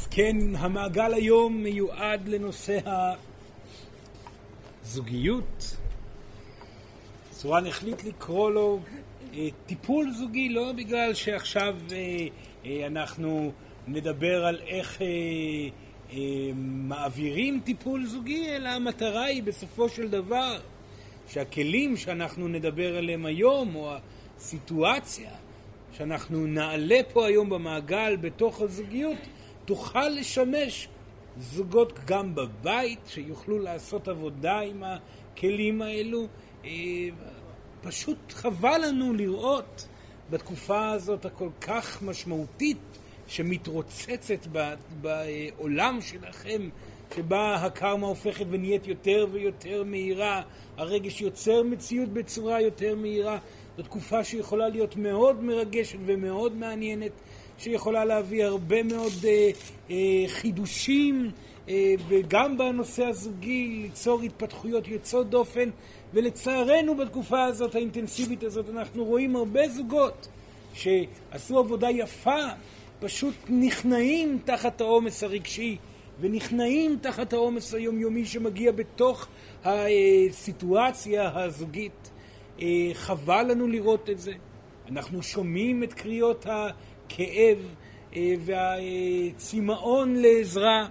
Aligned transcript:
אז 0.00 0.06
כן, 0.06 0.36
המעגל 0.56 1.14
היום 1.14 1.62
מיועד 1.62 2.28
לנושא 2.28 2.78
הזוגיות. 4.84 5.76
צורן 7.30 7.66
החליט 7.66 8.04
לקרוא 8.04 8.50
לו 8.50 8.80
אה, 9.34 9.48
טיפול 9.66 10.12
זוגי, 10.12 10.48
לא 10.48 10.72
בגלל 10.72 11.14
שעכשיו 11.14 11.76
אה, 11.92 12.26
אה, 12.66 12.86
אנחנו 12.86 13.52
נדבר 13.88 14.44
על 14.44 14.60
איך 14.66 15.02
מעבירים 16.64 17.60
טיפול 17.64 18.06
זוגי, 18.06 18.48
אלא 18.56 18.68
המטרה 18.68 19.24
היא 19.24 19.42
בסופו 19.42 19.88
של 19.88 20.08
דבר 20.08 20.60
שהכלים 21.28 21.96
שאנחנו 21.96 22.48
נדבר 22.48 22.96
עליהם 22.96 23.26
היום, 23.26 23.74
או 23.74 23.92
הסיטואציה 24.38 25.30
שאנחנו 25.92 26.46
נעלה 26.46 27.00
פה 27.12 27.26
היום 27.26 27.50
במעגל 27.50 28.16
בתוך 28.16 28.60
הזוגיות, 28.60 29.18
תוכל 29.70 30.08
לשמש 30.08 30.88
זוגות 31.38 31.92
גם 32.06 32.34
בבית, 32.34 32.98
שיוכלו 33.06 33.58
לעשות 33.58 34.08
עבודה 34.08 34.60
עם 34.60 34.82
הכלים 34.82 35.82
האלו. 35.82 36.26
אה, 36.64 36.70
פשוט 37.82 38.18
חבל 38.32 38.80
לנו 38.88 39.14
לראות 39.14 39.88
בתקופה 40.30 40.90
הזאת 40.90 41.24
הכל 41.24 41.48
כך 41.60 42.02
משמעותית 42.02 42.78
שמתרוצצת 43.26 44.46
בעולם 45.00 45.98
שלכם, 46.00 46.68
שבה 47.16 47.54
הקרמה 47.54 48.06
הופכת 48.06 48.46
ונהיית 48.50 48.86
יותר 48.86 49.26
ויותר 49.32 49.84
מהירה, 49.84 50.42
הרגש 50.76 51.20
יוצר 51.20 51.62
מציאות 51.62 52.08
בצורה 52.08 52.60
יותר 52.60 52.94
מהירה. 52.94 53.38
זו 53.76 53.82
תקופה 53.82 54.24
שיכולה 54.24 54.68
להיות 54.68 54.96
מאוד 54.96 55.42
מרגשת 55.42 55.98
ומאוד 56.06 56.56
מעניינת. 56.56 57.12
שיכולה 57.60 58.04
להביא 58.04 58.44
הרבה 58.44 58.82
מאוד 58.82 59.12
אה, 59.24 59.50
אה, 59.90 59.96
חידושים, 60.28 61.30
אה, 61.68 61.94
וגם 62.08 62.58
בנושא 62.58 63.04
הזוגי 63.04 63.68
ליצור 63.82 64.22
התפתחויות 64.22 64.88
יוצאות 64.88 65.30
דופן, 65.30 65.68
ולצערנו 66.14 66.96
בתקופה 66.96 67.44
הזאת, 67.44 67.74
האינטנסיבית 67.74 68.42
הזאת, 68.42 68.64
אנחנו 68.70 69.04
רואים 69.04 69.36
הרבה 69.36 69.68
זוגות 69.68 70.28
שעשו 70.74 71.58
עבודה 71.58 71.90
יפה, 71.90 72.40
פשוט 73.00 73.34
נכנעים 73.48 74.38
תחת 74.44 74.80
העומס 74.80 75.22
הרגשי, 75.22 75.76
ונכנעים 76.20 76.98
תחת 77.00 77.32
העומס 77.32 77.74
היומיומי 77.74 78.26
שמגיע 78.26 78.72
בתוך 78.72 79.28
הסיטואציה 79.64 81.30
הזוגית. 81.34 82.10
אה, 82.62 82.66
חבל 82.92 83.42
לנו 83.42 83.68
לראות 83.68 84.10
את 84.10 84.18
זה. 84.18 84.32
אנחנו 84.90 85.22
שומעים 85.22 85.82
את 85.82 85.92
קריאות 85.92 86.46
ה... 86.46 86.68
הכאב 87.10 87.58
אה, 88.16 88.34
והצמאון 88.40 90.16
לעזרה, 90.16 90.86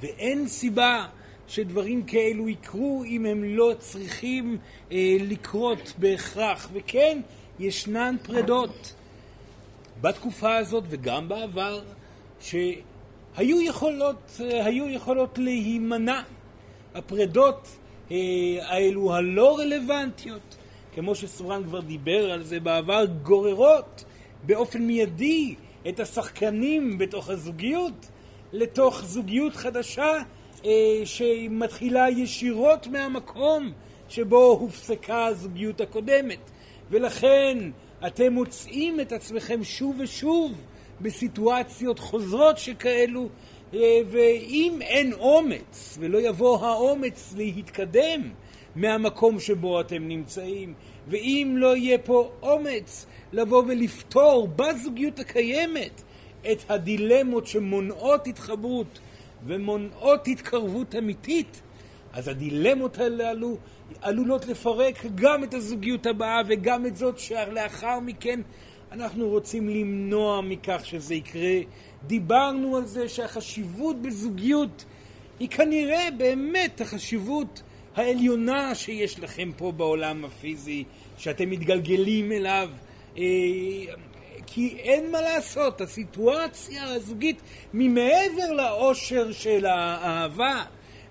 ואין 0.00 0.48
סיבה 0.48 1.06
שדברים 1.48 2.02
כאלו 2.02 2.48
יקרו 2.48 3.04
אם 3.06 3.26
הם 3.26 3.44
לא 3.44 3.72
צריכים 3.78 4.58
אה, 4.92 5.16
לקרות 5.20 5.92
בהכרח. 5.98 6.68
וכן, 6.72 7.20
ישנן 7.58 8.16
פרדות 8.22 8.94
בתקופה 10.00 10.56
הזאת 10.56 10.84
וגם 10.88 11.28
בעבר 11.28 11.80
שהיו 12.40 13.60
יכולות, 13.60 14.40
אה, 14.40 14.70
יכולות 14.70 15.38
להימנע. 15.38 16.22
הפרדות 16.94 17.68
האלו 18.60 19.14
הלא 19.14 19.58
רלוונטיות, 19.58 20.56
כמו 20.94 21.14
שסורן 21.14 21.64
כבר 21.64 21.80
דיבר 21.80 22.32
על 22.32 22.42
זה 22.42 22.60
בעבר, 22.60 23.04
גוררות 23.22 24.04
באופן 24.42 24.82
מיידי 24.82 25.54
את 25.88 26.00
השחקנים 26.00 26.98
בתוך 26.98 27.30
הזוגיות 27.30 28.08
לתוך 28.52 29.04
זוגיות 29.04 29.56
חדשה 29.56 30.12
אה, 30.64 30.70
שמתחילה 31.04 32.10
ישירות 32.10 32.86
מהמקום 32.86 33.72
שבו 34.08 34.44
הופסקה 34.60 35.26
הזוגיות 35.26 35.80
הקודמת. 35.80 36.38
ולכן 36.90 37.58
אתם 38.06 38.32
מוצאים 38.32 39.00
את 39.00 39.12
עצמכם 39.12 39.64
שוב 39.64 39.96
ושוב 39.98 40.52
בסיטואציות 41.00 41.98
חוזרות 41.98 42.58
שכאלו, 42.58 43.28
אה, 43.74 44.00
ואם 44.10 44.78
אין 44.80 45.12
אומץ, 45.12 45.98
ולא 46.00 46.18
יבוא 46.18 46.66
האומץ 46.66 47.34
להתקדם 47.36 48.30
מהמקום 48.76 49.40
שבו 49.40 49.80
אתם 49.80 50.08
נמצאים, 50.08 50.74
ואם 51.08 51.54
לא 51.56 51.76
יהיה 51.76 51.98
פה 51.98 52.30
אומץ 52.42 53.06
לבוא 53.32 53.62
ולפתור 53.68 54.48
בזוגיות 54.56 55.18
הקיימת 55.18 56.02
את 56.52 56.70
הדילמות 56.70 57.46
שמונעות 57.46 58.26
התחברות 58.26 58.98
ומונעות 59.46 60.28
התקרבות 60.28 60.94
אמיתית, 60.94 61.62
אז 62.12 62.28
הדילמות 62.28 62.98
הללו 62.98 63.56
עלולות 64.02 64.46
לפרק 64.46 65.06
גם 65.14 65.44
את 65.44 65.54
הזוגיות 65.54 66.06
הבאה 66.06 66.42
וגם 66.48 66.86
את 66.86 66.96
זאת 66.96 67.18
שלאחר 67.18 68.00
מכן 68.00 68.40
אנחנו 68.92 69.28
רוצים 69.28 69.68
למנוע 69.68 70.40
מכך 70.40 70.80
שזה 70.84 71.14
יקרה. 71.14 71.56
דיברנו 72.06 72.76
על 72.76 72.84
זה 72.84 73.08
שהחשיבות 73.08 74.02
בזוגיות 74.02 74.84
היא 75.40 75.48
כנראה 75.48 76.08
באמת 76.16 76.80
החשיבות 76.80 77.62
העליונה 77.96 78.74
שיש 78.74 79.20
לכם 79.20 79.50
פה 79.56 79.72
בעולם 79.72 80.24
הפיזי, 80.24 80.84
שאתם 81.18 81.50
מתגלגלים 81.50 82.32
אליו. 82.32 82.70
אה, 83.18 83.22
כי 84.46 84.76
אין 84.78 85.10
מה 85.10 85.20
לעשות, 85.20 85.80
הסיטואציה 85.80 86.84
הזוגית 86.84 87.40
ממעבר 87.74 88.52
לאושר 88.56 89.32
של 89.32 89.66
האהבה, 89.66 90.62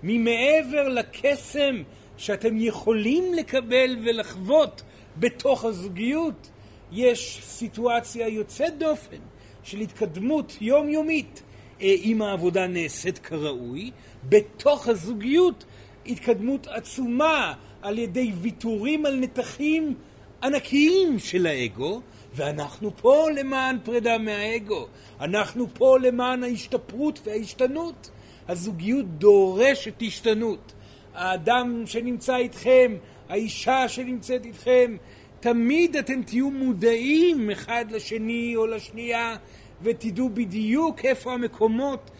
ממעבר 0.02 0.88
לקסם 0.88 1.82
שאתם 2.16 2.56
יכולים 2.56 3.34
לקבל 3.34 3.96
ולחוות 4.04 4.82
בתוך 5.16 5.64
הזוגיות, 5.64 6.50
יש 6.92 7.40
סיטואציה 7.42 8.28
יוצאת 8.28 8.78
דופן 8.78 9.16
של 9.62 9.80
התקדמות 9.80 10.56
יומיומית 10.60 11.42
אה, 11.82 11.94
אם 12.04 12.22
העבודה 12.22 12.66
נעשית 12.66 13.18
כראוי, 13.18 13.90
בתוך 14.28 14.88
הזוגיות 14.88 15.64
התקדמות 16.06 16.66
עצומה 16.66 17.54
על 17.82 17.98
ידי 17.98 18.32
ויתורים 18.40 19.06
על 19.06 19.14
נתחים 19.14 19.94
ענקיים 20.42 21.18
של 21.18 21.46
האגו, 21.46 22.00
ואנחנו 22.34 22.96
פה 22.96 23.26
למען 23.30 23.76
פרידה 23.84 24.18
מהאגו. 24.18 24.86
אנחנו 25.20 25.66
פה 25.74 25.98
למען 25.98 26.42
ההשתפרות 26.42 27.20
וההשתנות. 27.24 28.10
הזוגיות 28.48 29.06
דורשת 29.06 30.02
השתנות. 30.02 30.72
האדם 31.14 31.82
שנמצא 31.86 32.36
איתכם, 32.36 32.96
האישה 33.28 33.88
שנמצאת 33.88 34.44
איתכם, 34.44 34.96
תמיד 35.40 35.96
אתם 35.96 36.22
תהיו 36.22 36.50
מודעים 36.50 37.50
אחד 37.50 37.84
לשני 37.90 38.56
או 38.56 38.66
לשנייה 38.66 39.36
ותדעו 39.82 40.30
בדיוק 40.34 41.04
איפה 41.04 41.32
המקומות 41.32 42.10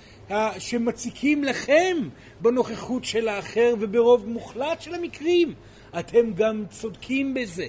שמציקים 0.58 1.44
לכם 1.44 1.96
בנוכחות 2.40 3.04
של 3.04 3.28
האחר 3.28 3.74
וברוב 3.80 4.28
מוחלט 4.28 4.80
של 4.80 4.94
המקרים 4.94 5.54
אתם 5.98 6.32
גם 6.34 6.64
צודקים 6.70 7.34
בזה. 7.34 7.66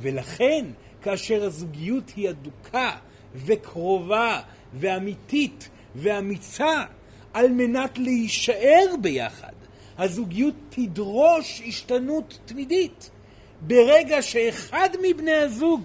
ולכן, 0.00 0.64
כאשר 1.02 1.44
הזוגיות 1.44 2.12
היא 2.16 2.30
אדוקה 2.30 2.90
וקרובה 3.34 4.40
ואמיתית 4.74 5.68
ואמיצה 5.94 6.84
על 7.32 7.48
מנת 7.48 7.98
להישאר 7.98 8.94
ביחד, 9.00 9.52
הזוגיות 9.98 10.54
תדרוש 10.68 11.62
השתנות 11.66 12.38
תמידית. 12.44 13.10
ברגע 13.60 14.22
שאחד 14.22 14.88
מבני 15.02 15.32
הזוג 15.32 15.80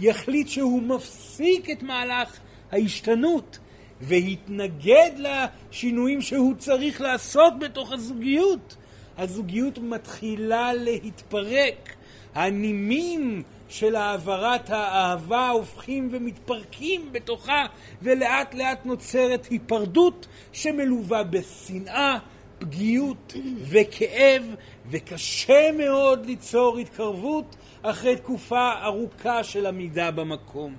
יחליט 0.00 0.48
שהוא 0.48 0.82
מפסיק 0.82 1.70
את 1.70 1.82
מהלך 1.82 2.38
ההשתנות 2.72 3.58
והתנגד 4.00 5.10
לשינויים 5.18 6.22
שהוא 6.22 6.54
צריך 6.58 7.00
לעשות 7.00 7.58
בתוך 7.58 7.92
הזוגיות, 7.92 8.76
הזוגיות 9.18 9.78
מתחילה 9.78 10.72
להתפרק. 10.74 11.94
הנימים 12.38 13.42
של 13.68 13.96
העברת 13.96 14.70
האהבה 14.70 15.48
הופכים 15.48 16.08
ומתפרקים 16.12 17.12
בתוכה, 17.12 17.66
ולאט 18.02 18.54
לאט 18.54 18.86
נוצרת 18.86 19.46
היפרדות 19.46 20.26
שמלווה 20.52 21.22
בשנאה, 21.22 22.18
פגיעות 22.58 23.32
וכאב, 23.62 24.42
וקשה 24.90 25.72
מאוד 25.72 26.26
ליצור 26.26 26.78
התקרבות 26.78 27.56
אחרי 27.82 28.16
תקופה 28.16 28.72
ארוכה 28.82 29.44
של 29.44 29.66
עמידה 29.66 30.10
במקום. 30.10 30.74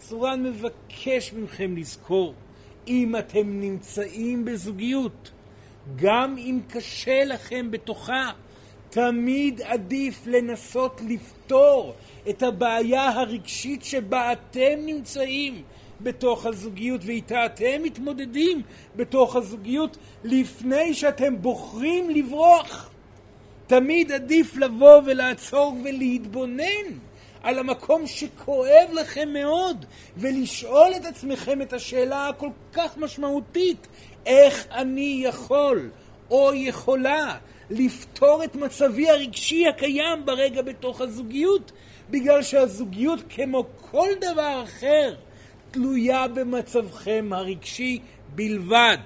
סורן 0.00 0.42
מבקש 0.42 1.32
מכם 1.32 1.76
לזכור, 1.76 2.34
אם 2.88 3.16
אתם 3.18 3.60
נמצאים 3.60 4.44
בזוגיות, 4.44 5.30
גם 5.96 6.36
אם 6.38 6.60
קשה 6.68 7.24
לכם 7.24 7.70
בתוכה, 7.70 8.30
תמיד 8.96 9.60
עדיף 9.62 10.26
לנסות 10.26 11.00
לפתור 11.08 11.94
את 12.28 12.42
הבעיה 12.42 13.08
הרגשית 13.08 13.84
שבה 13.84 14.32
אתם 14.32 14.76
נמצאים 14.86 15.62
בתוך 16.00 16.46
הזוגיות 16.46 17.00
ואיתה 17.04 17.46
אתם 17.46 17.82
מתמודדים 17.82 18.62
בתוך 18.96 19.36
הזוגיות 19.36 19.96
לפני 20.24 20.94
שאתם 20.94 21.42
בוחרים 21.42 22.10
לברוח. 22.10 22.90
תמיד 23.66 24.12
עדיף 24.12 24.56
לבוא 24.56 25.00
ולעצור 25.06 25.76
ולהתבונן 25.84 26.86
על 27.42 27.58
המקום 27.58 28.06
שכואב 28.06 28.90
לכם 28.92 29.28
מאוד 29.32 29.84
ולשאול 30.16 30.92
את 30.96 31.04
עצמכם 31.04 31.62
את 31.62 31.72
השאלה 31.72 32.28
הכל 32.28 32.50
כך 32.72 32.98
משמעותית 32.98 33.86
איך 34.26 34.66
אני 34.70 35.20
יכול 35.24 35.90
או 36.30 36.54
יכולה 36.54 37.36
לפתור 37.70 38.44
את 38.44 38.56
מצבי 38.56 39.10
הרגשי 39.10 39.66
הקיים 39.66 40.26
ברגע 40.26 40.62
בתוך 40.62 41.00
הזוגיות 41.00 41.72
בגלל 42.10 42.42
שהזוגיות 42.42 43.20
כמו 43.28 43.66
כל 43.80 44.08
דבר 44.20 44.62
אחר 44.64 45.14
תלויה 45.70 46.28
במצבכם 46.28 47.28
הרגשי 47.32 48.00
בלבד. 48.34 48.98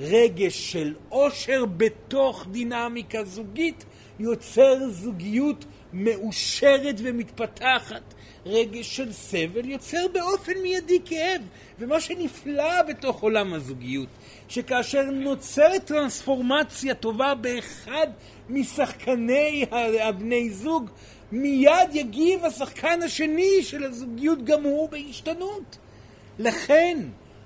רגש 0.00 0.72
של 0.72 0.94
עושר 1.08 1.64
בתוך 1.76 2.46
דינמיקה 2.50 3.24
זוגית 3.24 3.84
יוצר 4.18 4.88
זוגיות 4.88 5.64
מאושרת 5.92 6.94
ומתפתחת. 6.98 8.14
רגש 8.46 8.96
של 8.96 9.12
סבל 9.12 9.68
יוצר 9.68 10.06
באופן 10.12 10.52
מיידי 10.62 10.98
כאב. 11.04 11.42
ומה 11.78 12.00
שנפלא 12.00 12.82
בתוך 12.82 13.22
עולם 13.22 13.54
הזוגיות, 13.54 14.08
שכאשר 14.48 15.02
נוצרת 15.02 15.84
טרנספורמציה 15.84 16.94
טובה 16.94 17.34
באחד 17.34 18.06
משחקני 18.48 19.66
הבני 20.00 20.50
זוג, 20.50 20.90
מיד 21.32 21.88
יגיב 21.92 22.44
השחקן 22.44 23.02
השני 23.02 23.62
של 23.62 23.84
הזוגיות 23.84 24.44
גם 24.44 24.62
הוא 24.62 24.88
בהשתנות. 24.88 25.78
לכן, 26.38 26.98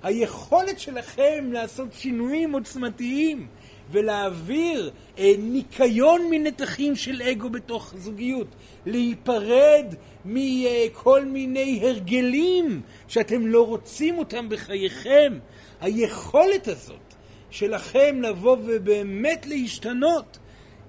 היכולת 0.02 0.80
שלכם 0.80 1.48
לעשות 1.52 1.92
שינויים 1.92 2.52
עוצמתיים 2.52 3.46
ולהעביר 3.90 4.90
אה, 5.18 5.32
ניקיון 5.38 6.30
מנתחים 6.30 6.96
של 6.96 7.22
אגו 7.22 7.50
בתוך 7.50 7.94
זוגיות, 7.98 8.46
להיפרד 8.86 9.94
מכל 10.24 11.24
מיני 11.24 11.80
הרגלים 11.82 12.80
שאתם 13.08 13.46
לא 13.46 13.66
רוצים 13.66 14.18
אותם 14.18 14.48
בחייכם, 14.48 15.38
היכולת 15.80 16.68
הזאת 16.68 17.14
שלכם 17.50 18.22
לבוא 18.22 18.56
ובאמת 18.64 19.46
להשתנות, 19.46 20.38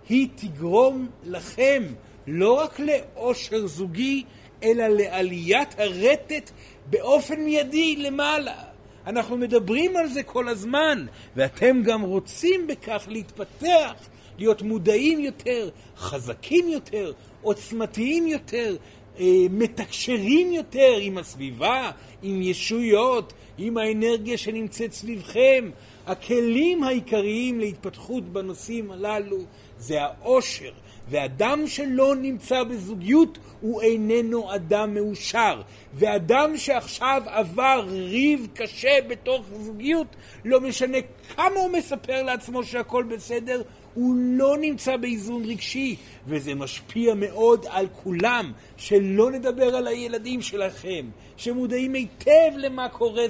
היא 0.09 0.27
תגרום 0.35 1.07
לכם 1.23 1.83
לא 2.27 2.53
רק 2.53 2.79
לאושר 2.79 3.67
זוגי, 3.67 4.23
אלא 4.63 4.87
לעליית 4.87 5.79
הרטט 5.79 6.51
באופן 6.85 7.39
מיידי 7.39 7.95
למעלה. 7.95 8.72
אנחנו 9.07 9.37
מדברים 9.37 9.97
על 9.97 10.07
זה 10.07 10.23
כל 10.23 10.47
הזמן, 10.47 11.05
ואתם 11.35 11.81
גם 11.83 12.01
רוצים 12.01 12.67
בכך 12.67 13.05
להתפתח, 13.07 13.93
להיות 14.37 14.61
מודעים 14.61 15.19
יותר, 15.19 15.69
חזקים 15.97 16.69
יותר, 16.69 17.11
עוצמתיים 17.41 18.27
יותר, 18.27 18.75
אה, 19.19 19.25
מתקשרים 19.49 20.53
יותר 20.53 20.97
עם 20.99 21.17
הסביבה, 21.17 21.91
עם 22.21 22.41
ישויות, 22.41 23.33
עם 23.57 23.77
האנרגיה 23.77 24.37
שנמצאת 24.37 24.93
סביבכם. 24.93 25.69
הכלים 26.07 26.83
העיקריים 26.83 27.59
להתפתחות 27.59 28.23
בנושאים 28.23 28.91
הללו 28.91 29.37
זה 29.79 30.01
העושר, 30.01 30.71
ואדם 31.09 31.67
שלא 31.67 32.15
נמצא 32.15 32.63
בזוגיות 32.63 33.37
הוא 33.61 33.81
איננו 33.81 34.55
אדם 34.55 34.93
מאושר. 34.93 35.61
ואדם 35.93 36.57
שעכשיו 36.57 37.23
עבר 37.25 37.85
ריב 37.87 38.47
קשה 38.53 38.97
בתוך 39.07 39.45
זוגיות, 39.59 40.07
לא 40.45 40.61
משנה 40.61 40.97
כמה 41.35 41.59
הוא 41.59 41.71
מספר 41.71 42.23
לעצמו 42.23 42.63
שהכל 42.63 43.03
בסדר, 43.03 43.61
הוא 43.93 44.15
לא 44.17 44.57
נמצא 44.61 44.97
באיזון 44.97 45.45
רגשי, 45.45 45.95
וזה 46.27 46.55
משפיע 46.55 47.13
מאוד 47.13 47.65
על 47.69 47.87
כולם, 48.03 48.51
שלא 48.77 49.31
נדבר 49.31 49.75
על 49.75 49.87
הילדים 49.87 50.41
שלכם, 50.41 51.09
שמודעים 51.37 51.93
היטב 51.93 52.57
למה 52.57 52.89
קורה 52.89 53.23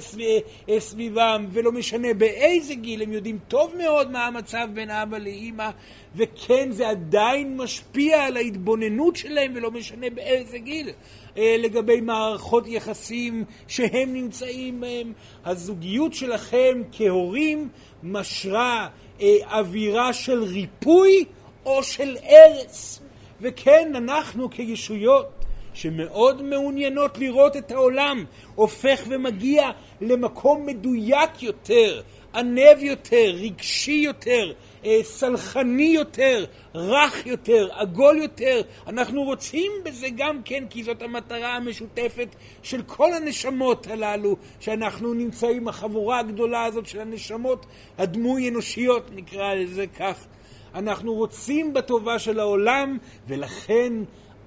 סביבם, 0.78 1.46
ולא 1.52 1.72
משנה 1.72 2.14
באיזה 2.14 2.74
גיל, 2.74 3.02
הם 3.02 3.12
יודעים 3.12 3.38
טוב 3.48 3.74
מאוד 3.78 4.10
מה 4.10 4.26
המצב 4.26 4.68
בין 4.74 4.90
אבא 4.90 5.18
לאימא, 5.18 5.70
וכן, 6.16 6.70
זה 6.70 6.88
עדיין 6.88 7.56
משפיע 7.56 8.24
על 8.24 8.36
ההתבוננות 8.36 9.16
שלהם, 9.16 9.52
ולא 9.56 9.70
משנה 9.70 10.10
באיזה 10.10 10.58
גיל. 10.58 10.90
אה, 11.36 11.56
לגבי 11.58 12.00
מערכות 12.00 12.66
יחסים 12.66 13.44
שהם 13.68 14.12
נמצאים 14.12 14.80
בהם. 14.80 15.12
הזוגיות 15.44 16.14
שלכם 16.14 16.82
כהורים 16.92 17.68
משרה 18.02 18.88
אה, 19.20 19.36
אווירה 19.58 20.12
של 20.12 20.42
ריפוי 20.42 21.24
או 21.66 21.82
של 21.82 22.16
הרס. 22.22 23.00
וכן, 23.40 23.92
אנחנו 23.96 24.50
כישויות 24.50 25.44
שמאוד 25.74 26.42
מעוניינות 26.42 27.18
לראות 27.18 27.56
את 27.56 27.70
העולם 27.72 28.24
הופך 28.54 29.02
ומגיע 29.08 29.70
למקום 30.00 30.66
מדויק 30.66 31.42
יותר, 31.42 32.02
ענב 32.34 32.78
יותר, 32.78 33.34
רגשי 33.40 34.02
יותר, 34.04 34.52
אה, 34.84 35.00
סלחני 35.02 35.92
יותר, 35.94 36.44
רך 36.74 37.26
יותר, 37.26 37.68
עגול 37.72 38.16
יותר. 38.16 38.62
אנחנו 38.86 39.22
רוצים 39.22 39.72
בזה 39.84 40.06
גם 40.16 40.42
כן, 40.44 40.64
כי 40.70 40.84
זאת 40.84 41.02
המטרה 41.02 41.56
המשותפת 41.56 42.28
של 42.62 42.82
כל 42.82 43.12
הנשמות 43.12 43.86
הללו, 43.86 44.36
שאנחנו 44.60 45.14
נמצאים, 45.14 45.68
החבורה 45.68 46.18
הגדולה 46.18 46.64
הזאת 46.64 46.86
של 46.86 47.00
הנשמות 47.00 47.66
הדמוי 47.98 48.48
אנושיות, 48.48 49.10
נקרא 49.14 49.54
לזה 49.54 49.86
כך. 49.86 50.26
אנחנו 50.74 51.14
רוצים 51.14 51.74
בטובה 51.74 52.18
של 52.18 52.40
העולם, 52.40 52.98
ולכן 53.28 53.92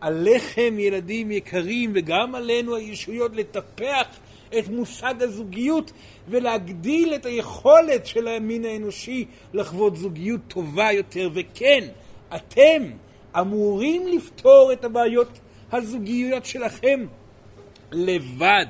עליכם, 0.02 0.76
ילדים 0.80 1.32
יקרים, 1.32 1.92
וגם 1.96 2.36
עלינו 2.36 2.76
הישויות, 2.76 3.36
לטפח 3.36 4.08
את 4.60 4.68
מושג 4.68 5.14
הזוגיות 5.20 5.92
ולהגדיל 6.28 7.16
את 7.16 7.26
היכולת 7.26 8.06
של 8.06 8.28
המין 8.28 8.66
האנושי 8.66 9.26
לחוות 9.54 9.96
זוגיות 9.96 10.42
טובה 10.48 10.92
יותר. 10.92 11.30
וכן, 11.34 11.84
אתם 12.36 12.84
אמורים 13.40 14.08
לפתור 14.08 14.70
את 14.74 14.86
הבעיות 14.86 15.40
הזוגיות 15.72 16.46
שלכם 16.46 17.06
לבד, 17.92 18.66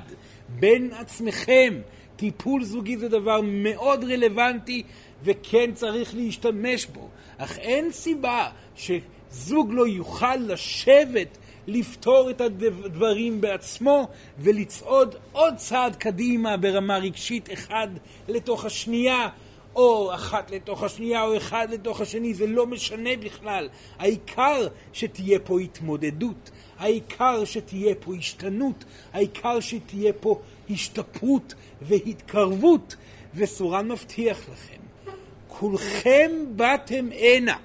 בין 0.48 0.90
עצמכם. 0.92 1.80
טיפול 2.18 2.64
זוגי 2.64 2.96
זה 2.96 3.08
דבר 3.08 3.40
מאוד 3.42 4.04
רלוונטי 4.04 4.82
וכן 5.22 5.70
צריך 5.74 6.14
להשתמש 6.14 6.86
בו, 6.86 7.08
אך 7.38 7.58
אין 7.58 7.92
סיבה 7.92 8.48
שזוג 8.76 9.72
לא 9.72 9.86
יוכל 9.86 10.36
לשבת 10.36 11.38
לפתור 11.68 12.30
את 12.30 12.40
הדברים 12.40 13.40
בעצמו 13.40 14.08
ולצעוד 14.38 15.14
עוד 15.32 15.56
צעד 15.56 15.96
קדימה 15.96 16.56
ברמה 16.56 16.98
רגשית 16.98 17.52
אחד 17.52 17.88
לתוך 18.28 18.64
השנייה 18.64 19.28
או 19.76 20.14
אחת 20.14 20.50
לתוך 20.50 20.82
השנייה 20.82 21.22
או 21.22 21.36
אחד 21.36 21.68
לתוך 21.70 22.00
השני, 22.00 22.34
זה 22.34 22.46
לא 22.46 22.66
משנה 22.66 23.10
בכלל. 23.20 23.68
העיקר 23.98 24.68
שתהיה 24.92 25.38
פה 25.38 25.60
התמודדות, 25.60 26.50
העיקר 26.78 27.44
שתהיה 27.44 27.94
פה 27.94 28.14
השתנות, 28.14 28.84
העיקר 29.12 29.60
שתהיה 29.60 30.12
פה 30.12 30.40
השתפרות 30.70 31.54
והתקרבות. 31.82 32.96
וסורן 33.34 33.88
מבטיח 33.88 34.38
לכם, 34.52 35.12
כולכם 35.48 36.30
באתם 36.56 37.08
הנה 37.12 37.56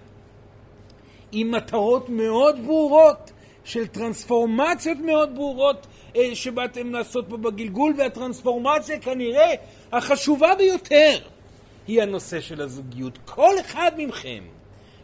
עם 1.31 1.51
מטרות 1.51 2.09
מאוד 2.09 2.55
ברורות 2.65 3.31
של 3.63 3.87
טרנספורמציות 3.87 4.97
מאוד 4.97 5.35
ברורות 5.35 5.87
אה, 6.15 6.35
שבאתם 6.35 6.93
לעשות 6.93 7.25
פה 7.29 7.37
בגלגול, 7.37 7.93
והטרנספורמציה 7.97 8.99
כנראה 8.99 9.53
החשובה 9.91 10.55
ביותר 10.57 11.17
היא 11.87 12.01
הנושא 12.01 12.41
של 12.41 12.61
הזוגיות. 12.61 13.17
כל 13.25 13.59
אחד 13.59 13.91
מכם 13.97 14.43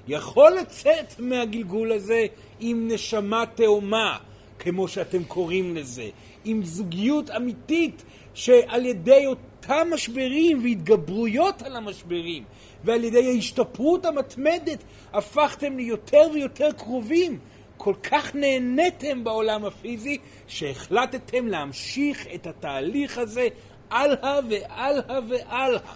יכול 0.07 0.51
לצאת 0.51 1.19
מהגלגול 1.19 1.91
הזה 1.91 2.25
עם 2.59 2.87
נשמה 2.91 3.43
תאומה, 3.55 4.17
כמו 4.59 4.87
שאתם 4.87 5.23
קוראים 5.23 5.75
לזה, 5.75 6.09
עם 6.45 6.63
זוגיות 6.63 7.29
אמיתית 7.29 8.03
שעל 8.33 8.85
ידי 8.85 9.25
אותם 9.25 9.87
משברים 9.93 10.63
והתגברויות 10.63 11.61
על 11.61 11.75
המשברים 11.75 12.43
ועל 12.83 13.03
ידי 13.03 13.25
ההשתפרות 13.27 14.05
המתמדת 14.05 14.83
הפכתם 15.13 15.77
ליותר 15.77 16.27
ויותר 16.33 16.71
קרובים 16.71 17.39
כל 17.79 17.93
כך 18.03 18.35
נהניתם 18.35 19.23
בעולם 19.23 19.65
הפיזי, 19.65 20.17
שהחלטתם 20.47 21.47
להמשיך 21.47 22.27
את 22.35 22.47
התהליך 22.47 23.17
הזה 23.17 23.47
הלאה 23.91 24.39
והלאה 24.49 25.19
והלאה. 25.29 25.95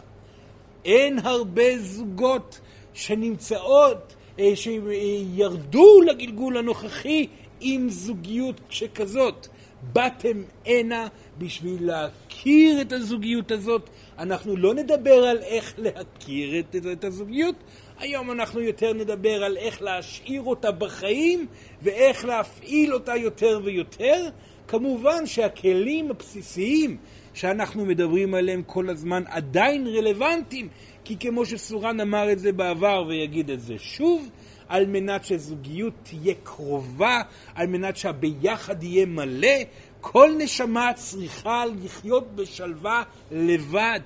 אין 0.85 1.19
הרבה 1.19 1.79
זוגות 1.79 2.59
שנמצאות, 2.93 4.15
אה, 4.39 4.51
שירדו 4.55 6.01
לגלגול 6.01 6.57
הנוכחי 6.57 7.27
עם 7.61 7.89
זוגיות 7.89 8.61
שכזאת. 8.69 9.47
באתם 9.93 10.43
הנה 10.65 11.07
בשביל 11.37 11.87
להכיר 11.87 12.81
את 12.81 12.91
הזוגיות 12.91 13.51
הזאת. 13.51 13.89
אנחנו 14.19 14.57
לא 14.57 14.73
נדבר 14.73 15.23
על 15.23 15.37
איך 15.37 15.73
להכיר 15.77 16.59
את, 16.59 16.75
את 16.91 17.03
הזוגיות, 17.03 17.55
היום 18.03 18.31
אנחנו 18.31 18.61
יותר 18.61 18.93
נדבר 18.93 19.43
על 19.43 19.57
איך 19.57 19.81
להשאיר 19.81 20.41
אותה 20.41 20.71
בחיים 20.71 21.47
ואיך 21.81 22.25
להפעיל 22.25 22.93
אותה 22.93 23.15
יותר 23.15 23.59
ויותר. 23.63 24.29
כמובן 24.67 25.25
שהכלים 25.25 26.11
הבסיסיים 26.11 26.97
שאנחנו 27.33 27.85
מדברים 27.85 28.33
עליהם 28.33 28.63
כל 28.63 28.89
הזמן 28.89 29.23
עדיין 29.27 29.87
רלוונטיים, 29.87 30.67
כי 31.03 31.17
כמו 31.19 31.45
שסורן 31.45 31.99
אמר 31.99 32.31
את 32.31 32.39
זה 32.39 32.51
בעבר 32.51 33.03
ויגיד 33.07 33.49
את 33.49 33.61
זה 33.61 33.75
שוב, 33.77 34.29
על 34.67 34.85
מנת 34.85 35.25
שזוגיות 35.25 35.93
תהיה 36.03 36.33
קרובה, 36.43 37.21
על 37.55 37.67
מנת 37.67 37.97
שהביחד 37.97 38.83
יהיה 38.83 39.05
מלא, 39.05 39.57
כל 40.01 40.31
נשמה 40.37 40.91
צריכה 40.95 41.63
לחיות 41.83 42.35
בשלווה 42.35 43.03
לבד. 43.31 43.99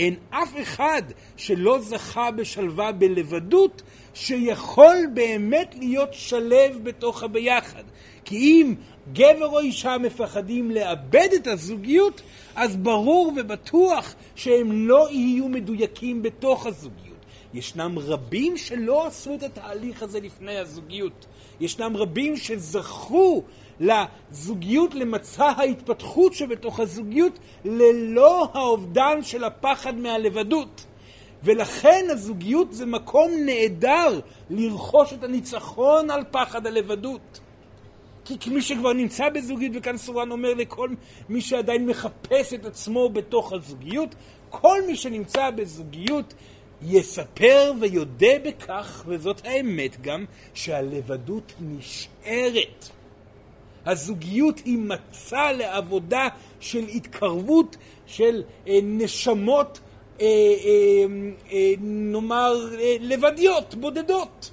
אין 0.00 0.14
אף 0.30 0.54
אחד 0.62 1.02
שלא 1.36 1.78
זכה 1.80 2.30
בשלווה 2.30 2.92
בלבדות, 2.92 3.82
שיכול 4.14 4.96
באמת 5.14 5.74
להיות 5.78 6.14
שלב 6.14 6.78
בתוך 6.82 7.22
הביחד. 7.22 7.82
כי 8.24 8.36
אם 8.36 8.74
גבר 9.12 9.46
או 9.46 9.58
אישה 9.58 9.98
מפחדים 9.98 10.70
לאבד 10.70 11.28
את 11.34 11.46
הזוגיות, 11.46 12.22
אז 12.54 12.76
ברור 12.76 13.32
ובטוח 13.36 14.14
שהם 14.34 14.88
לא 14.88 15.08
יהיו 15.10 15.48
מדויקים 15.48 16.22
בתוך 16.22 16.66
הזוגיות. 16.66 17.24
ישנם 17.54 17.98
רבים 17.98 18.56
שלא 18.56 19.06
עשו 19.06 19.34
את 19.34 19.42
התהליך 19.42 20.02
הזה 20.02 20.20
לפני 20.20 20.56
הזוגיות. 20.56 21.26
ישנם 21.60 21.96
רבים 21.96 22.36
שזכו 22.36 23.42
לזוגיות, 23.80 24.94
למצע 24.94 25.44
ההתפתחות 25.44 26.34
שבתוך 26.34 26.80
הזוגיות, 26.80 27.38
ללא 27.64 28.48
האובדן 28.54 29.22
של 29.22 29.44
הפחד 29.44 29.94
מהלבדות. 29.94 30.86
ולכן 31.44 32.06
הזוגיות 32.10 32.72
זה 32.72 32.86
מקום 32.86 33.30
נהדר 33.46 34.20
לרכוש 34.50 35.12
את 35.12 35.24
הניצחון 35.24 36.10
על 36.10 36.24
פחד 36.30 36.66
הלבדות. 36.66 37.40
כי 38.24 38.38
כמי 38.38 38.62
שכבר 38.62 38.92
נמצא 38.92 39.28
בזוגיות, 39.28 39.72
וכאן 39.74 39.96
סורן 39.96 40.30
אומר 40.30 40.54
לכל 40.54 40.88
מי 41.28 41.40
שעדיין 41.40 41.86
מחפש 41.86 42.54
את 42.54 42.64
עצמו 42.64 43.08
בתוך 43.08 43.52
הזוגיות, 43.52 44.14
כל 44.50 44.82
מי 44.86 44.96
שנמצא 44.96 45.50
בזוגיות 45.50 46.34
יספר 46.82 47.72
ויודה 47.80 48.38
בכך, 48.44 49.04
וזאת 49.06 49.40
האמת 49.44 50.00
גם, 50.00 50.24
שהלבדות 50.54 51.52
נשארת. 51.60 52.90
הזוגיות 53.86 54.58
היא 54.64 54.78
מצע 54.78 55.52
לעבודה 55.52 56.28
של 56.60 56.84
התקרבות 56.94 57.76
של 58.06 58.42
אה, 58.68 58.78
נשמות, 58.82 59.80
אה, 60.20 60.26
אה, 60.26 61.06
אה, 61.52 61.72
נאמר, 61.80 62.54
אה, 62.80 62.96
לבדיות, 63.00 63.74
בודדות. 63.74 64.50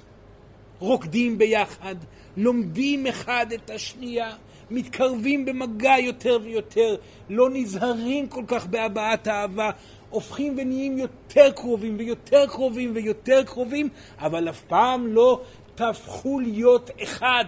רוקדים 0.78 1.38
ביחד, 1.38 1.94
לומדים 2.36 3.06
אחד 3.06 3.46
את 3.54 3.70
השנייה, 3.70 4.30
מתקרבים 4.70 5.44
במגע 5.44 5.94
יותר 5.98 6.38
ויותר, 6.42 6.96
לא 7.30 7.50
נזהרים 7.52 8.26
כל 8.28 8.42
כך 8.46 8.66
בהבעת 8.66 9.28
אהבה, 9.28 9.70
הופכים 10.10 10.54
ונהיים 10.56 10.98
יותר 10.98 11.50
קרובים 11.50 11.96
ויותר 11.98 12.46
קרובים 12.46 12.92
ויותר 12.94 13.42
קרובים, 13.44 13.88
אבל 14.18 14.48
אף 14.48 14.62
פעם 14.62 15.06
לא 15.06 15.40
תהפכו 15.74 16.40
להיות 16.40 16.90
אחד. 17.02 17.44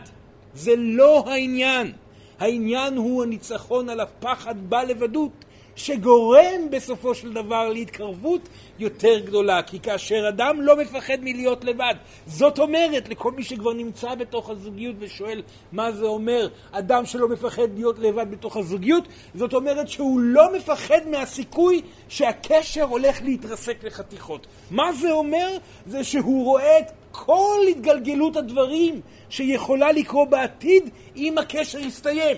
זה 0.55 0.73
לא 0.77 1.25
העניין. 1.27 1.93
העניין 2.39 2.97
הוא 2.97 3.23
הניצחון 3.23 3.89
על 3.89 4.01
הפחד 4.01 4.55
בלבדות, 4.69 5.45
שגורם 5.77 6.71
בסופו 6.71 7.15
של 7.15 7.33
דבר 7.33 7.69
להתקרבות 7.69 8.49
יותר 8.79 9.19
גדולה. 9.19 9.63
כי 9.63 9.81
כאשר 9.81 10.29
אדם 10.29 10.61
לא 10.61 10.77
מפחד 10.77 11.19
מלהיות 11.21 11.65
לבד, 11.65 11.95
זאת 12.27 12.59
אומרת, 12.59 13.09
לכל 13.09 13.33
מי 13.33 13.43
שכבר 13.43 13.73
נמצא 13.73 14.15
בתוך 14.15 14.51
הזוגיות 14.51 14.97
ושואל 14.99 15.43
מה 15.73 15.93
זה 15.93 16.05
אומר, 16.05 16.49
אדם 16.73 17.07
שלא 17.07 17.29
מפחד 17.29 17.75
להיות 17.75 17.99
לבד 17.99 18.31
בתוך 18.31 18.57
הזוגיות, 18.57 19.09
זאת 19.35 19.55
אומרת 19.55 19.89
שהוא 19.89 20.21
לא 20.21 20.57
מפחד 20.57 21.01
מהסיכוי 21.11 21.83
שהקשר 22.09 22.83
הולך 22.83 23.23
להתרסק 23.23 23.85
לחתיכות. 23.85 24.47
מה 24.71 24.93
זה 24.93 25.13
אומר? 25.13 25.49
זה 25.87 26.05
שהוא 26.05 26.45
רואה 26.45 26.79
את 26.79 26.91
כל 27.13 27.59
התגלגלות 27.71 28.37
הדברים 28.37 29.01
שיכולה 29.29 29.93
לקרות 29.93 30.31
בעתיד 30.31 30.91
אם 31.17 31.39
הקשר 31.39 31.79
יסתיים. 31.79 32.37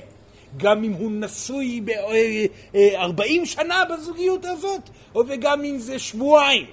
גם 0.56 0.84
אם 0.84 0.92
הוא 0.92 1.10
נשוי 1.12 1.80
ב-40 1.80 3.44
שנה 3.44 3.84
בזוגיות 3.84 4.44
הזאת, 4.44 4.80
וגם 5.28 5.64
אם 5.64 5.78
זה 5.78 5.98
שבועיים. 5.98 6.66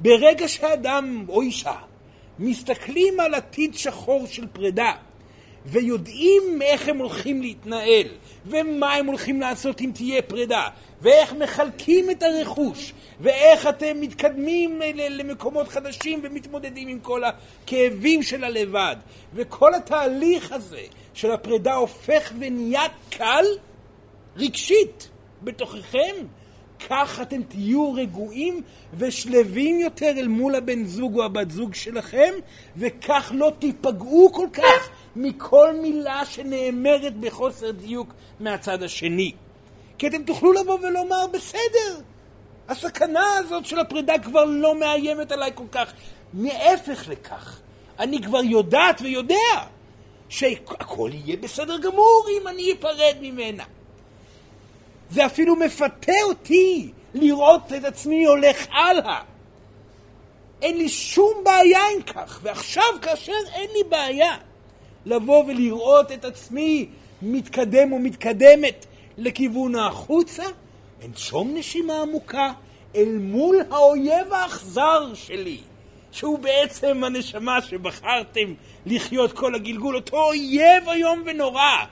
ברגע 0.00 0.48
שאדם 0.48 1.24
או 1.28 1.40
אישה 1.40 1.74
מסתכלים 2.38 3.20
על 3.20 3.34
עתיד 3.34 3.74
שחור 3.74 4.26
של 4.26 4.46
פרידה, 4.46 4.92
ויודעים 5.66 6.62
איך 6.62 6.88
הם 6.88 6.98
הולכים 6.98 7.42
להתנהל, 7.42 8.06
ומה 8.50 8.94
הם 8.94 9.06
הולכים 9.06 9.40
לעשות 9.40 9.80
אם 9.80 9.90
תהיה 9.94 10.22
פרידה, 10.22 10.68
ואיך 11.02 11.32
מחלקים 11.32 12.10
את 12.10 12.22
הרכוש, 12.22 12.92
ואיך 13.20 13.66
אתם 13.66 14.00
מתקדמים 14.00 14.80
למקומות 14.96 15.68
חדשים 15.68 16.20
ומתמודדים 16.22 16.88
עם 16.88 17.00
כל 17.00 17.22
הכאבים 17.24 18.22
של 18.22 18.44
הלבד. 18.44 18.96
וכל 19.34 19.74
התהליך 19.74 20.52
הזה 20.52 20.82
של 21.14 21.30
הפרידה 21.30 21.74
הופך 21.74 22.32
ונהיה 22.38 22.82
קל 23.10 23.44
רגשית 24.36 25.08
בתוככם. 25.42 26.14
כך 26.88 27.20
אתם 27.22 27.42
תהיו 27.42 27.92
רגועים 27.92 28.62
ושלווים 28.98 29.80
יותר 29.80 30.10
אל 30.16 30.28
מול 30.28 30.54
הבן 30.54 30.84
זוג 30.84 31.18
או 31.18 31.24
הבת 31.24 31.50
זוג 31.50 31.74
שלכם, 31.74 32.32
וכך 32.76 33.32
לא 33.34 33.52
תיפגעו 33.58 34.32
כל 34.32 34.48
כך 34.52 34.90
מכל 35.16 35.74
מילה 35.82 36.24
שנאמרת 36.24 37.16
בחוסר 37.16 37.70
דיוק 37.70 38.12
מהצד 38.40 38.82
השני. 38.82 39.32
כי 39.98 40.06
אתם 40.08 40.22
תוכלו 40.22 40.52
לבוא 40.52 40.78
ולומר, 40.82 41.26
בסדר, 41.32 42.00
הסכנה 42.68 43.36
הזאת 43.38 43.66
של 43.66 43.78
הפרידה 43.78 44.18
כבר 44.18 44.44
לא 44.44 44.74
מאיימת 44.80 45.32
עליי 45.32 45.50
כל 45.54 45.64
כך. 45.72 45.92
מהפך 46.32 47.08
לכך, 47.08 47.60
אני 47.98 48.22
כבר 48.22 48.42
יודעת 48.44 49.00
ויודע 49.00 49.34
שהכל 50.28 51.10
יהיה 51.12 51.36
בסדר 51.36 51.78
גמור 51.78 52.26
אם 52.30 52.48
אני 52.48 52.72
אפרד 52.72 53.16
ממנה. 53.20 53.64
זה 55.10 55.26
אפילו 55.26 55.56
מפתה 55.56 56.22
אותי 56.22 56.92
לראות 57.14 57.72
את 57.72 57.84
עצמי 57.84 58.24
הולך 58.24 58.66
הלאה. 58.70 59.20
אין 60.62 60.76
לי 60.76 60.88
שום 60.88 61.44
בעיה 61.44 61.80
עם 61.96 62.02
כך, 62.02 62.40
ועכשיו 62.42 62.84
כאשר 63.02 63.32
אין 63.52 63.70
לי 63.72 63.84
בעיה 63.88 64.36
לבוא 65.08 65.44
ולראות 65.44 66.12
את 66.12 66.24
עצמי 66.24 66.86
מתקדם 67.22 67.92
ומתקדמת 67.92 68.86
לכיוון 69.16 69.76
החוצה, 69.76 70.42
אנשום 71.04 71.54
נשימה 71.54 72.02
עמוקה 72.02 72.52
אל 72.96 73.18
מול 73.20 73.56
האויב 73.70 74.32
האכזר 74.32 75.14
שלי, 75.14 75.58
שהוא 76.12 76.38
בעצם 76.38 77.04
הנשמה 77.04 77.62
שבחרתם 77.62 78.54
לחיות 78.86 79.32
כל 79.32 79.54
הגלגול, 79.54 79.96
אותו 79.96 80.22
אויב 80.22 80.88
איום 80.88 81.22
ונורא. 81.26 81.84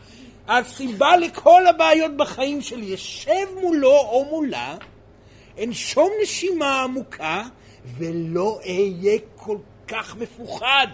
הסיבה 0.49 1.17
לכל 1.17 1.67
הבעיות 1.67 2.17
בחיים 2.17 2.63
שלי, 2.63 2.95
אשב 2.95 3.47
מולו 3.63 3.99
או 3.99 4.25
מולה, 4.31 4.77
אנשום 5.63 6.09
נשימה 6.23 6.83
עמוקה 6.83 7.43
ולא 7.99 8.59
אהיה 8.65 9.19
כל 9.37 9.59
כך 9.89 10.17
מפוחד. 10.17 10.87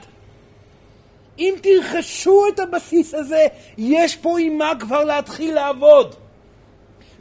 אם 1.39 1.55
תרכשו 1.63 2.45
את 2.55 2.59
הבסיס 2.59 3.15
הזה, 3.15 3.47
יש 3.79 4.17
פה 4.17 4.41
עם 4.41 4.59
מה 4.59 4.73
כבר 4.81 5.05
להתחיל 5.05 5.55
לעבוד. 5.55 6.15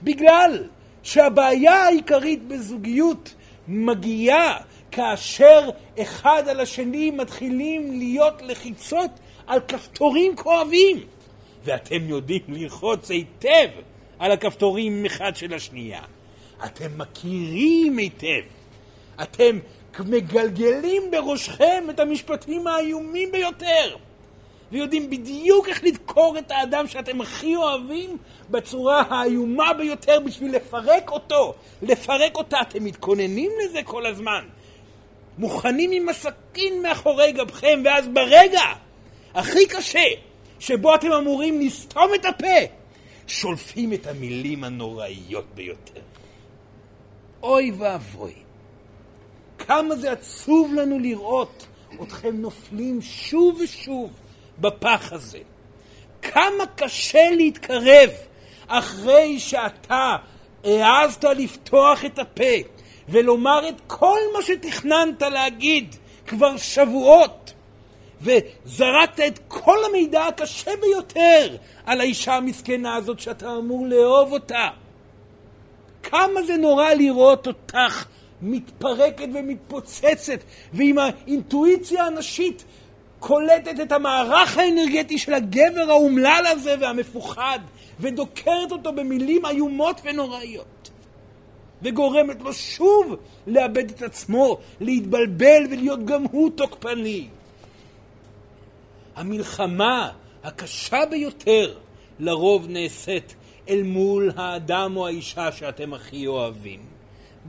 בגלל 0.03 0.63
שהבעיה 1.03 1.73
העיקרית 1.73 2.47
בזוגיות 2.47 3.33
מגיעה 3.67 4.57
כאשר 4.91 5.69
אחד 6.01 6.43
על 6.47 6.59
השני 6.59 7.11
מתחילים 7.11 7.99
להיות 7.99 8.41
לחיצות 8.41 9.11
על 9.47 9.59
כפתורים 9.67 10.35
כואבים. 10.35 10.97
ואתם 11.63 12.09
יודעים 12.09 12.41
ללחוץ 12.47 13.11
היטב 13.11 13.67
על 14.19 14.31
הכפתורים 14.31 15.05
אחד 15.05 15.35
של 15.35 15.53
השנייה. 15.53 16.01
אתם 16.65 16.97
מכירים 16.97 17.97
היטב. 17.97 18.41
אתם 19.21 19.59
מגלגלים 19.99 21.11
בראשכם 21.11 21.83
את 21.89 21.99
המשפטים 21.99 22.67
האיומים 22.67 23.31
ביותר. 23.31 23.95
ויודעים 24.71 25.09
בדיוק 25.09 25.67
איך 25.67 25.83
לדקור 25.83 26.37
את 26.37 26.51
האדם 26.51 26.87
שאתם 26.87 27.21
הכי 27.21 27.55
אוהבים 27.55 28.17
בצורה 28.49 29.03
האיומה 29.09 29.73
ביותר 29.73 30.19
בשביל 30.19 30.55
לפרק 30.55 31.11
אותו, 31.11 31.53
לפרק 31.81 32.35
אותה. 32.35 32.61
אתם 32.61 32.83
מתכוננים 32.83 33.51
לזה 33.63 33.83
כל 33.83 34.05
הזמן. 34.05 34.45
מוכנים 35.37 35.91
עם 35.91 36.09
הסכין 36.09 36.81
מאחורי 36.81 37.31
גבכם, 37.31 37.81
ואז 37.85 38.07
ברגע 38.07 38.61
הכי 39.33 39.65
קשה, 39.67 40.07
שבו 40.59 40.95
אתם 40.95 41.11
אמורים 41.11 41.61
לסתום 41.61 42.13
את 42.15 42.25
הפה 42.25 42.57
שולפים 43.27 43.93
את 43.93 44.07
המילים 44.07 44.63
הנוראיות 44.63 45.45
ביותר. 45.55 46.01
אוי 47.43 47.71
ואבוי, 47.77 48.33
כמה 49.67 49.95
זה 49.95 50.11
עצוב 50.11 50.73
לנו 50.73 50.99
לראות 50.99 51.67
אתכם 52.03 52.35
נופלים 52.41 53.01
שוב 53.01 53.59
ושוב 53.63 54.11
בפח 54.59 55.13
הזה. 55.13 55.39
כמה 56.21 56.65
קשה 56.75 57.29
להתקרב 57.29 58.09
אחרי 58.67 59.39
שאתה 59.39 60.15
העזת 60.63 61.23
לפתוח 61.23 62.05
את 62.05 62.19
הפה 62.19 62.53
ולומר 63.09 63.69
את 63.69 63.81
כל 63.87 64.19
מה 64.33 64.41
שתכננת 64.41 65.21
להגיד 65.21 65.95
כבר 66.27 66.57
שבועות 66.57 67.53
וזרקת 68.21 69.19
את 69.27 69.39
כל 69.47 69.77
המידע 69.89 70.25
הקשה 70.25 70.71
ביותר 70.81 71.55
על 71.85 72.01
האישה 72.01 72.35
המסכנה 72.35 72.95
הזאת 72.95 73.19
שאתה 73.19 73.55
אמור 73.57 73.87
לאהוב 73.87 74.31
אותה. 74.31 74.69
כמה 76.03 76.43
זה 76.43 76.57
נורא 76.57 76.93
לראות 76.93 77.47
אותך 77.47 78.05
מתפרקת 78.41 79.27
ומתפוצצת, 79.33 80.39
ועם 80.73 80.97
האינטואיציה 80.97 82.05
הנשית 82.05 82.63
קולטת 83.19 83.79
את 83.79 83.91
המערך 83.91 84.57
האנרגטי 84.57 85.17
של 85.17 85.33
הגבר 85.33 85.89
האומלל 85.89 86.43
הזה 86.47 86.75
והמפוחד, 86.79 87.59
ודוקרת 87.99 88.71
אותו 88.71 88.93
במילים 88.93 89.45
איומות 89.45 90.01
ונוראיות. 90.03 90.89
וגורמת 91.81 92.41
לו 92.41 92.53
שוב 92.53 93.15
לאבד 93.47 93.89
את 93.89 94.01
עצמו, 94.01 94.57
להתבלבל 94.79 95.63
ולהיות 95.69 96.05
גם 96.05 96.23
הוא 96.31 96.51
תוקפני. 96.55 97.27
המלחמה 99.15 100.11
הקשה 100.43 101.05
ביותר 101.09 101.73
לרוב 102.19 102.67
נעשית 102.69 103.35
אל 103.69 103.83
מול 103.83 104.31
האדם 104.35 104.97
או 104.97 105.07
האישה 105.07 105.51
שאתם 105.51 105.93
הכי 105.93 106.27
אוהבים. 106.27 106.79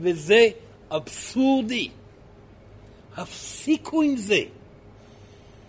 וזה 0.01 0.49
אבסורדי. 0.97 1.89
הפסיקו 3.17 4.03
עם 4.03 4.17
זה. 4.17 4.41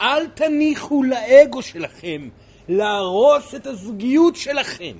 אל 0.02 0.28
תניחו 0.28 1.04
לאגו 1.04 1.62
שלכם 1.62 2.30
להרוס 2.70 3.56
את 3.56 3.68
הזוגיות 3.68 4.36
שלכם. 4.36 4.98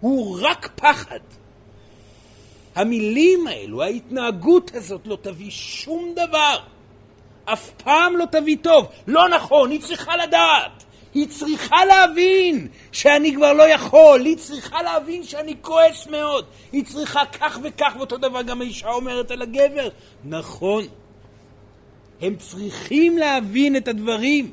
הוא 0.00 0.38
רק 0.42 0.70
פחד. 0.76 1.18
המילים 2.74 3.46
האלו, 3.46 3.82
ההתנהגות 3.82 4.70
הזאת 4.74 5.06
לא 5.06 5.18
תביא 5.22 5.50
שום 5.50 6.14
דבר. 6.16 6.58
אף 7.44 7.70
פעם 7.70 8.16
לא 8.16 8.24
תביא 8.32 8.56
טוב. 8.62 8.86
לא 9.06 9.28
נכון, 9.28 9.70
היא 9.70 9.80
צריכה 9.80 10.16
לדעת. 10.16 10.84
היא 11.14 11.28
צריכה 11.28 11.84
להבין 11.84 12.68
שאני 12.92 13.34
כבר 13.34 13.52
לא 13.52 13.62
יכול, 13.62 14.20
היא 14.24 14.36
צריכה 14.36 14.82
להבין 14.82 15.22
שאני 15.22 15.54
כועס 15.60 16.06
מאוד, 16.06 16.44
היא 16.72 16.84
צריכה 16.84 17.26
כך 17.26 17.58
וכך, 17.62 17.92
ואותו 17.98 18.16
דבר 18.16 18.42
גם 18.42 18.60
האישה 18.60 18.90
אומרת 18.90 19.30
על 19.30 19.42
הגבר. 19.42 19.88
נכון, 20.24 20.84
הם 22.20 22.36
צריכים 22.36 23.18
להבין 23.18 23.76
את 23.76 23.88
הדברים, 23.88 24.50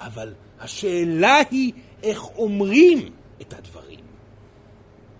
אבל 0.00 0.32
השאלה 0.60 1.40
היא 1.50 1.72
איך 2.02 2.24
אומרים 2.36 3.10
את 3.40 3.52
הדברים. 3.52 4.00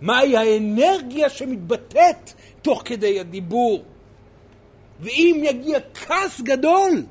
מהי 0.01 0.37
האנרגיה 0.37 1.29
שמתבטאת 1.29 2.31
תוך 2.61 2.81
כדי 2.85 3.19
הדיבור. 3.19 3.83
ואם 4.99 5.41
יגיע 5.43 5.79
כעס 5.93 6.41
גדול, 6.41 7.03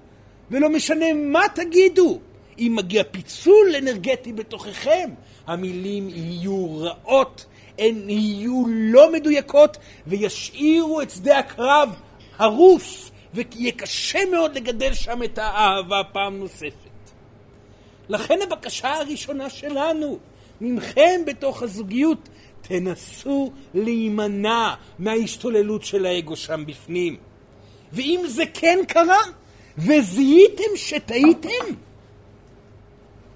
ולא 0.50 0.68
משנה 0.68 1.12
מה 1.14 1.42
תגידו, 1.54 2.18
אם 2.58 2.72
מגיע 2.76 3.02
פיצול 3.10 3.76
אנרגטי 3.78 4.32
בתוככם, 4.32 5.10
המילים 5.46 6.08
יהיו 6.08 6.78
רעות, 6.78 7.46
הן 7.78 8.10
יהיו 8.10 8.64
לא 8.68 9.12
מדויקות 9.12 9.76
וישאירו 10.06 11.00
את 11.00 11.10
שדה 11.10 11.38
הקרב 11.38 11.94
הרוס, 12.38 13.10
ויהיה 13.34 13.72
קשה 13.72 14.18
מאוד 14.30 14.56
לגדל 14.56 14.94
שם 14.94 15.22
את 15.22 15.38
האהבה 15.38 16.02
פעם 16.12 16.38
נוספת. 16.38 16.88
לכן 18.08 18.38
הבקשה 18.42 18.94
הראשונה 18.94 19.50
שלנו, 19.50 20.18
ממכם 20.60 21.20
בתוך 21.26 21.62
הזוגיות, 21.62 22.28
תנסו 22.62 23.52
להימנע 23.74 24.74
מההשתוללות 24.98 25.84
של 25.84 26.06
האגו 26.06 26.36
שם 26.36 26.64
בפנים. 26.66 27.16
ואם 27.92 28.20
זה 28.26 28.42
כן 28.54 28.78
קרה, 28.88 29.22
וזיהיתם 29.78 30.76
שטעיתם, 30.76 31.74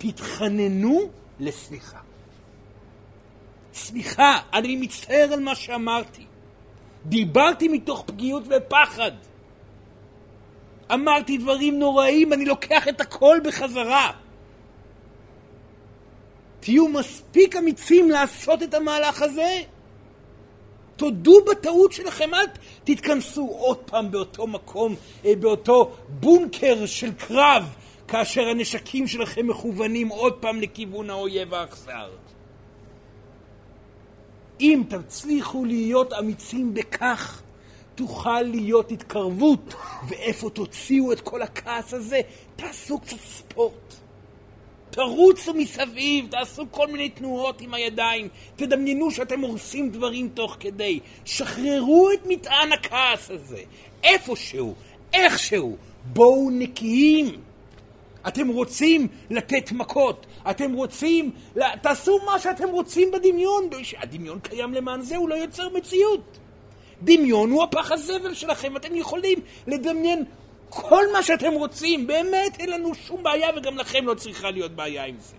תתחננו 0.03 1.01
לסליחה. 1.41 1.99
סליחה, 3.75 4.39
אני 4.53 4.77
מצטער 4.77 5.29
על 5.33 5.41
מה 5.41 5.55
שאמרתי. 5.55 6.27
דיברתי 7.07 7.69
מתוך 7.69 8.05
פגיעות 8.07 8.43
ופחד. 8.49 9.11
אמרתי 10.93 11.39
דברים 11.39 11.79
נוראים, 11.79 12.33
אני 12.33 12.45
לוקח 12.45 12.89
את 12.89 13.01
הכל 13.01 13.39
בחזרה. 13.45 14.11
תהיו 16.61 16.89
מספיק 16.89 17.57
אמיצים 17.57 18.11
לעשות 18.11 18.63
את 18.63 18.75
המהלך 18.75 19.23
הזה. 19.23 19.59
תודו 20.97 21.45
בטעות 21.45 21.93
שלכם, 21.93 22.35
אל 22.35 22.47
תתכנסו 22.85 23.49
עוד 23.59 23.77
פעם 23.77 24.11
באותו 24.11 24.47
מקום, 24.47 24.95
אה, 25.25 25.37
באותו 25.37 25.93
בונקר 26.09 26.87
של 26.87 27.13
קרב, 27.13 27.75
כאשר 28.13 28.49
הנשקים 28.49 29.09
שלכם 29.09 29.47
מכוונים 29.47 30.09
עוד 30.09 30.33
פעם 30.33 30.61
לכיוון 30.61 31.11
האויב 31.11 31.55
האכזר. 31.55 32.11
אם 34.61 34.83
תצליחו 34.89 35.65
להיות 35.65 36.13
אמיצים 36.13 36.75
בכך, 36.75 37.43
תוכל 37.95 38.43
להיות 38.43 38.93
התקרבות. 38.93 39.75
ואיפה 40.09 40.51
תוציאו 40.51 41.13
את 41.13 41.21
כל 41.21 41.43
הכעס 41.43 41.95
הזה? 41.95 42.21
תעשו 42.57 42.99
קצת 42.99 43.17
ספורט. 43.17 43.95
תרוצו 44.91 45.55
מסביב, 45.55 46.27
תעשו 46.31 46.65
כל 46.71 46.87
מיני 46.87 47.09
תנועות 47.09 47.61
עם 47.61 47.75
הידיים, 47.75 48.29
תדמיינו 48.57 49.11
שאתם 49.11 49.41
הורסים 49.41 49.91
דברים 49.91 50.29
תוך 50.35 50.57
כדי. 50.61 51.01
שחררו 51.25 52.11
את 52.13 52.27
מטען 52.27 52.73
הכעס 52.73 53.31
הזה, 53.31 53.63
איפשהו, 54.05 54.75
איכשהו. 55.13 55.77
בואו 56.05 56.51
נקיים. 56.51 57.52
אתם 58.29 58.49
רוצים 58.49 59.09
לתת 59.31 59.73
מכות, 59.73 60.27
אתם 60.51 60.73
רוצים, 60.73 61.31
תעשו 61.83 62.19
מה 62.27 62.39
שאתם 62.39 62.69
רוצים 62.69 63.11
בדמיון, 63.11 63.69
הדמיון 63.99 64.41
קיים 64.41 64.75
למען 64.75 65.01
זה, 65.01 65.17
הוא 65.17 65.29
לא 65.29 65.35
יוצר 65.35 65.69
מציאות. 65.69 66.39
דמיון 67.03 67.51
הוא 67.51 67.63
הפח 67.63 67.93
הזבל 67.93 68.35
שלכם, 68.35 68.77
אתם 68.77 68.97
יכולים 68.97 69.39
לדמיין 69.67 70.25
כל 70.69 71.05
מה 71.13 71.23
שאתם 71.23 71.53
רוצים, 71.53 72.07
באמת 72.07 72.57
אין 72.59 72.71
לנו 72.71 72.95
שום 72.95 73.23
בעיה 73.23 73.49
וגם 73.57 73.79
לכם 73.79 74.07
לא 74.07 74.15
צריכה 74.15 74.51
להיות 74.51 74.73
בעיה 74.73 75.05
עם 75.05 75.17
זה. 75.21 75.37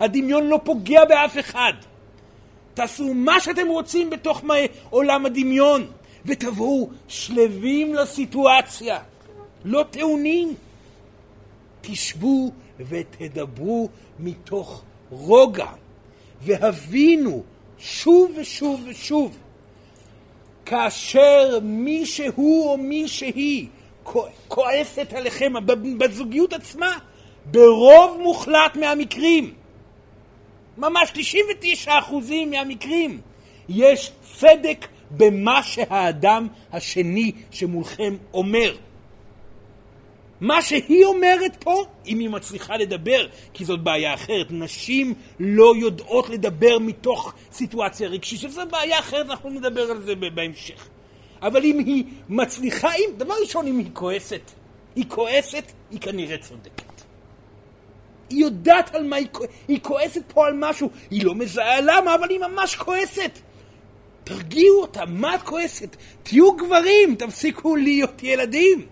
הדמיון 0.00 0.48
לא 0.48 0.60
פוגע 0.64 1.04
באף 1.04 1.38
אחד. 1.38 1.72
תעשו 2.74 3.14
מה 3.14 3.40
שאתם 3.40 3.68
רוצים 3.68 4.10
בתוך 4.10 4.42
עולם 4.90 5.26
הדמיון, 5.26 5.86
ותבואו 6.26 6.90
שלווים 7.08 7.94
לסיטואציה, 7.94 8.98
לא 9.64 9.84
טעונים. 9.90 10.54
תשבו 11.80 12.50
ותדברו 12.78 13.88
מתוך 14.18 14.82
רוגע, 15.10 15.66
והבינו 16.42 17.42
שוב 17.78 18.32
ושוב 18.36 18.80
ושוב, 18.88 19.36
כאשר 20.66 21.58
מישהו 21.62 22.68
או 22.68 22.76
מישהי 22.76 23.68
כועסת 24.48 25.12
עליכם, 25.12 25.52
בזוגיות 25.98 26.52
עצמה, 26.52 26.98
ברוב 27.44 28.18
מוחלט 28.22 28.76
מהמקרים, 28.76 29.54
ממש 30.78 31.12
99% 31.86 31.90
מהמקרים, 32.50 33.20
יש 33.68 34.12
צדק 34.36 34.86
במה 35.10 35.62
שהאדם 35.62 36.48
השני 36.72 37.32
שמולכם 37.50 38.16
אומר. 38.34 38.76
מה 40.40 40.62
שהיא 40.62 41.04
אומרת 41.04 41.56
פה, 41.64 41.84
אם 42.06 42.18
היא 42.18 42.28
מצליחה 42.30 42.76
לדבר, 42.76 43.26
כי 43.52 43.64
זאת 43.64 43.82
בעיה 43.82 44.14
אחרת, 44.14 44.46
נשים 44.50 45.14
לא 45.40 45.72
יודעות 45.76 46.28
לדבר 46.28 46.78
מתוך 46.78 47.34
סיטואציה 47.52 48.08
רגשית, 48.08 48.40
שזו 48.40 48.62
בעיה 48.70 48.98
אחרת, 48.98 49.26
אנחנו 49.30 49.50
נדבר 49.50 49.90
על 49.90 50.02
זה 50.02 50.14
בהמשך. 50.14 50.88
אבל 51.42 51.64
אם 51.64 51.78
היא 51.78 52.04
מצליחה, 52.28 52.94
אם, 52.94 53.10
דבר 53.16 53.34
ראשון, 53.40 53.66
אם 53.66 53.78
היא 53.78 53.90
כועסת, 53.92 54.50
היא 54.96 55.04
כועסת, 55.08 55.72
היא 55.90 56.00
כנראה 56.00 56.38
צודקת. 56.38 57.02
היא 58.30 58.40
יודעת 58.40 58.94
על 58.94 59.06
מה 59.06 59.16
היא 59.16 59.26
כועסת, 59.32 59.52
היא 59.68 59.78
כועסת 59.82 60.32
פה 60.32 60.46
על 60.46 60.54
משהו, 60.56 60.90
היא 61.10 61.24
לא 61.24 61.34
מזהה 61.34 61.80
למה, 61.80 62.14
אבל 62.14 62.30
היא 62.30 62.38
ממש 62.38 62.76
כועסת. 62.76 63.38
תרגיעו 64.24 64.80
אותה, 64.80 65.04
מה 65.06 65.34
את 65.34 65.42
כועסת? 65.42 65.96
תהיו 66.22 66.52
גברים, 66.52 67.14
תפסיקו 67.14 67.76
להיות 67.76 68.22
ילדים. 68.22 68.86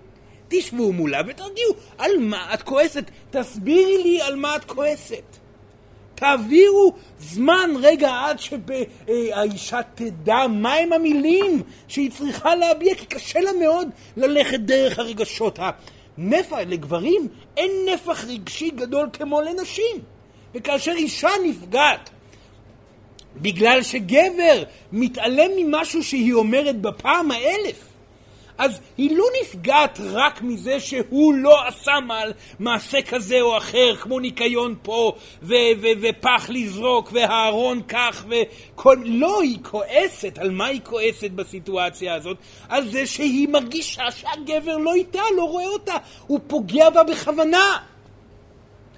תשבו 0.48 0.92
מולה 0.92 1.20
ותרגיעו. 1.26 1.72
על 1.98 2.18
מה 2.18 2.54
את 2.54 2.62
כועסת? 2.62 3.04
תסבירי 3.30 4.02
לי 4.02 4.22
על 4.22 4.36
מה 4.36 4.56
את 4.56 4.64
כועסת. 4.64 5.36
תעבירו 6.14 6.94
זמן 7.18 7.70
רגע 7.82 8.10
עד 8.24 8.38
שהאישה 8.38 9.80
תדע 9.94 10.46
מהם 10.46 10.92
המילים 10.92 11.62
שהיא 11.88 12.10
צריכה 12.10 12.54
להביע, 12.54 12.94
כי 12.94 13.06
קשה 13.06 13.40
לה 13.40 13.52
מאוד 13.52 13.88
ללכת 14.16 14.60
דרך 14.60 14.98
הרגשות. 14.98 15.58
הנפח, 16.18 16.56
לגברים 16.66 17.28
אין 17.56 17.70
נפח 17.94 18.24
רגשי 18.24 18.70
גדול 18.70 19.08
כמו 19.12 19.40
לנשים. 19.40 19.96
וכאשר 20.54 20.92
אישה 20.92 21.28
נפגעת 21.44 22.10
בגלל 23.36 23.82
שגבר 23.82 24.62
מתעלם 24.92 25.50
ממשהו 25.56 26.02
שהיא 26.04 26.32
אומרת 26.32 26.80
בפעם 26.80 27.30
האלף, 27.30 27.87
אז 28.58 28.80
היא 28.96 29.16
לא 29.16 29.24
נפגעת 29.42 30.00
רק 30.12 30.42
מזה 30.42 30.80
שהוא 30.80 31.34
לא 31.34 31.66
עשה 31.66 31.92
מעל 32.06 32.32
מעשה 32.58 33.02
כזה 33.02 33.40
או 33.40 33.56
אחר, 33.56 33.96
כמו 33.96 34.20
ניקיון 34.20 34.74
פה, 34.82 35.12
ו- 35.42 35.54
ו- 35.80 35.86
ופח 36.00 36.46
לזרוק, 36.48 37.10
והארון 37.12 37.82
כך, 37.88 38.24
וכל... 38.28 38.96
לא, 39.04 39.42
היא 39.42 39.58
כועסת. 39.62 40.38
על 40.38 40.50
מה 40.50 40.66
היא 40.66 40.80
כועסת 40.84 41.30
בסיטואציה 41.30 42.14
הזאת? 42.14 42.36
על 42.68 42.88
זה 42.88 43.06
שהיא 43.06 43.48
מרגישה 43.48 44.10
שהגבר 44.10 44.76
לא 44.76 44.94
איתה, 44.94 45.22
לא 45.36 45.42
רואה 45.42 45.66
אותה. 45.66 45.94
הוא 46.26 46.40
פוגע 46.46 46.90
בה 46.90 47.02
בכוונה. 47.04 47.78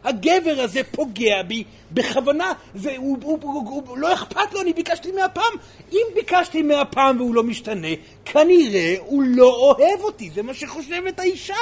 הגבר 0.04 0.60
הזה 0.60 0.80
פוגע 0.84 1.42
בי 1.42 1.64
בכוונה, 1.92 2.52
זה, 2.74 2.96
הוא, 2.96 3.18
הוא, 3.22 3.38
הוא, 3.42 3.52
הוא, 3.52 3.82
הוא 3.88 3.98
לא 3.98 4.14
אכפת 4.14 4.52
לו, 4.52 4.60
אני 4.60 4.72
ביקשתי 4.72 5.12
מהפעם. 5.12 5.52
אם 5.92 6.06
ביקשתי 6.14 6.62
מהפעם 6.62 7.20
והוא 7.20 7.34
לא 7.34 7.42
משתנה, 7.42 7.88
כנראה 8.24 8.94
הוא 8.98 9.22
לא 9.22 9.54
אוהב 9.56 10.00
אותי, 10.00 10.30
זה 10.30 10.42
מה 10.42 10.54
שחושבת 10.54 11.18
האישה. 11.18 11.54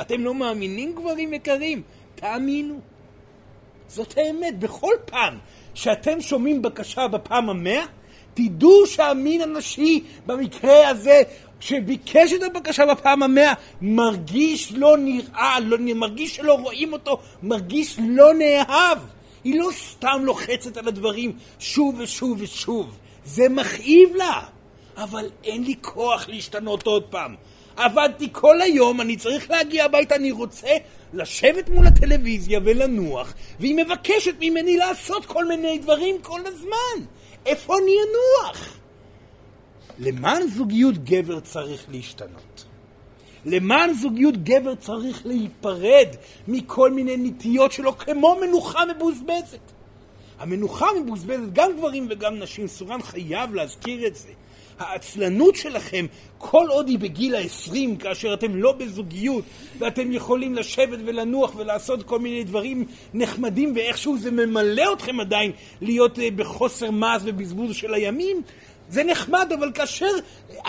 אתם 0.00 0.24
לא 0.24 0.34
מאמינים, 0.34 0.92
גברים 0.92 1.34
יקרים? 1.34 1.82
תאמינו. 2.14 2.80
זאת 3.88 4.18
האמת, 4.18 4.58
בכל 4.58 4.94
פעם 5.04 5.38
שאתם 5.74 6.20
שומעים 6.20 6.62
בקשה 6.62 7.08
בפעם 7.08 7.50
המאה, 7.50 7.84
תדעו 8.34 8.86
שהמין 8.86 9.40
הנשי 9.40 10.04
במקרה 10.26 10.88
הזה 10.88 11.22
כשביקש 11.60 12.32
את 12.32 12.42
הבקשה 12.42 12.86
בפעם 12.86 13.22
המאה, 13.22 13.52
מרגיש 13.82 14.72
לא 14.72 14.96
נראה, 14.98 15.60
לא, 15.60 15.76
מרגיש 15.94 16.36
שלא 16.36 16.54
רואים 16.54 16.92
אותו, 16.92 17.18
מרגיש 17.42 17.98
לא 18.08 18.34
נאהב. 18.34 18.98
היא 19.44 19.60
לא 19.60 19.68
סתם 19.72 20.20
לוחצת 20.24 20.76
על 20.76 20.88
הדברים 20.88 21.32
שוב 21.58 21.94
ושוב 21.98 22.40
ושוב. 22.40 22.96
זה 23.24 23.48
מכאיב 23.48 24.16
לה. 24.16 24.40
אבל 24.96 25.30
אין 25.44 25.64
לי 25.64 25.74
כוח 25.80 26.28
להשתנות 26.28 26.86
עוד 26.86 27.02
פעם. 27.02 27.34
עבדתי 27.76 28.28
כל 28.32 28.60
היום, 28.60 29.00
אני 29.00 29.16
צריך 29.16 29.50
להגיע 29.50 29.84
הביתה, 29.84 30.14
אני 30.14 30.32
רוצה 30.32 30.68
לשבת 31.12 31.68
מול 31.68 31.86
הטלוויזיה 31.86 32.60
ולנוח, 32.64 33.34
והיא 33.60 33.74
מבקשת 33.74 34.34
ממני 34.40 34.76
לעשות 34.76 35.26
כל 35.26 35.44
מיני 35.44 35.78
דברים 35.78 36.16
כל 36.22 36.40
הזמן. 36.46 37.06
איפה 37.46 37.78
אני 37.78 37.92
אנוח? 37.92 38.79
למען 40.00 40.46
זוגיות 40.46 41.04
גבר 41.04 41.40
צריך 41.40 41.86
להשתנות. 41.90 42.64
למען 43.44 43.94
זוגיות 43.94 44.44
גבר 44.44 44.74
צריך 44.74 45.26
להיפרד 45.26 46.08
מכל 46.48 46.90
מיני 46.90 47.16
נטיות 47.16 47.72
שלו 47.72 47.98
כמו 47.98 48.36
מנוחה 48.40 48.80
מבוזבזת. 48.96 49.72
המנוחה 50.38 50.86
מבוזבזת, 51.00 51.52
גם 51.52 51.70
גברים 51.76 52.06
וגם 52.10 52.38
נשים, 52.38 52.66
סורן 52.66 53.02
חייב 53.02 53.54
להזכיר 53.54 54.06
את 54.06 54.16
זה. 54.16 54.28
העצלנות 54.80 55.56
שלכם, 55.56 56.06
כל 56.38 56.66
עוד 56.68 56.88
היא 56.88 56.98
בגיל 56.98 57.34
ה-20, 57.34 57.74
כאשר 57.98 58.34
אתם 58.34 58.56
לא 58.56 58.72
בזוגיות, 58.72 59.44
ואתם 59.78 60.12
יכולים 60.12 60.54
לשבת 60.54 60.98
ולנוח 61.06 61.52
ולעשות 61.56 62.02
כל 62.02 62.18
מיני 62.18 62.44
דברים 62.44 62.84
נחמדים, 63.14 63.72
ואיכשהו 63.76 64.18
זה 64.18 64.30
ממלא 64.30 64.92
אתכם 64.92 65.20
עדיין 65.20 65.52
להיות 65.80 66.18
אה, 66.18 66.30
בחוסר 66.30 66.90
מעש 66.90 67.22
ובזבוז 67.24 67.76
של 67.76 67.94
הימים, 67.94 68.42
זה 68.90 69.04
נחמד, 69.04 69.52
אבל 69.58 69.72
כאשר 69.72 70.10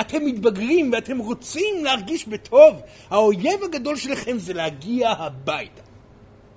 אתם 0.02 0.26
מתבגרים 0.26 0.92
ואתם 0.94 1.18
רוצים 1.18 1.86
להרגיש 1.86 2.28
בטוב, 2.28 2.82
האויב 3.10 3.64
הגדול 3.64 3.96
שלכם 3.96 4.40
זה 4.40 4.54
להגיע 4.54 5.10
הביתה 5.10 5.82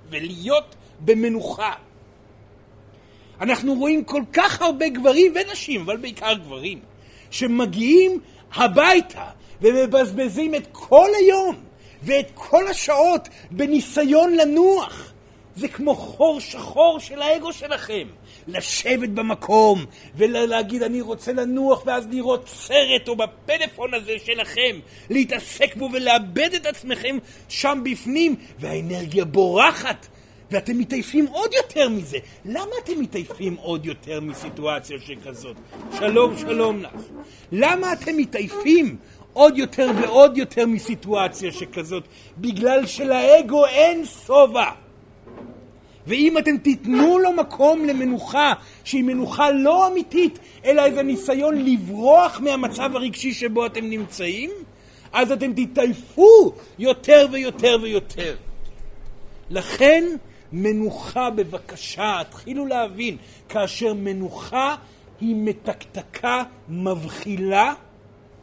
ולהיות 0.09 0.75
במנוחה. 0.99 1.73
אנחנו 3.41 3.73
רואים 3.73 4.03
כל 4.03 4.21
כך 4.33 4.61
הרבה 4.61 4.89
גברים 4.89 5.33
ונשים, 5.35 5.81
אבל 5.81 5.97
בעיקר 5.97 6.33
גברים, 6.33 6.79
שמגיעים 7.31 8.19
הביתה 8.55 9.25
ומבזבזים 9.61 10.55
את 10.55 10.67
כל 10.71 11.09
היום 11.19 11.55
ואת 12.03 12.31
כל 12.33 12.67
השעות 12.67 13.29
בניסיון 13.51 14.35
לנוח. 14.35 15.11
זה 15.55 15.67
כמו 15.67 15.95
חור 15.95 16.39
שחור 16.39 16.99
של 16.99 17.21
האגו 17.21 17.53
שלכם. 17.53 18.07
לשבת 18.47 19.09
במקום 19.09 19.85
ולהגיד 20.15 20.83
אני 20.83 21.01
רוצה 21.01 21.33
לנוח 21.33 21.83
ואז 21.85 22.07
לראות 22.11 22.47
סרט 22.47 23.07
או 23.07 23.15
בפלאפון 23.15 23.93
הזה 23.93 24.13
שלכם, 24.25 24.79
להתעסק 25.09 25.75
בו 25.75 25.89
ולאבד 25.93 26.49
את 26.55 26.65
עצמכם 26.65 27.17
שם 27.49 27.81
בפנים 27.83 28.35
והאנרגיה 28.59 29.25
בורחת 29.25 30.07
ואתם 30.51 30.77
מתעייפים 30.77 31.25
עוד 31.27 31.53
יותר 31.53 31.89
מזה. 31.89 32.17
למה 32.45 32.71
אתם 32.83 32.99
מתעייפים 32.99 33.55
עוד 33.55 33.85
יותר 33.85 34.21
מסיטואציה 34.21 34.97
שכזאת? 34.99 35.55
שלום, 35.97 36.37
שלום 36.37 36.83
לך. 36.83 37.01
למה 37.51 37.93
אתם 37.93 38.17
מתעייפים 38.17 38.97
עוד 39.33 39.57
יותר 39.57 39.91
ועוד 40.01 40.37
יותר 40.37 40.65
מסיטואציה 40.65 41.51
שכזאת? 41.51 42.03
בגלל 42.37 42.85
שלאגו 42.85 43.65
אין 43.65 44.05
שובע. 44.25 44.84
ואם 46.07 46.37
אתם 46.37 46.57
תיתנו 46.57 47.19
לו 47.19 47.33
מקום 47.33 47.85
למנוחה, 47.85 48.53
שהיא 48.83 49.03
מנוחה 49.03 49.51
לא 49.51 49.87
אמיתית, 49.87 50.39
אלא 50.65 50.85
איזה 50.85 51.03
ניסיון 51.03 51.65
לברוח 51.65 52.39
מהמצב 52.39 52.95
הרגשי 52.95 53.33
שבו 53.33 53.65
אתם 53.65 53.85
נמצאים, 53.85 54.51
אז 55.13 55.31
אתם 55.31 55.53
תתעייפו 55.53 56.53
יותר 56.79 57.27
ויותר 57.31 57.77
ויותר. 57.81 58.35
לכן, 59.49 60.03
מנוחה 60.51 61.29
בבקשה, 61.29 62.19
התחילו 62.19 62.65
להבין, 62.65 63.17
כאשר 63.49 63.93
מנוחה 63.93 64.75
היא 65.21 65.35
מתקתקה 65.37 66.43
מבחילה, 66.69 67.73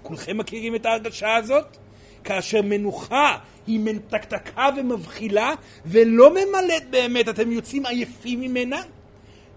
כולכם 0.02 0.38
מכירים 0.38 0.74
את 0.74 0.86
ההרגשה 0.86 1.36
הזאת? 1.36 1.76
כאשר 2.24 2.62
מנוחה 2.62 3.38
היא 3.66 3.80
מתקתקה 3.80 4.68
ומבחילה 4.76 5.54
ולא 5.86 6.30
ממלאת 6.30 6.90
באמת, 6.90 7.28
אתם 7.28 7.52
יוצאים 7.52 7.86
עייפים 7.86 8.40
ממנה, 8.40 8.82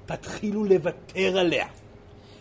תתחילו 0.06 0.64
לוותר 0.64 1.38
עליה. 1.40 1.66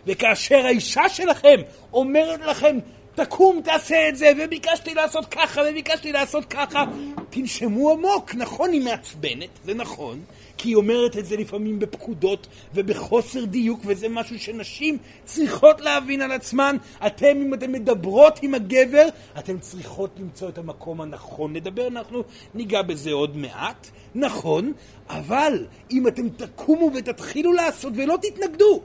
וכאשר 0.07 0.67
האישה 0.67 1.09
שלכם 1.09 1.57
אומרת 1.93 2.41
לכם, 2.41 2.79
תקום, 3.14 3.61
תעשה 3.64 4.09
את 4.09 4.16
זה, 4.16 4.33
וביקשתי 4.38 4.94
לעשות 4.94 5.27
ככה, 5.27 5.61
וביקשתי 5.70 6.12
לעשות 6.12 6.44
ככה, 6.44 6.85
תנשמו 7.31 7.90
עמוק. 7.90 8.35
נכון, 8.35 8.70
היא 8.70 8.85
מעצבנת, 8.85 9.48
זה 9.64 9.74
נכון, 9.74 10.20
כי 10.59 10.68
היא 10.68 10.77
אומרת 10.77 11.18
את 11.18 11.27
זה 11.27 11.37
לפעמים 11.37 11.79
בפקודות 11.79 12.46
ובחוסר 12.74 13.44
דיוק, 13.44 13.81
וזה 13.85 14.09
משהו 14.09 14.38
שנשים 14.38 14.98
צריכות 15.24 15.81
להבין 15.81 16.22
על 16.22 16.33
עצמן. 16.33 16.77
אתם, 17.07 17.27
אם 17.27 17.55
אתן 17.55 17.72
מדברות 17.72 18.38
עם 18.42 18.55
הגבר, 18.55 19.07
אתן 19.38 19.59
צריכות 19.59 20.11
למצוא 20.18 20.48
את 20.48 20.59
המקום 20.59 21.00
הנכון 21.00 21.57
לדבר. 21.57 21.87
אנחנו 21.87 22.22
ניגע 22.55 22.83
בזה 22.83 23.12
עוד 23.12 23.37
מעט. 23.37 23.87
נכון, 24.14 24.72
אבל 25.09 25.66
אם 25.90 26.09
אתם 26.09 26.29
תקומו 26.29 26.90
ותתחילו 26.94 27.53
לעשות 27.53 27.92
ולא 27.96 28.18
תתנגדו, 28.22 28.81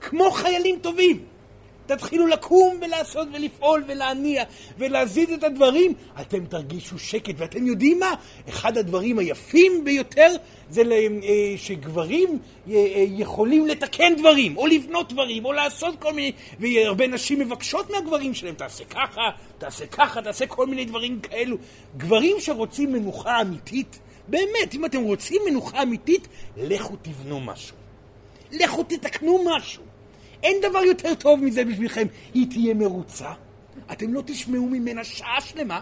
כמו 0.00 0.30
חיילים 0.30 0.78
טובים, 0.80 1.24
תתחילו 1.86 2.26
לקום 2.26 2.78
ולעשות 2.82 3.28
ולפעול 3.32 3.84
ולהניע 3.88 4.44
ולהזיז 4.78 5.32
את 5.32 5.44
הדברים, 5.44 5.94
אתם 6.20 6.44
תרגישו 6.44 6.98
שקט. 6.98 7.34
ואתם 7.36 7.66
יודעים 7.66 7.98
מה? 7.98 8.14
אחד 8.48 8.78
הדברים 8.78 9.18
היפים 9.18 9.84
ביותר 9.84 10.30
זה 10.70 10.82
אה, 10.82 11.54
שגברים 11.56 12.38
אה, 12.68 12.74
אה, 12.74 13.04
יכולים 13.08 13.66
לתקן 13.66 14.16
דברים, 14.16 14.56
או 14.56 14.66
לבנות 14.66 15.12
דברים, 15.12 15.44
או 15.44 15.52
לעשות 15.52 15.94
כל 15.98 16.12
מיני... 16.12 16.32
והרבה 16.60 17.06
נשים 17.06 17.38
מבקשות 17.38 17.90
מהגברים 17.90 18.34
שלהם, 18.34 18.54
תעשה 18.54 18.84
ככה, 18.84 19.30
תעשה 19.58 19.86
ככה, 19.86 20.22
תעשה 20.22 20.46
כל 20.46 20.66
מיני 20.66 20.84
דברים 20.84 21.20
כאלו. 21.20 21.56
גברים 21.96 22.36
שרוצים 22.40 22.92
מנוחה 22.92 23.40
אמיתית, 23.40 23.98
באמת, 24.28 24.74
אם 24.74 24.84
אתם 24.84 25.02
רוצים 25.02 25.42
מנוחה 25.50 25.82
אמיתית, 25.82 26.28
לכו 26.56 26.96
תבנו 27.02 27.40
משהו. 27.40 27.76
לכו 28.52 28.82
תתקנו 28.82 29.44
משהו. 29.44 29.83
אין 30.44 30.56
דבר 30.62 30.78
יותר 30.78 31.14
טוב 31.14 31.44
מזה 31.44 31.64
בשבילכם. 31.64 32.06
היא 32.34 32.46
תהיה 32.50 32.74
מרוצה, 32.74 33.32
אתם 33.92 34.14
לא 34.14 34.22
תשמעו 34.26 34.66
ממנה 34.66 35.04
שעה 35.04 35.40
שלמה. 35.40 35.80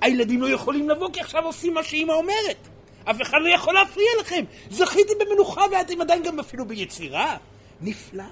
הילדים 0.00 0.42
לא 0.42 0.50
יכולים 0.50 0.88
לבוא 0.88 1.08
כי 1.12 1.20
עכשיו 1.20 1.44
עושים 1.44 1.74
מה 1.74 1.82
שאימא 1.82 2.12
אומרת. 2.12 2.68
אף 3.04 3.22
אחד 3.22 3.38
לא 3.40 3.48
יכול 3.54 3.74
להפריע 3.74 4.08
לכם. 4.20 4.44
זכיתם 4.70 5.12
במנוחה 5.20 5.62
ואתם 5.72 6.00
עדיין 6.00 6.22
גם 6.22 6.40
אפילו 6.40 6.64
ביצירה. 6.64 7.36
נפלא. 7.80 8.24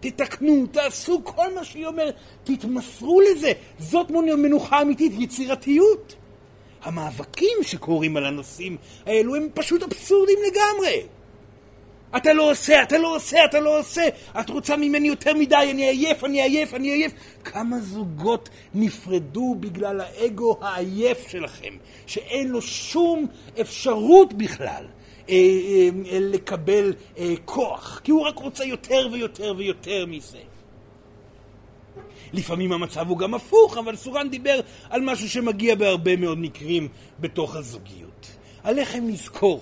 תתקנו, 0.00 0.66
תעשו 0.66 1.20
כל 1.24 1.54
מה 1.54 1.64
שהיא 1.64 1.86
אומרת, 1.86 2.14
תתמסרו 2.44 3.20
לזה. 3.20 3.52
זאת 3.78 4.10
מנוחה 4.10 4.82
אמיתית, 4.82 5.12
יצירתיות. 5.18 6.14
המאבקים 6.82 7.58
שקורים 7.62 8.16
על 8.16 8.26
הנושאים 8.26 8.76
האלו 9.06 9.36
הם 9.36 9.48
פשוט 9.54 9.82
אבסורדים 9.82 10.38
לגמרי. 10.46 11.02
אתה 12.16 12.32
לא 12.32 12.50
עושה, 12.50 12.82
אתה 12.82 12.98
לא 12.98 13.16
עושה, 13.16 13.44
אתה 13.44 13.60
לא 13.60 13.78
עושה. 13.78 14.02
את 14.40 14.50
רוצה 14.50 14.76
ממני 14.76 15.08
יותר 15.08 15.34
מדי, 15.34 15.68
אני 15.70 15.88
עייף, 15.88 16.24
אני 16.24 16.42
עייף, 16.42 16.74
אני 16.74 16.90
עייף. 16.90 17.12
כמה 17.44 17.80
זוגות 17.80 18.48
נפרדו 18.74 19.56
בגלל 19.60 20.00
האגו 20.00 20.58
העייף 20.60 21.28
שלכם, 21.28 21.76
שאין 22.06 22.48
לו 22.48 22.62
שום 22.62 23.26
אפשרות 23.60 24.32
בכלל 24.32 24.84
אה, 25.28 25.34
אה, 26.12 26.18
לקבל 26.20 26.94
אה, 27.18 27.34
כוח, 27.44 28.00
כי 28.04 28.10
הוא 28.10 28.22
רק 28.22 28.38
רוצה 28.38 28.64
יותר 28.64 29.08
ויותר 29.12 29.54
ויותר 29.56 30.06
מזה. 30.06 30.38
לפעמים 32.32 32.72
המצב 32.72 33.08
הוא 33.08 33.18
גם 33.18 33.34
הפוך, 33.34 33.78
אבל 33.78 33.96
סורן 33.96 34.28
דיבר 34.30 34.60
על 34.90 35.00
משהו 35.00 35.28
שמגיע 35.28 35.74
בהרבה 35.74 36.16
מאוד 36.16 36.38
מקרים 36.38 36.88
בתוך 37.20 37.56
הזוגיות. 37.56 38.26
עליכם 38.64 39.08
לזכור 39.08 39.60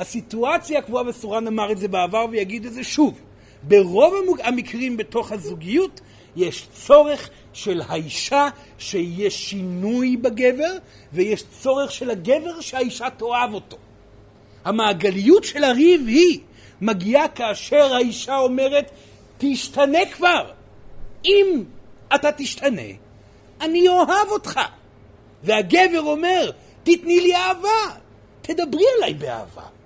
הסיטואציה 0.00 0.78
הקבועה, 0.78 1.08
וסורן 1.08 1.46
אמר 1.46 1.72
את 1.72 1.78
זה 1.78 1.88
בעבר 1.88 2.26
ויגיד 2.30 2.66
את 2.66 2.72
זה 2.72 2.84
שוב, 2.84 3.20
ברוב 3.62 4.14
המקרים 4.42 4.96
בתוך 4.96 5.32
הזוגיות 5.32 6.00
יש 6.36 6.66
צורך 6.72 7.30
של 7.52 7.82
האישה 7.88 8.48
שיהיה 8.78 9.30
שינוי 9.30 10.16
בגבר, 10.16 10.72
ויש 11.12 11.44
צורך 11.60 11.92
של 11.92 12.10
הגבר 12.10 12.60
שהאישה 12.60 13.10
תאהב 13.10 13.54
אותו. 13.54 13.76
המעגליות 14.64 15.44
של 15.44 15.64
הריב 15.64 16.06
היא 16.06 16.40
מגיעה 16.80 17.28
כאשר 17.28 17.94
האישה 17.94 18.38
אומרת, 18.38 18.90
תשתנה 19.38 20.06
כבר. 20.12 20.50
אם 21.24 21.64
אתה 22.14 22.32
תשתנה, 22.32 22.90
אני 23.60 23.88
אוהב 23.88 24.28
אותך. 24.30 24.60
והגבר 25.44 26.00
אומר, 26.00 26.50
תתני 26.82 27.20
לי 27.20 27.34
אהבה, 27.34 27.96
תדברי 28.42 28.84
עליי 28.96 29.14
באהבה. 29.14 29.79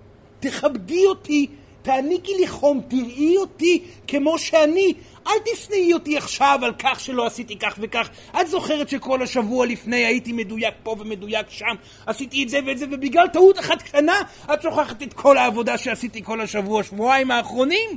תכבדי 0.49 1.07
אותי, 1.07 1.47
תעניקי 1.83 2.33
לי 2.35 2.49
חום, 2.49 2.81
תראי 2.89 3.37
אותי 3.37 3.83
כמו 4.07 4.39
שאני. 4.39 4.95
אל 5.27 5.33
תשנאי 5.45 5.93
אותי 5.93 6.17
עכשיו 6.17 6.59
על 6.63 6.73
כך 6.79 7.01
שלא 7.01 7.27
עשיתי 7.27 7.59
כך 7.59 7.75
וכך. 7.79 8.09
את 8.41 8.49
זוכרת 8.49 8.89
שכל 8.89 9.23
השבוע 9.23 9.67
לפני 9.67 10.05
הייתי 10.05 10.33
מדויק 10.33 10.75
פה 10.83 10.97
ומדויק 10.99 11.51
שם, 11.51 11.75
עשיתי 12.07 12.45
את 12.45 12.49
זה 12.49 12.59
ואת 12.67 12.79
זה, 12.79 12.87
ובגלל 12.91 13.29
טעות 13.29 13.59
אחת 13.59 13.83
קטנה, 13.83 14.21
את 14.55 14.63
שוכחת 14.63 15.03
את 15.03 15.13
כל 15.13 15.39
העבודה 15.39 15.79
שעשיתי 15.79 16.23
כל 16.25 16.41
השבוע, 16.41 16.83
שבועיים 16.83 17.31
האחרונים? 17.31 17.91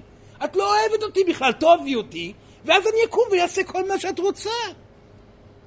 את 0.44 0.56
לא 0.56 0.76
אוהבת 0.76 1.04
אותי 1.04 1.20
בכלל, 1.30 1.52
תאהבי 1.52 1.96
אותי, 1.96 2.34
ואז 2.66 2.84
אני 2.84 3.06
אקום 3.06 3.24
ואעשה 3.32 3.64
כל 3.64 3.88
מה 3.88 4.00
שאת 4.00 4.20
רוצה. 4.20 4.50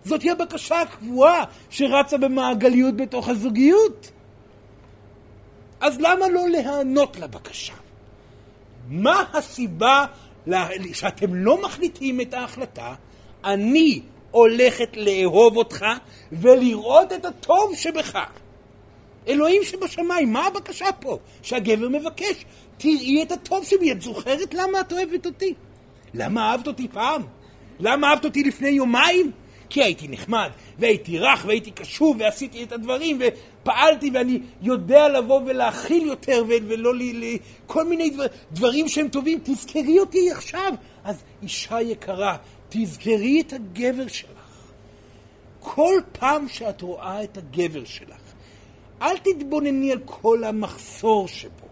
זאת 0.04 0.22
היא 0.22 0.32
הבקשה 0.32 0.80
הקבועה 0.80 1.44
שרצה 1.70 2.18
במעגליות 2.18 2.96
בתוך 2.96 3.28
הזוגיות. 3.28 4.10
אז 5.80 6.00
למה 6.00 6.28
לא 6.28 6.48
להיענות 6.48 7.16
לבקשה? 7.16 7.72
מה 8.88 9.24
הסיבה 9.32 10.06
שאתם 10.92 11.34
לא 11.34 11.62
מחליטים 11.62 12.20
את 12.20 12.34
ההחלטה? 12.34 12.94
אני 13.44 14.00
הולכת 14.30 14.96
לאהוב 14.96 15.56
אותך 15.56 15.86
ולראות 16.32 17.12
את 17.12 17.24
הטוב 17.24 17.74
שבך. 17.76 18.18
אלוהים 19.28 19.62
שבשמיים, 19.64 20.32
מה 20.32 20.46
הבקשה 20.46 20.86
פה? 21.00 21.18
שהגבר 21.42 21.88
מבקש, 21.88 22.44
תראי 22.76 23.22
את 23.22 23.32
הטוב 23.32 23.64
שבי. 23.64 23.92
את 23.92 24.02
זוכרת 24.02 24.54
למה 24.54 24.80
את 24.80 24.92
אוהבת 24.92 25.26
אותי? 25.26 25.54
למה 26.14 26.50
אהבת 26.50 26.66
אותי 26.66 26.88
פעם? 26.88 27.22
למה 27.80 28.10
אהבת 28.10 28.24
אותי 28.24 28.42
לפני 28.42 28.68
יומיים? 28.68 29.32
כי 29.70 29.82
הייתי 29.82 30.08
נחמד, 30.08 30.50
והייתי 30.78 31.18
רך, 31.18 31.44
והייתי 31.46 31.70
קשוב, 31.70 32.16
ועשיתי 32.20 32.62
את 32.62 32.72
הדברים, 32.72 33.20
ופעלתי, 33.20 34.10
ואני 34.14 34.40
יודע 34.62 35.08
לבוא 35.08 35.40
ולהכיל 35.46 36.06
יותר, 36.06 36.44
ולא 36.48 36.94
לי, 36.94 37.12
לי 37.12 37.38
כל 37.66 37.84
מיני 37.84 38.10
דבר, 38.10 38.26
דברים 38.52 38.88
שהם 38.88 39.08
טובים. 39.08 39.38
תזכרי 39.42 39.98
אותי 39.98 40.30
עכשיו. 40.30 40.72
אז 41.04 41.22
אישה 41.42 41.80
יקרה, 41.80 42.36
תזכרי 42.68 43.40
את 43.40 43.52
הגבר 43.52 44.08
שלך. 44.08 44.30
כל 45.60 45.94
פעם 46.12 46.48
שאת 46.48 46.82
רואה 46.82 47.24
את 47.24 47.38
הגבר 47.38 47.84
שלך, 47.84 48.20
אל 49.02 49.18
תתבונני 49.18 49.92
על 49.92 49.98
כל 50.04 50.44
המחסור 50.44 51.28
שבו. 51.28 51.66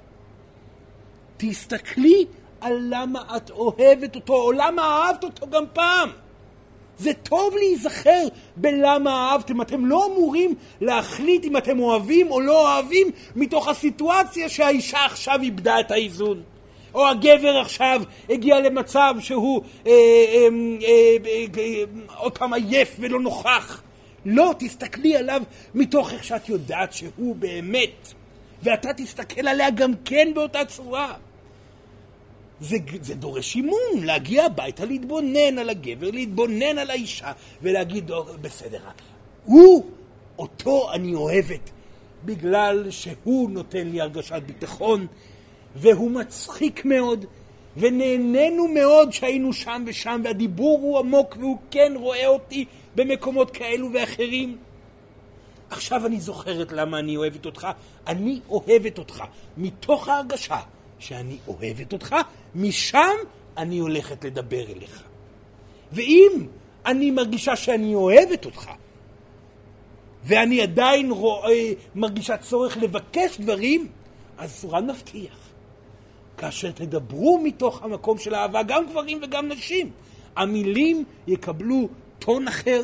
תסתכלי 1.37 2.27
על 2.61 2.87
למה 2.91 3.37
את 3.37 3.51
אוהבת 3.51 4.15
אותו, 4.15 4.35
או 4.35 4.53
למה 4.53 4.83
אהבת 4.83 5.25
אותו 5.25 5.51
גם 5.51 5.65
פעם. 5.73 6.11
זה 6.99 7.13
טוב 7.13 7.55
להיזכר 7.57 8.25
בלמה 8.57 9.31
אהבתם. 9.31 9.61
אתם 9.61 9.87
לא 9.87 10.07
אמורים 10.07 10.55
להחליט 10.81 11.45
אם 11.45 11.57
אתם 11.57 11.81
אוהבים 11.81 12.31
או 12.31 12.41
לא 12.41 12.77
אוהבים 12.77 13.11
מתוך 13.37 13.69
הסיטואציה 13.69 14.49
שהאישה 14.49 15.05
עכשיו 15.05 15.39
איבדה 15.43 15.81
את 15.81 15.91
האיזון. 15.91 16.43
או 16.95 17.09
הגבר 17.09 17.59
עכשיו 17.59 18.03
הגיע 18.31 18.61
למצב 18.61 19.15
שהוא 19.21 19.63
אה, 19.87 19.93
אה, 19.93 20.47
אה, 21.59 21.85
עוד 22.17 22.39
פעם 22.39 22.55
עייף 22.55 22.97
ולא 22.99 23.21
נוכח. 23.21 23.83
לא, 24.25 24.55
תסתכלי 24.59 25.17
עליו 25.17 25.43
מתוך 25.75 26.13
איך 26.13 26.25
שאת 26.25 26.49
יודעת 26.49 26.93
שהוא 26.93 27.37
באמת. 27.37 28.13
ואתה 28.63 28.93
תסתכל 28.97 29.49
עליה 29.49 29.71
גם 29.71 29.93
כן 30.05 30.29
באותה 30.35 30.65
צורה. 30.65 31.15
זה, 32.61 32.77
זה 33.01 33.14
דורש 33.14 33.57
אימון, 33.57 34.05
להגיע 34.05 34.44
הביתה, 34.44 34.85
להתבונן 34.85 35.59
על 35.59 35.71
הגבר, 35.71 36.11
להתבונן 36.11 36.79
על 36.79 36.90
האישה, 36.90 37.33
ולהגיד, 37.62 38.11
בסדר, 38.40 38.81
הוא, 39.44 39.87
אותו 40.38 40.92
אני 40.92 41.14
אוהבת, 41.14 41.71
בגלל 42.25 42.90
שהוא 42.90 43.51
נותן 43.51 43.88
לי 43.88 44.01
הרגשת 44.01 44.42
ביטחון, 44.47 45.07
והוא 45.77 46.11
מצחיק 46.11 46.85
מאוד, 46.85 47.25
ונהנינו 47.77 48.68
מאוד 48.68 49.12
שהיינו 49.12 49.53
שם 49.53 49.85
ושם, 49.87 50.21
והדיבור 50.25 50.79
הוא 50.79 50.99
עמוק, 50.99 51.37
והוא 51.40 51.59
כן 51.71 51.92
רואה 51.97 52.27
אותי 52.27 52.64
במקומות 52.94 53.51
כאלו 53.51 53.88
ואחרים. 53.92 54.57
עכשיו 55.71 56.07
אני 56.07 56.21
זוכרת 56.21 56.73
למה 56.73 56.99
אני 56.99 57.16
אוהבת 57.16 57.47
אותך. 57.47 57.68
אני 58.07 58.40
אוהבת 58.49 58.99
אותך 58.99 59.25
מתוך 59.57 60.09
ההרגשה 60.09 60.61
שאני 60.99 61.37
אוהבת 61.49 61.93
אותך, 61.93 62.17
משם 62.55 63.15
אני 63.57 63.79
הולכת 63.79 64.25
לדבר 64.25 64.65
אליך. 64.77 65.03
ואם 65.93 66.47
אני 66.87 67.11
מרגישה 67.11 67.57
שאני 67.57 67.95
אוהבת 67.95 68.45
אותך, 68.45 68.71
ואני 70.25 70.61
עדיין 70.61 71.11
רואה, 71.11 71.73
מרגישה 71.95 72.37
צורך 72.37 72.77
לבקש 72.77 73.41
דברים, 73.41 73.89
אז 74.39 74.53
סורן 74.53 74.91
מבטיח. 74.91 75.39
כאשר 76.37 76.71
תדברו 76.71 77.41
מתוך 77.45 77.83
המקום 77.83 78.19
של 78.19 78.35
אהבה, 78.35 78.63
גם 78.63 78.87
גברים 78.87 79.21
וגם 79.23 79.49
נשים, 79.49 79.91
המילים 80.37 81.05
יקבלו 81.27 81.89
טון 82.19 82.49
אחר, 82.49 82.83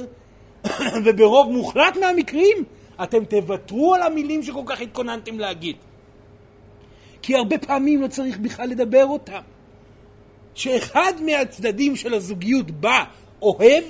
וברוב 1.05 1.53
מוחלט 1.53 1.97
מהמקרים 1.97 2.65
אתם 3.03 3.25
תוותרו 3.25 3.95
על 3.95 4.03
המילים 4.03 4.43
שכל 4.43 4.63
כך 4.67 4.81
התכוננתם 4.81 5.39
להגיד. 5.39 5.77
כי 7.27 7.35
הרבה 7.35 7.59
פעמים 7.59 8.03
לא 8.03 8.07
צריך 8.07 8.39
בכלל 8.39 8.69
לדבר 8.69 9.07
אותם. 9.07 9.41
שאחד 10.55 11.13
מהצדדים 11.21 11.97
של 11.97 12.15
הזוגיות 12.15 12.71
בא, 12.71 13.05
אוהב, 13.43 13.85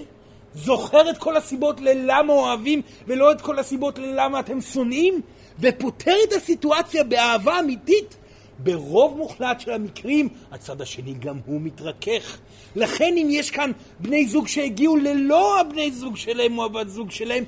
זוכר 0.55 1.11
את 1.11 1.19
כל 1.19 1.37
הסיבות 1.37 1.81
ללמה 1.81 2.33
אוהבים 2.33 2.83
ולא 3.07 3.33
את 3.33 3.41
כל 3.41 3.59
הסיבות 3.59 3.99
ללמה 3.99 4.41
אתם 4.41 4.61
שונאים, 4.61 5.21
ופותר 5.61 6.15
את 6.29 6.33
הסיטואציה 6.33 7.05
באהבה 7.05 7.59
אמיתית, 7.59 8.17
ברוב 8.59 9.17
מוחלט 9.17 9.61
של 9.61 9.71
המקרים 9.71 10.29
הצד 10.53 10.81
השני 10.81 11.15
גם 11.15 11.39
הוא 11.47 11.61
מתרכך. 11.61 12.39
לכן 12.77 13.15
אם 13.17 13.29
יש 13.31 13.51
כאן 13.51 13.71
בני 14.01 14.27
זוג 14.27 14.49
שהגיעו 14.49 14.97
ללא 14.97 15.61
הבני 15.61 15.93
זוג 15.93 16.17
שלהם 16.17 16.59
או 16.59 16.65
הבת 16.65 16.89
זוג 16.89 17.11
שלהם, 17.11 17.45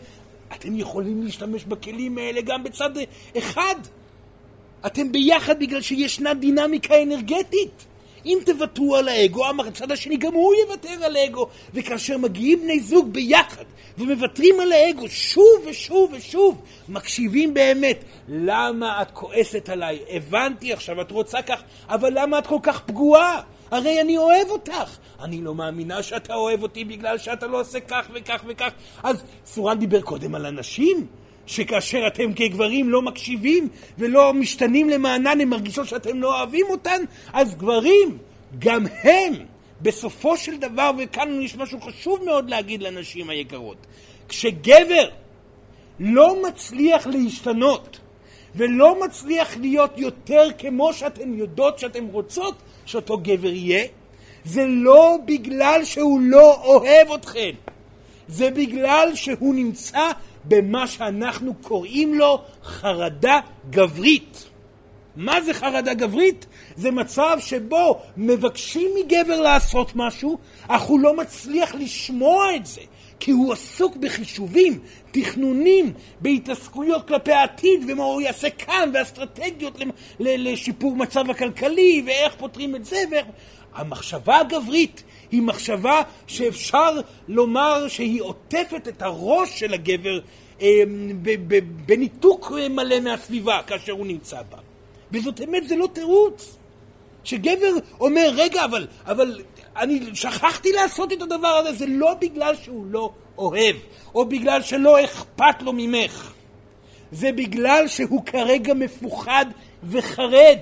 אתם 0.55 0.79
יכולים 0.79 1.23
להשתמש 1.23 1.65
בכלים 1.65 2.19
האלה 2.19 2.41
גם 2.41 2.65
בצד 2.65 2.91
אחד. 3.39 3.75
אתם 4.87 5.13
ביחד 5.13 5.59
בגלל 5.59 5.81
שישנה 5.81 6.35
דינמיקה 6.35 7.03
אנרגטית. 7.03 7.87
אם 8.27 8.39
תוותרו 8.47 8.97
על 8.97 9.09
האגו, 9.09 9.45
הצד 9.67 9.93
השני 9.93 10.17
גם 10.17 10.35
הוא 10.35 10.55
יוותר 10.55 11.05
על 11.05 11.17
האגו. 11.17 11.47
וכאשר 11.75 12.19
מגיעים 12.19 12.61
בני 12.61 12.81
זוג 12.81 13.13
ביחד 13.13 13.65
ומוותרים 13.99 14.61
על 14.61 14.73
האגו 14.73 15.09
שוב 15.09 15.67
ושוב 15.67 16.13
ושוב, 16.13 16.63
מקשיבים 16.89 17.55
באמת, 17.55 18.05
למה 18.29 19.03
את 19.03 19.11
כועסת 19.11 19.69
עליי? 19.69 19.99
הבנתי 20.11 20.73
עכשיו, 20.73 21.01
את 21.01 21.11
רוצה 21.11 21.43
כך, 21.43 21.63
אבל 21.89 22.13
למה 22.15 22.39
את 22.39 22.47
כל 22.47 22.59
כך 22.63 22.81
פגועה? 22.81 23.41
הרי 23.71 24.01
אני 24.01 24.19
אוהב 24.19 24.51
אותך. 24.51 24.97
אני 25.21 25.43
לא 25.43 25.55
מאמינה 25.55 26.03
שאתה 26.03 26.35
אוהב 26.35 26.63
אותי 26.63 26.85
בגלל 26.85 27.19
שאתה 27.19 27.47
לא 27.47 27.61
עושה 27.61 27.81
כך 27.81 28.07
וכך 28.15 28.45
וכך. 28.47 28.71
אז 29.03 29.23
סורן 29.47 29.79
דיבר 29.79 30.01
קודם 30.01 30.35
על 30.35 30.47
אנשים. 30.47 31.07
שכאשר 31.47 32.07
אתם 32.07 32.33
כגברים 32.33 32.91
לא 32.91 33.03
מקשיבים 33.03 33.69
ולא 33.99 34.35
משתנים 34.35 34.91
למענן, 34.91 35.41
הם 35.41 35.49
מרגישות 35.49 35.89
שאתם 35.89 36.21
לא 36.21 36.39
אוהבים 36.39 36.67
אותן, 36.71 37.03
אז 37.33 37.55
גברים, 37.55 38.19
גם 38.59 38.85
הם, 39.03 39.33
בסופו 39.83 40.37
של 40.37 40.57
דבר, 40.57 40.91
וכאן 40.99 41.43
יש 41.43 41.57
משהו 41.57 41.81
חשוב 41.81 42.25
מאוד 42.25 42.51
להגיד 42.51 42.83
לנשים 42.83 43.31
היקרות, 43.31 43.87
כשגבר 44.29 45.09
לא 46.01 46.43
מצליח 46.49 47.07
להשתנות, 47.07 47.99
ולא 48.55 49.05
מצליח 49.05 49.57
להיות 49.57 49.99
יותר 49.99 50.49
כמו 50.59 50.93
שאתן 50.93 51.35
יודעות 51.35 51.79
שאתן 51.79 52.05
רוצות 52.13 52.55
שאותו 52.87 53.19
גבר 53.19 53.53
יהיה, 53.53 53.85
זה 54.45 54.67
לא 54.67 55.19
בגלל 55.25 55.81
שהוא 55.85 56.21
לא 56.21 56.61
אוהב 56.65 57.13
אתכן, 57.13 57.51
זה 58.29 58.51
בגלל 58.51 59.11
שהוא 59.15 59.55
נמצא 59.55 60.11
במה 60.49 60.87
שאנחנו 60.87 61.55
קוראים 61.55 62.15
לו 62.15 62.43
חרדה 62.65 63.41
גברית. 63.71 64.49
מה 65.17 65.41
זה 65.41 65.55
חרדה 65.55 65.95
גברית? 65.95 66.47
זה 66.77 66.91
מצב 66.91 67.37
שבו 67.41 68.01
מבקשים 68.17 68.91
מגבר 68.99 69.41
לעשות 69.41 69.93
משהו, 69.95 70.39
אך 70.69 70.83
הוא 70.83 71.01
לא 71.01 71.17
מצליח 71.17 71.75
לשמוע 71.75 72.57
את 72.57 72.67
זה, 72.67 72.81
כי 73.21 73.31
הוא 73.31 73.53
עסוק 73.53 73.97
בחישובים, 73.97 74.79
תכנונים, 75.11 75.93
בהתעסקויות 76.21 77.09
כלפי 77.09 77.33
העתיד, 77.33 77.85
ומה 77.89 78.05
הוא 78.05 78.21
יעשה 78.21 78.51
כאן, 78.51 78.91
ואסטרטגיות 78.95 79.79
לשיפור 80.21 80.97
מצב 80.97 81.31
הכלכלי, 81.31 82.03
ואיך 82.07 82.35
פותרים 82.39 82.77
את 82.77 82.85
זה, 82.85 82.97
ואיך... 83.11 83.27
המחשבה 83.77 84.39
הגברית 84.39 85.03
היא 85.31 85.43
מחשבה 85.43 86.03
שאפשר 86.27 87.01
לומר 87.29 87.89
שהיא 87.89 88.23
עוטפת 88.23 88.89
את 88.89 89.03
הראש 89.03 89.59
של 89.59 89.75
הגבר 89.75 90.21
אה, 90.61 90.83
בניתוק 91.87 92.53
מלא 92.71 93.01
מהסביבה 93.01 93.61
כאשר 93.67 93.93
הוא 93.93 94.07
נמצא 94.07 94.43
בה. 94.51 94.59
וזאת 95.13 95.41
אמת, 95.41 95.69
זה 95.69 95.77
לא 95.77 95.89
תירוץ. 95.93 96.57
שגבר 97.25 97.73
אומר, 98.01 98.31
רגע, 98.35 98.65
אבל, 98.65 98.87
אבל 99.07 99.41
אני 99.77 100.01
שכחתי 100.15 100.73
לעשות 100.73 101.13
את 101.13 101.23
הדבר 101.23 101.49
הזה, 101.49 101.73
זה 101.73 101.87
לא 101.87 102.15
בגלל 102.21 102.55
שהוא 102.63 102.87
לא 102.91 103.11
אוהב, 103.39 103.77
או 104.15 104.25
בגלל 104.25 104.63
שלא 104.63 105.05
אכפת 105.05 105.63
לו 105.63 105.73
ממך. 105.73 106.33
זה 107.13 107.33
בגלל 107.33 107.89
שהוא 107.89 108.25
כרגע 108.25 108.75
מפוחד 108.75 109.47
וחרד. 109.85 110.59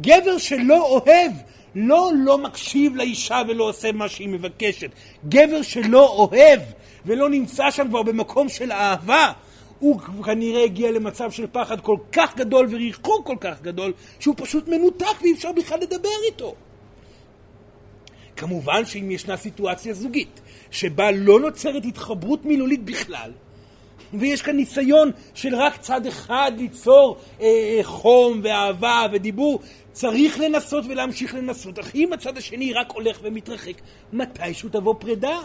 גבר 0.00 0.38
שלא 0.38 0.86
אוהב, 0.86 1.32
לא 1.74 2.10
לא 2.24 2.38
מקשיב 2.38 2.96
לאישה 2.96 3.42
ולא 3.48 3.68
עושה 3.68 3.92
מה 3.92 4.08
שהיא 4.08 4.28
מבקשת. 4.28 4.90
גבר 5.28 5.62
שלא 5.62 6.08
אוהב 6.08 6.60
ולא 7.06 7.30
נמצא 7.30 7.70
שם 7.70 7.88
כבר 7.88 8.02
במקום 8.02 8.48
של 8.48 8.72
אהבה, 8.72 9.32
הוא 9.78 10.00
כנראה 10.24 10.64
הגיע 10.64 10.90
למצב 10.90 11.30
של 11.30 11.46
פחד 11.52 11.80
כל 11.80 11.96
כך 12.12 12.36
גדול 12.36 12.66
וריחוק 12.70 13.26
כל 13.26 13.36
כך 13.40 13.62
גדול, 13.62 13.92
שהוא 14.20 14.34
פשוט 14.38 14.68
מנותק 14.68 15.22
ואי 15.22 15.32
אפשר 15.32 15.52
בכלל 15.52 15.78
לדבר 15.80 16.08
איתו. 16.26 16.54
כמובן 18.36 18.84
שאם 18.84 19.10
ישנה 19.10 19.36
סיטואציה 19.36 19.94
זוגית 19.94 20.40
שבה 20.70 21.10
לא 21.10 21.40
נוצרת 21.40 21.84
התחברות 21.84 22.44
מילולית 22.44 22.84
בכלל, 22.84 23.30
ויש 24.14 24.42
כאן 24.42 24.56
ניסיון 24.56 25.10
של 25.34 25.54
רק 25.54 25.76
צד 25.76 26.06
אחד 26.06 26.52
ליצור 26.56 27.16
אה, 27.40 27.46
אה, 27.46 27.84
חום 27.84 28.40
ואהבה 28.44 29.06
ודיבור, 29.12 29.60
צריך 29.92 30.40
לנסות 30.40 30.84
ולהמשיך 30.88 31.34
לנסות. 31.34 31.78
אך 31.78 31.94
אם 31.94 32.12
הצד 32.12 32.36
השני 32.36 32.72
רק 32.72 32.92
הולך 32.92 33.18
ומתרחק, 33.22 33.80
מתישהו 34.12 34.68
תבוא 34.68 34.94
פרידה, 34.98 35.38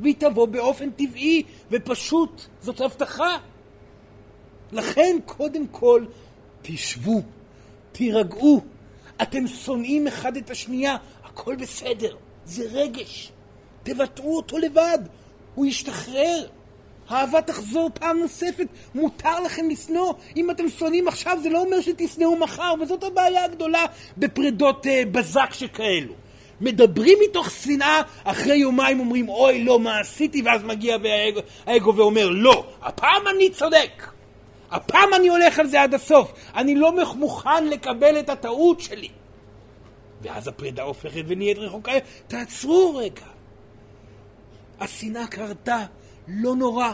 והיא 0.00 0.14
תבוא 0.18 0.46
באופן 0.46 0.90
טבעי 0.90 1.42
ופשוט, 1.70 2.42
זאת 2.60 2.80
הבטחה. 2.80 3.38
לכן 4.72 5.16
קודם 5.26 5.66
כל 5.66 6.04
תשבו, 6.62 7.22
תירגעו. 7.92 8.60
אתם 9.22 9.46
שונאים 9.46 10.06
אחד 10.06 10.36
את 10.36 10.50
השנייה, 10.50 10.96
הכל 11.24 11.56
בסדר, 11.56 12.16
זה 12.44 12.64
רגש. 12.72 13.32
תבטאו 13.82 14.36
אותו 14.36 14.58
לבד, 14.58 14.98
הוא 15.54 15.66
ישתחרר. 15.66 16.46
האהבה 17.08 17.42
תחזור 17.42 17.90
פעם 17.94 18.18
נוספת, 18.18 18.66
מותר 18.94 19.40
לכם 19.40 19.70
לשנוא. 19.70 20.12
אם 20.36 20.50
אתם 20.50 20.68
שונאים 20.68 21.08
עכשיו 21.08 21.38
זה 21.42 21.50
לא 21.50 21.60
אומר 21.60 21.80
שתשנאו 21.80 22.36
מחר, 22.36 22.74
וזאת 22.80 23.04
הבעיה 23.04 23.44
הגדולה 23.44 23.84
בפרדות 24.18 24.86
uh, 24.86 24.88
בזק 25.12 25.52
שכאלו. 25.52 26.14
מדברים 26.60 27.18
מתוך 27.28 27.50
שנאה, 27.50 28.02
אחרי 28.24 28.56
יומיים 28.56 29.00
אומרים 29.00 29.28
אוי 29.28 29.64
לא 29.64 29.80
מה 29.80 30.00
עשיתי, 30.00 30.42
ואז 30.42 30.64
מגיע 30.64 30.96
האגו 31.66 31.96
ואומר 31.96 32.28
לא, 32.28 32.66
הפעם 32.82 33.22
אני 33.36 33.50
צודק. 33.50 34.10
הפעם 34.70 35.14
אני 35.14 35.28
הולך 35.28 35.58
על 35.58 35.66
זה 35.66 35.82
עד 35.82 35.94
הסוף. 35.94 36.32
אני 36.54 36.74
לא 36.74 36.92
מוכן 37.16 37.66
לקבל 37.66 38.18
את 38.18 38.30
הטעות 38.30 38.80
שלי. 38.80 39.08
ואז 40.22 40.48
הפרידה 40.48 40.82
הופכת 40.82 41.22
ונהיית 41.26 41.58
רחוקה. 41.58 41.92
תעצרו 42.28 42.96
רגע. 42.96 43.26
השנאה 44.80 45.26
קרתה, 45.26 45.84
לא 46.28 46.56
נורא. 46.56 46.92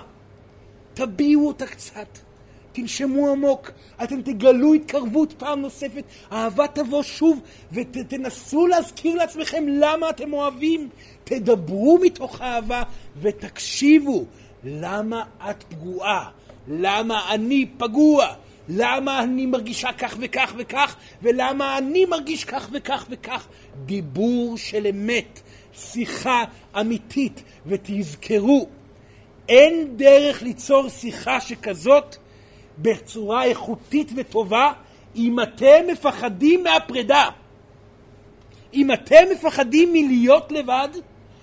תביעו 0.95 1.49
אותה 1.49 1.67
קצת. 1.67 2.19
תנשמו 2.73 3.31
עמוק, 3.31 3.71
אתם 4.03 4.23
תגלו 4.23 4.75
התקרבות 4.75 5.33
פעם 5.33 5.61
נוספת, 5.61 6.05
אהבה 6.33 6.67
תבוא 6.67 7.03
שוב, 7.03 7.41
ותנסו 7.73 8.67
להזכיר 8.67 9.15
לעצמכם 9.15 9.65
למה 9.69 10.11
אתם 10.11 10.33
אוהבים. 10.33 10.89
תדברו 11.25 11.99
מתוך 12.03 12.41
אהבה 12.41 12.83
ותקשיבו 13.21 14.25
למה 14.65 15.25
את 15.51 15.65
פגועה. 15.69 16.31
למה 16.69 17.35
אני 17.35 17.67
פגוע? 17.79 18.27
למה 18.69 19.23
אני 19.23 19.47
מרגישה 19.47 19.93
כך 19.93 20.17
וכך 20.21 20.55
וכך, 20.57 20.97
ולמה 21.23 21.79
אני 21.79 22.05
מרגיש 22.05 22.45
כך 22.45 22.69
וכך 22.73 23.07
וכך. 23.11 23.47
דיבור 23.85 24.57
של 24.59 24.87
אמת, 24.87 25.41
שיחה 25.75 26.45
אמיתית, 26.81 27.43
ותזכרו, 27.67 28.69
אין 29.49 29.97
דרך 29.97 30.43
ליצור 30.43 30.89
שיחה 30.89 31.41
שכזאת 31.41 32.17
בצורה 32.79 33.45
איכותית 33.45 34.13
וטובה 34.17 34.73
אם 35.17 35.41
אתם 35.41 35.85
מפחדים 35.93 36.65
מהפרידה. 36.65 37.29
אם 38.75 38.93
אתם 38.93 39.25
מפחדים 39.33 39.93
מלהיות 39.93 40.53
לבד, 40.53 40.89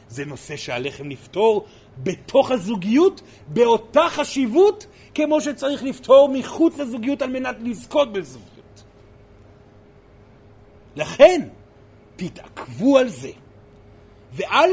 זה 0.08 0.26
נושא 0.26 0.58
שעליכם 0.58 1.10
לפתור 1.10 1.66
בתוך 1.98 2.52
הזוגיות 2.52 3.22
באותה 3.48 4.06
חשיבות 4.10 4.86
כמו 5.16 5.42
שצריך 5.42 5.84
לפתור 5.84 6.30
מחוץ 6.34 6.78
לזוגיות 6.78 7.22
על 7.22 7.30
מנת 7.30 7.56
לזכות 7.64 8.14
בזוגיות. 8.14 8.84
לכן, 10.96 11.48
תתעכבו 12.16 12.98
על 12.98 13.10
זה, 13.10 13.32
ואל 14.34 14.70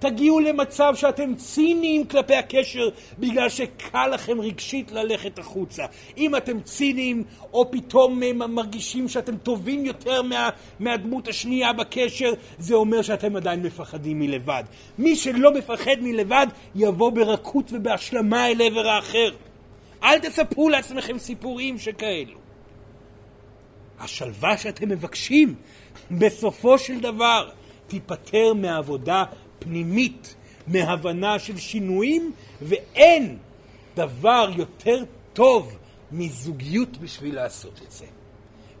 תגיעו 0.00 0.40
למצב 0.40 0.94
שאתם 0.96 1.34
ציניים 1.34 2.06
כלפי 2.06 2.34
הקשר 2.34 2.88
בגלל 3.18 3.48
שקל 3.48 4.06
לכם 4.06 4.40
רגשית 4.40 4.92
ללכת 4.92 5.38
החוצה. 5.38 5.84
אם 6.18 6.36
אתם 6.36 6.60
ציניים 6.60 7.24
או 7.52 7.70
פתאום 7.70 8.20
מרגישים 8.34 9.08
שאתם 9.08 9.36
טובים 9.36 9.84
יותר 9.84 10.22
מה, 10.22 10.48
מהדמות 10.78 11.28
השנייה 11.28 11.72
בקשר, 11.72 12.32
זה 12.58 12.74
אומר 12.74 13.02
שאתם 13.02 13.36
עדיין 13.36 13.62
מפחדים 13.62 14.18
מלבד. 14.18 14.64
מי 14.98 15.16
שלא 15.16 15.54
מפחד 15.54 15.96
מלבד 16.00 16.46
יבוא 16.74 17.10
ברכות 17.10 17.72
ובהשלמה 17.72 18.48
אל 18.48 18.62
עבר 18.62 18.88
האחר. 18.88 19.30
אל 20.02 20.18
תספרו 20.18 20.68
לעצמכם 20.68 21.18
סיפורים 21.18 21.78
שכאלו. 21.78 22.38
השלווה 23.98 24.58
שאתם 24.58 24.88
מבקשים, 24.88 25.54
בסופו 26.20 26.78
של 26.78 27.00
דבר, 27.00 27.50
תיפטר 27.86 28.54
מעבודה 28.54 29.24
פנימית, 29.60 30.34
מהבנה 30.66 31.38
של 31.38 31.56
שינויים, 31.56 32.32
ואין 32.62 33.38
דבר 33.96 34.50
יותר 34.56 35.04
טוב 35.32 35.76
מזוגיות 36.12 36.98
בשביל 36.98 37.34
לעשות 37.34 37.80
את 37.86 37.92
זה. 37.92 38.06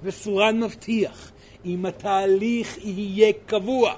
וסורן 0.02 0.60
מבטיח, 0.60 1.32
אם 1.64 1.86
התהליך 1.86 2.78
יהיה 2.84 3.32
קבוע, 3.46 3.94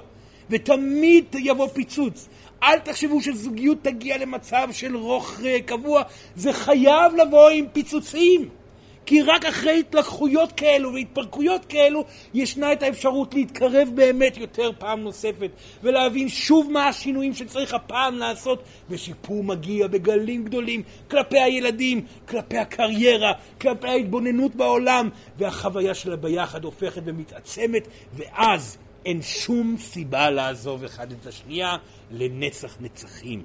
ותמיד 0.49 1.25
יבוא 1.39 1.67
פיצוץ, 1.67 2.27
אל 2.63 2.79
תחשבו 2.79 3.21
שזוגיות 3.21 3.77
תגיע 3.81 4.17
למצב 4.17 4.67
של 4.71 4.95
רוך 4.95 5.39
קבוע, 5.65 6.01
זה 6.35 6.53
חייב 6.53 7.13
לבוא 7.15 7.49
עם 7.49 7.65
פיצוצים. 7.73 8.49
כי 9.05 9.21
רק 9.21 9.45
אחרי 9.45 9.79
התלקחויות 9.79 10.51
כאלו 10.51 10.93
והתפרקויות 10.93 11.65
כאלו 11.65 12.05
ישנה 12.33 12.73
את 12.73 12.83
האפשרות 12.83 13.33
להתקרב 13.33 13.89
באמת 13.95 14.37
יותר 14.37 14.71
פעם 14.77 14.99
נוספת 14.99 15.49
ולהבין 15.83 16.29
שוב 16.29 16.71
מה 16.71 16.87
השינויים 16.87 17.33
שצריך 17.33 17.73
הפעם 17.73 18.17
לעשות 18.17 18.63
ושיפור 18.89 19.43
מגיע 19.43 19.87
בגלים 19.87 20.43
גדולים 20.43 20.83
כלפי 21.09 21.39
הילדים, 21.39 22.05
כלפי 22.27 22.57
הקריירה, 22.57 23.31
כלפי 23.61 23.87
ההתבוננות 23.87 24.55
בעולם 24.55 25.09
והחוויה 25.37 25.93
שלה 25.93 26.15
ביחד 26.15 26.63
הופכת 26.63 27.01
ומתעצמת 27.05 27.87
ואז 28.13 28.77
אין 29.05 29.21
שום 29.21 29.75
סיבה 29.79 30.29
לעזוב 30.29 30.83
אחד 30.83 31.11
את 31.11 31.25
השנייה 31.27 31.77
לנצח 32.11 32.77
נצחים. 32.79 33.43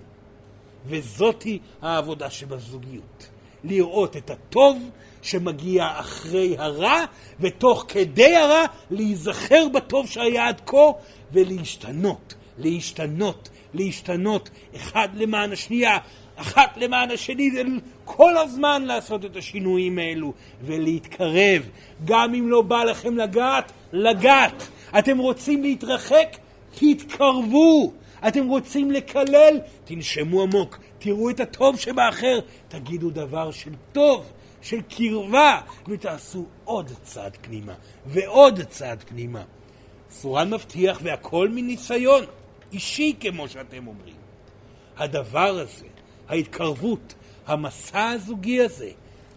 וזאתי 0.86 1.58
העבודה 1.82 2.30
שבזוגיות. 2.30 3.28
לראות 3.64 4.16
את 4.16 4.30
הטוב 4.30 4.90
שמגיע 5.22 5.86
אחרי 5.96 6.54
הרע, 6.58 7.04
ותוך 7.40 7.84
כדי 7.88 8.36
הרע 8.36 8.64
להיזכר 8.90 9.68
בטוב 9.74 10.06
שהיה 10.06 10.48
עד 10.48 10.60
כה, 10.66 10.90
ולהשתנות, 11.32 12.34
להשתנות, 12.58 13.48
להשתנות 13.74 14.50
אחד 14.76 15.08
למען 15.14 15.52
השנייה, 15.52 15.98
אחת 16.36 16.76
למען 16.76 17.10
השני, 17.10 17.50
זה 17.50 17.62
כל 18.04 18.36
הזמן 18.36 18.82
לעשות 18.86 19.24
את 19.24 19.36
השינויים 19.36 19.98
האלו 19.98 20.32
ולהתקרב. 20.62 21.62
גם 22.04 22.34
אם 22.34 22.48
לא 22.48 22.62
בא 22.62 22.84
לכם 22.84 23.16
לגעת, 23.16 23.72
לגעת. 23.92 24.68
אתם 24.98 25.18
רוצים 25.18 25.62
להתרחק? 25.62 26.36
תתקרבו. 26.74 27.92
אתם 28.28 28.48
רוצים 28.48 28.90
לקלל? 28.90 29.60
תנשמו 29.84 30.42
עמוק. 30.42 30.78
תראו 30.98 31.30
את 31.30 31.40
הטוב 31.40 31.78
שבאחר. 31.78 32.40
תגידו 32.68 33.10
דבר 33.10 33.50
של 33.50 33.70
טוב, 33.92 34.24
של 34.62 34.80
קרבה, 34.82 35.60
ותעשו 35.88 36.44
עוד 36.64 36.90
צעד 37.02 37.36
פנימה 37.40 37.74
ועוד 38.06 38.60
צעד 38.60 39.04
פנימה. 39.08 39.44
סורן 40.10 40.54
מבטיח 40.54 40.98
והכל 41.02 41.48
מניסיון 41.48 42.24
אישי, 42.72 43.14
כמו 43.20 43.48
שאתם 43.48 43.86
אומרים. 43.86 44.16
הדבר 44.96 45.58
הזה, 45.58 45.86
ההתקרבות, 46.28 47.14
המסע 47.46 48.08
הזוגי 48.08 48.60
הזה, 48.60 48.90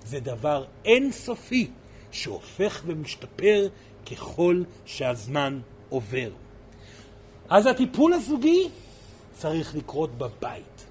זה 0.05 0.19
דבר 0.19 0.65
אינסופי 0.85 1.67
שהופך 2.11 2.81
ומשתפר 2.85 3.67
ככל 4.11 4.63
שהזמן 4.85 5.59
עובר. 5.89 6.29
אז 7.49 7.65
הטיפול 7.65 8.13
הזוגי 8.13 8.69
צריך 9.31 9.75
לקרות 9.75 10.17
בבית. 10.17 10.85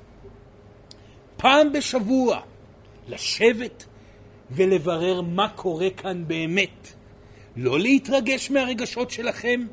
פעם 1.37 1.73
בשבוע 1.73 2.41
לשבת 3.09 3.85
ולברר 4.51 5.21
מה 5.21 5.49
קורה 5.49 5.91
כאן 5.91 6.25
באמת. 6.27 6.93
לא 7.57 7.79
להתרגש 7.81 8.51
מהרגשות 8.51 9.11
שלכם, 9.11 9.67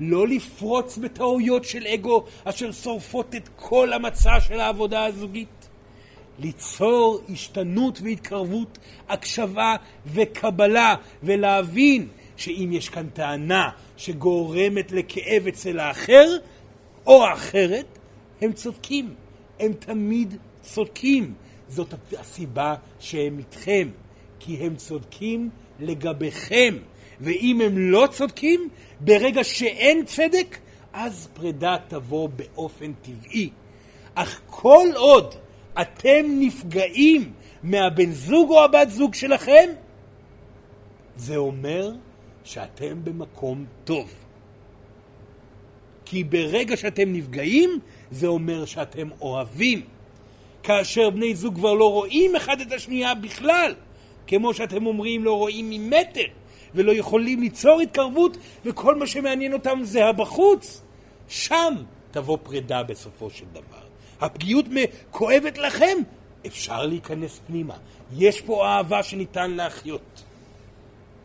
לא 0.00 0.28
לפרוץ 0.28 0.98
בטעויות 0.98 1.64
של 1.64 1.86
אגו 1.86 2.24
אשר 2.44 2.72
שורפות 2.72 3.34
את 3.34 3.48
כל 3.56 3.92
המצע 3.92 4.40
של 4.40 4.60
העבודה 4.60 5.04
הזוגית. 5.04 5.68
ליצור 6.38 7.20
השתנות 7.28 8.00
והתקרבות, 8.02 8.78
הקשבה 9.08 9.76
וקבלה, 10.06 10.94
ולהבין 11.22 12.08
שאם 12.36 12.70
יש 12.72 12.88
כאן 12.88 13.08
טענה 13.08 13.70
שגורמת 13.96 14.92
לכאב 14.92 15.46
אצל 15.46 15.78
האחר 15.78 16.36
או 17.06 17.24
האחרת, 17.24 17.98
הם 18.40 18.52
צודקים. 18.52 19.14
הם 19.60 19.72
תמיד 19.72 20.36
צודקים. 20.62 21.34
זאת 21.68 21.94
הסיבה 22.18 22.74
שהם 23.00 23.38
איתכם, 23.38 23.88
כי 24.40 24.56
הם 24.56 24.76
צודקים 24.76 25.50
לגביכם. 25.80 26.74
ואם 27.20 27.60
הם 27.60 27.78
לא 27.78 28.08
צודקים, 28.10 28.68
ברגע 29.00 29.44
שאין 29.44 30.04
צדק, 30.04 30.58
אז 30.92 31.28
פרידה 31.34 31.76
תבוא 31.88 32.28
באופן 32.28 32.92
טבעי. 32.92 33.50
אך 34.14 34.40
כל 34.46 34.86
עוד 34.96 35.34
אתם 35.80 36.26
נפגעים 36.26 37.32
מהבן 37.62 38.12
זוג 38.12 38.50
או 38.50 38.64
הבת 38.64 38.90
זוג 38.90 39.14
שלכם, 39.14 39.68
זה 41.16 41.36
אומר 41.36 41.92
שאתם 42.44 43.04
במקום 43.04 43.64
טוב. 43.84 44.14
כי 46.04 46.24
ברגע 46.24 46.76
שאתם 46.76 47.12
נפגעים, 47.12 47.70
זה 48.10 48.26
אומר 48.26 48.64
שאתם 48.64 49.08
אוהבים. 49.20 49.80
כאשר 50.62 51.10
בני 51.10 51.34
זוג 51.34 51.54
כבר 51.54 51.74
לא 51.74 51.92
רואים 51.92 52.36
אחד 52.36 52.60
את 52.60 52.72
השנייה 52.72 53.14
בכלל, 53.14 53.74
כמו 54.28 54.54
שאתם 54.54 54.86
אומרים, 54.86 55.24
לא 55.24 55.36
רואים 55.36 55.70
ממטר, 55.70 56.26
ולא 56.74 56.92
יכולים 56.92 57.40
ליצור 57.40 57.80
התקרבות, 57.80 58.36
וכל 58.64 58.94
מה 58.94 59.06
שמעניין 59.06 59.52
אותם 59.52 59.78
זה 59.82 60.06
הבחוץ, 60.06 60.82
שם 61.28 61.74
תבוא 62.10 62.38
פרידה 62.42 62.82
בסופו 62.82 63.30
של 63.30 63.44
דבר. 63.52 63.82
הפגיעות 64.20 64.66
כואבת 65.10 65.58
לכם, 65.58 65.98
אפשר 66.46 66.86
להיכנס 66.86 67.40
פנימה. 67.46 67.76
יש 68.16 68.40
פה 68.40 68.66
אהבה 68.66 69.02
שניתן 69.02 69.50
להחיות. 69.50 70.22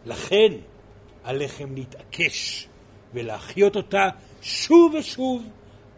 לכן, 0.05 0.51
עליכם 1.23 1.75
להתעקש 1.75 2.67
ולהחיות 3.13 3.75
אותה 3.75 4.09
שוב 4.41 4.93
ושוב 4.93 5.43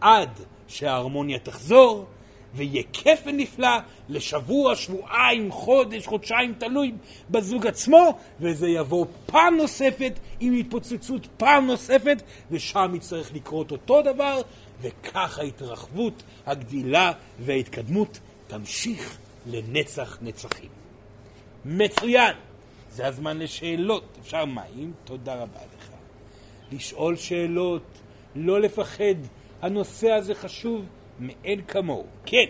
עד 0.01 0.29
שההרמוניה 0.67 1.39
תחזור 1.39 2.05
ויהיה 2.55 2.83
כיף 2.93 3.19
ונפלא 3.25 3.77
לשבוע, 4.09 4.75
שבועיים, 4.75 5.51
חודש, 5.51 6.07
חודשיים, 6.07 6.53
תלוי 6.57 6.91
בזוג 7.29 7.67
עצמו, 7.67 8.17
וזה 8.39 8.67
יבוא 8.67 9.05
פעם 9.25 9.57
נוספת 9.57 10.19
עם 10.39 10.53
התפוצצות 10.53 11.27
פעם 11.37 11.67
נוספת, 11.67 12.21
ושם 12.51 12.91
יצטרך 12.95 13.33
לקרות 13.33 13.71
אותו 13.71 14.01
דבר, 14.01 14.41
וכך 14.81 15.39
ההתרחבות, 15.39 16.23
הגדילה 16.45 17.11
וההתקדמות 17.39 18.19
תמשיך 18.47 19.17
לנצח 19.45 20.17
נצחים. 20.21 20.69
מצוין! 21.65 22.35
זה 22.91 23.07
הזמן 23.07 23.39
לשאלות. 23.39 24.17
אפשר 24.21 24.45
מים? 24.45 24.93
תודה 25.03 25.35
רבה 25.35 25.59
לך. 25.77 25.89
לשאול 26.71 27.15
שאלות, 27.15 27.83
לא 28.35 28.61
לפחד. 28.61 29.15
הנושא 29.61 30.11
הזה 30.11 30.35
חשוב 30.35 30.85
מאין 31.19 31.61
כמוהו. 31.61 32.05
כן. 32.25 32.45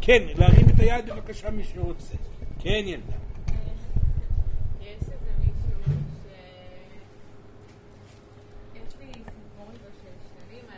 כן, 0.00 0.22
להרים 0.38 0.66
את 0.68 0.80
היד 0.80 1.06
בבקשה 1.10 1.50
מי 1.50 1.64
שרוצה. 1.64 2.14
כן, 2.58 2.82
ילדה. 2.84 3.12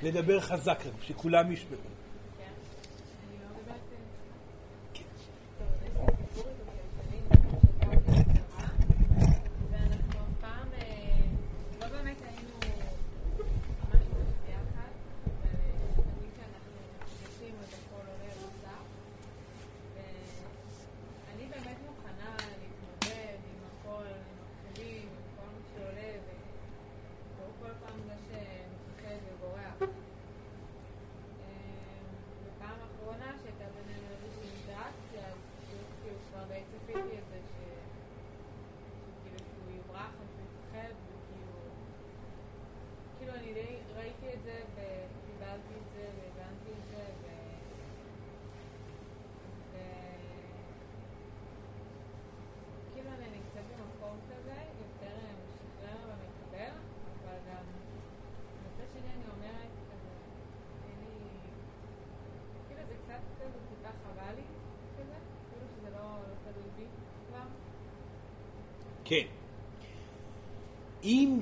לדבר 0.03 0.41
חזק, 0.41 0.83
שכולם 1.03 1.53
ישמעו. 1.53 1.89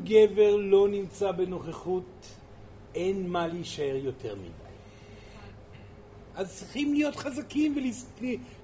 גבר 0.09 0.57
לא 0.57 0.89
נמצא 0.89 1.33
בנוכחות, 1.33 2.27
אין 2.95 3.29
מה 3.29 3.47
להישאר 3.47 3.97
יותר 3.97 4.35
מדי. 4.35 4.69
אז 6.35 6.59
צריכים 6.59 6.95
להיות 6.95 7.17
חזקים 7.17 7.75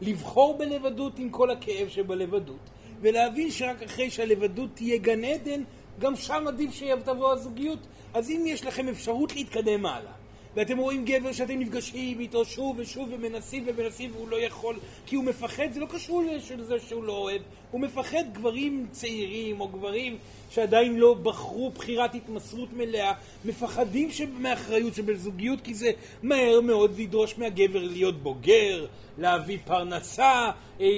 ולבחור 0.01 0.59
בלבדות 0.59 1.19
עם 1.19 1.31
כל 1.31 1.51
הכאב 1.51 1.89
שבלבדות, 1.89 2.71
ולהבין 3.01 3.51
שרק 3.51 3.83
אחרי 3.83 4.11
שהלבדות 4.11 4.71
תהיה 4.75 4.99
גן 4.99 5.25
עדן, 5.25 5.63
גם 5.99 6.17
שם 6.17 6.45
עדיף 6.49 6.75
שתבוא 6.75 7.33
הזוגיות. 7.33 7.79
אז 8.15 8.31
אם 8.31 8.45
יש 8.47 8.65
לכם 8.65 8.89
אפשרות 8.89 9.35
להתקדם 9.35 9.87
הלאה, 9.87 10.13
ואתם 10.57 10.79
רואים 10.79 11.05
גבר 11.05 11.33
שאתם 11.33 11.59
נפגשים 11.59 12.21
איתו 12.21 12.45
שוב 12.45 12.79
ושוב 12.79 13.09
ומנסים 13.13 13.65
ומנסים 13.67 14.11
והוא 14.15 14.29
לא 14.29 14.41
יכול 14.41 14.77
כי 15.07 15.17
הוא 15.17 15.25
מפחד, 15.25 15.73
זה 15.73 15.81
לא 15.81 15.87
קשור 15.87 16.23
לזה 16.57 16.81
שהוא 16.89 17.05
לא 17.05 17.13
אוהב, 17.13 17.43
הוא 17.71 17.81
מפחד 17.81 18.25
גברים 18.33 18.87
צעירים 18.91 19.61
או 19.61 19.69
גברים 19.69 20.19
שעדיין 20.51 20.97
לא 20.97 21.15
בחרו 21.15 21.71
בחירת 21.71 22.15
התמסרות 22.15 22.73
מלאה, 22.73 23.13
מפחדים 23.45 24.09
מאחריות 24.39 24.95
שבזוגיות 24.95 25.61
כי 25.61 25.75
זה 25.75 25.91
מהר 26.23 26.61
מאוד 26.61 26.99
לדרוש 26.99 27.39
מהגבר 27.39 27.83
להיות 27.83 28.23
בוגר, 28.23 28.87
להביא 29.19 29.59
פרנסה, 29.65 30.23
אה, 30.23 30.51
אה, 30.81 30.91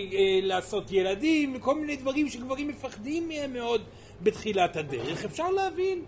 לעשות 0.43 0.93
ילדים 0.93 1.57
וכל 1.57 1.75
מיני 1.75 1.97
דברים 1.97 2.29
שגברים 2.29 2.69
מפחדים 2.69 3.29
מהם 3.29 3.53
מאוד 3.53 3.83
בתחילת 4.23 4.77
הדרך, 4.77 5.25
אפשר 5.25 5.51
להבין. 5.51 6.03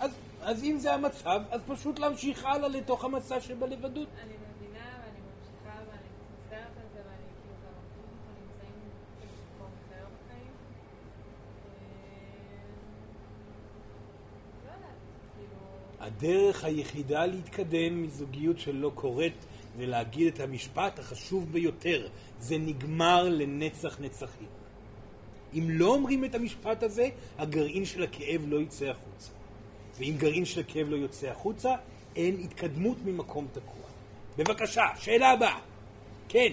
אז 0.00 0.10
אז 0.42 0.64
אם 0.64 0.78
זה 0.78 0.94
המצב, 0.94 1.40
אז 1.50 1.60
פשוט 1.66 1.98
להמשיך 1.98 2.44
הלאה 2.44 2.68
לתוך 2.68 3.04
המסע 3.04 3.40
שבלבדות. 3.40 4.08
אני 4.22 4.32
מבינה 4.34 4.86
ואני 5.00 5.20
ממשיכה 5.20 5.78
ואני 5.88 6.08
חוזרת 6.42 6.76
על 6.76 6.88
זה 6.94 7.00
ואני 7.00 7.28
כאילו 7.42 7.54
גם 7.64 7.72
אנחנו 7.74 8.02
נמצאים 8.40 8.74
במקום 9.20 9.70
אחר 9.86 10.04
בחיים. 10.04 10.52
אה, 14.66 14.70
לא 14.70 14.86
כאילו... 15.36 16.06
הדרך 16.06 16.64
היחידה 16.64 17.26
להתקדם 17.26 18.02
מזוגיות 18.02 18.58
שלא 18.58 18.90
קורית 18.94 19.46
זה 19.78 19.86
להגיד 19.86 20.34
את 20.34 20.40
המשפט 20.40 20.98
החשוב 20.98 21.52
ביותר, 21.52 22.08
זה 22.38 22.58
נגמר 22.58 23.28
לנצח 23.28 24.00
נצחים. 24.00 24.48
אם 25.54 25.66
לא 25.70 25.94
אומרים 25.94 26.24
את 26.24 26.34
המשפט 26.34 26.82
הזה, 26.82 27.08
הגרעין 27.38 27.84
של 27.84 28.02
הכאב 28.02 28.44
לא 28.46 28.60
יצא 28.60 28.86
החוצה. 28.86 29.37
ואם 29.98 30.14
גרעין 30.18 30.44
של 30.44 30.60
הכאב 30.60 30.88
לא 30.88 30.96
יוצא 30.96 31.26
החוצה, 31.28 31.74
אין 32.16 32.40
התקדמות 32.44 32.96
ממקום 33.04 33.48
תקוע. 33.52 33.74
בבקשה, 34.38 34.86
שאלה 34.98 35.30
הבאה. 35.30 35.58
כן. 36.28 36.52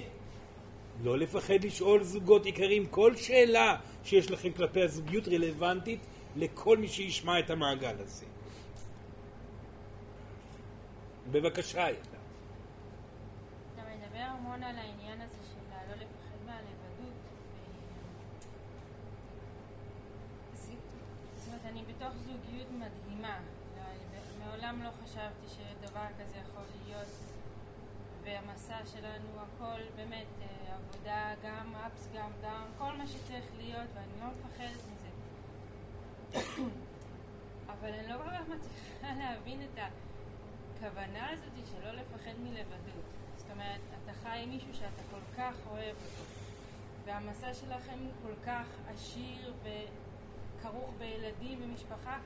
לא 1.03 1.17
לפחד 1.17 1.63
לשאול 1.63 2.03
זוגות 2.03 2.45
יקרים, 2.45 2.87
כל 2.87 3.15
שאלה 3.15 3.75
שיש 4.03 4.31
לכם 4.31 4.51
כלפי 4.51 4.81
הזוגיות 4.81 5.27
רלוונטית 5.27 5.99
לכל 6.35 6.77
מי 6.77 6.87
שישמע 6.87 7.39
את 7.39 7.49
המעגל 7.49 7.95
הזה. 7.99 8.25
בבקשה, 11.31 11.89
ילדה. 11.89 11.99
אתה 13.75 13.81
מדבר 13.81 14.19
המון 14.19 14.63
על 14.63 14.75
העניין 14.77 15.21
הזה 15.21 15.37
של 15.43 15.59
לא 15.89 15.95
לפחד 15.95 16.45
מהלבדות. 16.45 17.13
זה- 20.53 20.71
זאת 21.37 21.47
אומרת, 21.47 21.61
אני 21.65 21.81
בתוך 21.81 22.13
זוגיות 22.25 22.67
מדהימה. 22.71 23.04
מעולם 24.65 24.83
לא 24.83 24.89
חשבתי 25.03 25.47
שדבר 25.47 26.05
כזה 26.19 26.37
יכול 26.37 26.63
להיות. 26.85 27.07
והמסע 28.23 28.85
שלנו, 28.85 29.29
הכל 29.37 29.81
באמת, 29.95 30.25
אה, 30.41 30.75
עבודה, 30.75 31.33
גם 31.43 31.75
ups, 31.75 32.17
גם 32.17 32.29
down, 32.43 32.77
כל 32.77 32.97
מה 32.97 33.07
שצריך 33.07 33.45
להיות, 33.57 33.87
ואני 33.93 34.19
לא 34.19 34.25
מפחדת 34.25 34.81
מזה. 34.91 35.09
אבל 37.73 37.93
אני 37.93 38.07
לא 38.07 38.17
כל 38.17 38.29
כך 38.29 38.41
מצליחה 38.41 39.15
להבין 39.19 39.61
את 39.61 39.79
הכוונה 40.77 41.29
הזאת 41.29 41.67
שלא 41.67 41.91
לפחד 41.91 42.39
מלבדות. 42.39 43.05
זאת 43.37 43.51
אומרת, 43.51 43.81
אתה 44.03 44.13
חי 44.13 44.39
עם 44.43 44.49
מישהו 44.49 44.73
שאתה 44.73 45.01
כל 45.11 45.37
כך 45.37 45.53
אוהב 45.71 45.95
אותו, 45.95 46.23
והמסע 47.05 47.53
שלכם 47.53 47.99
הוא 47.99 48.11
כל 48.23 48.45
כך 48.45 48.67
עשיר 48.87 49.53
וכרוך 49.63 50.93
בילדים 50.97 51.59
ומשפחה. 51.63 52.17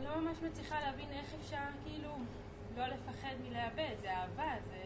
אני 0.00 0.08
לא 0.08 0.20
ממש 0.20 0.38
מצליחה 0.50 0.80
להבין 0.80 1.06
איך 1.10 1.26
אפשר 1.40 1.56
כאילו 1.84 2.10
לא 2.76 2.84
לפחד 2.86 3.34
מלאבד, 3.48 3.94
זה 4.02 4.10
אהבה, 4.10 4.52
זה... 4.70 4.82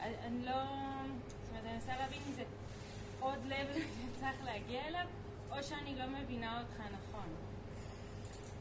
אני, 0.00 0.44
לא... 0.44 0.52
זאת 0.52 1.50
אומרת, 1.50 1.64
אני 1.64 1.72
מנסה 1.74 1.92
להבין 1.98 2.18
אם 2.28 2.32
זה 2.32 2.42
עוד 3.20 3.38
לב 3.46 3.66
שצריך 4.16 4.44
להגיע 4.44 4.80
אליו, 4.88 5.06
או 5.50 5.62
שאני 5.62 5.94
לא 5.98 6.04
מבינה 6.06 6.60
אותך 6.60 6.80
נכון. 6.80 7.26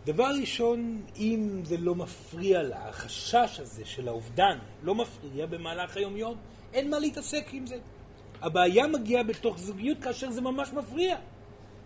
דבר 0.06 0.32
ראשון, 0.40 1.02
אם 1.18 1.62
זה 1.64 1.78
לא 1.78 1.96
מפריע 1.96 2.64
לה, 2.64 2.90
החשש 2.90 3.60
הזה 3.60 3.86
של 3.86 4.08
האובדן 4.08 4.58
לא 4.84 4.96
מפריע 4.96 5.46
במהלך 5.46 5.98
היומיום, 5.98 6.38
אין 6.74 6.90
מה 6.90 7.00
להתעסק 7.00 7.46
עם 7.52 7.68
זה. 7.68 7.78
הבעיה 8.42 8.88
מגיעה 8.88 9.24
בתוך 9.24 9.58
זוגיות 9.58 9.98
כאשר 10.04 10.32
זה 10.32 10.42
ממש 10.42 10.74
מפריע. 10.74 11.18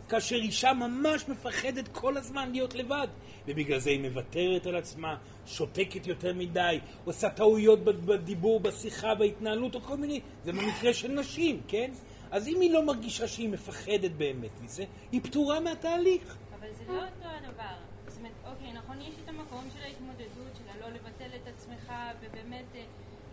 כאשר 0.10 0.36
אישה 0.36 0.74
ממש 0.74 1.30
מפחדת 1.30 1.88
כל 1.88 2.18
הזמן 2.18 2.52
להיות 2.52 2.76
לבד, 2.76 3.08
ובגלל 3.48 3.80
זה 3.80 3.90
היא 3.90 4.00
מוותרת 4.00 4.66
על 4.66 4.76
עצמה, 4.76 5.18
שותקת 5.46 6.08
יותר 6.08 6.34
מדי, 6.34 6.80
עושה 7.06 7.30
טעויות 7.30 7.84
בדיבור, 7.84 8.60
בשיחה, 8.60 9.16
בהתנהלות, 9.16 9.76
או 9.76 9.82
כל 9.82 9.98
מיני, 9.98 10.22
זה 10.44 10.52
במקרה 10.52 10.94
של 10.94 11.12
נשים, 11.12 11.62
כן? 11.68 11.92
אז 12.32 12.48
אם 12.48 12.62
היא 12.62 12.72
לא 12.72 12.86
מרגישה 12.86 13.28
שהיא 13.28 13.50
מפחדת 13.50 14.12
באמת 14.12 14.62
מזה, 14.62 14.84
היא 15.12 15.22
פטורה 15.24 15.60
מהתהליך. 15.60 16.38
אבל 16.60 16.68
זה 16.78 16.84
לא 16.88 16.94
אותו 16.94 17.30
הדבר. 17.38 17.76
זאת 18.08 18.18
אומרת, 18.18 18.34
אוקיי, 18.46 18.74
נכון, 18.74 19.02
יש 19.02 19.14
את 19.24 19.30
המקום 19.30 19.64
של 19.74 19.84
ההתמודדות, 19.84 20.56
של 20.58 20.64
הלא 20.70 20.96
לבטל 20.96 21.36
את 21.36 21.48
עצמך, 21.48 21.94
ובאמת 22.22 22.76
אה, 22.76 22.84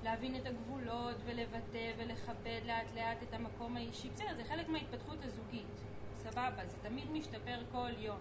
להבין 0.04 0.36
את 0.36 0.46
הגבולות, 0.46 1.16
ולבטא, 1.24 1.92
ולכבד 1.98 2.60
לאט 2.66 2.86
לאט 2.96 3.22
את 3.22 3.34
המקום 3.34 3.76
האישי. 3.76 4.08
בסדר, 4.14 4.34
זה 4.36 4.44
חלק 4.44 4.68
מההתפתחות 4.68 5.18
הזוגית. 5.24 5.85
סבבה, 6.30 6.66
זה 6.66 6.76
תמיד 6.88 7.10
משתפר 7.12 7.58
כל 7.72 7.90
יום. 7.98 8.18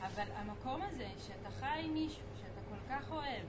אבל 0.00 0.24
המקום 0.34 0.82
הזה, 0.82 1.06
שאתה 1.26 1.50
חי 1.60 1.80
עם 1.84 1.94
מישהו, 1.94 2.22
שאתה 2.40 2.60
כל 2.68 2.94
כך 2.94 3.12
אוהב, 3.12 3.46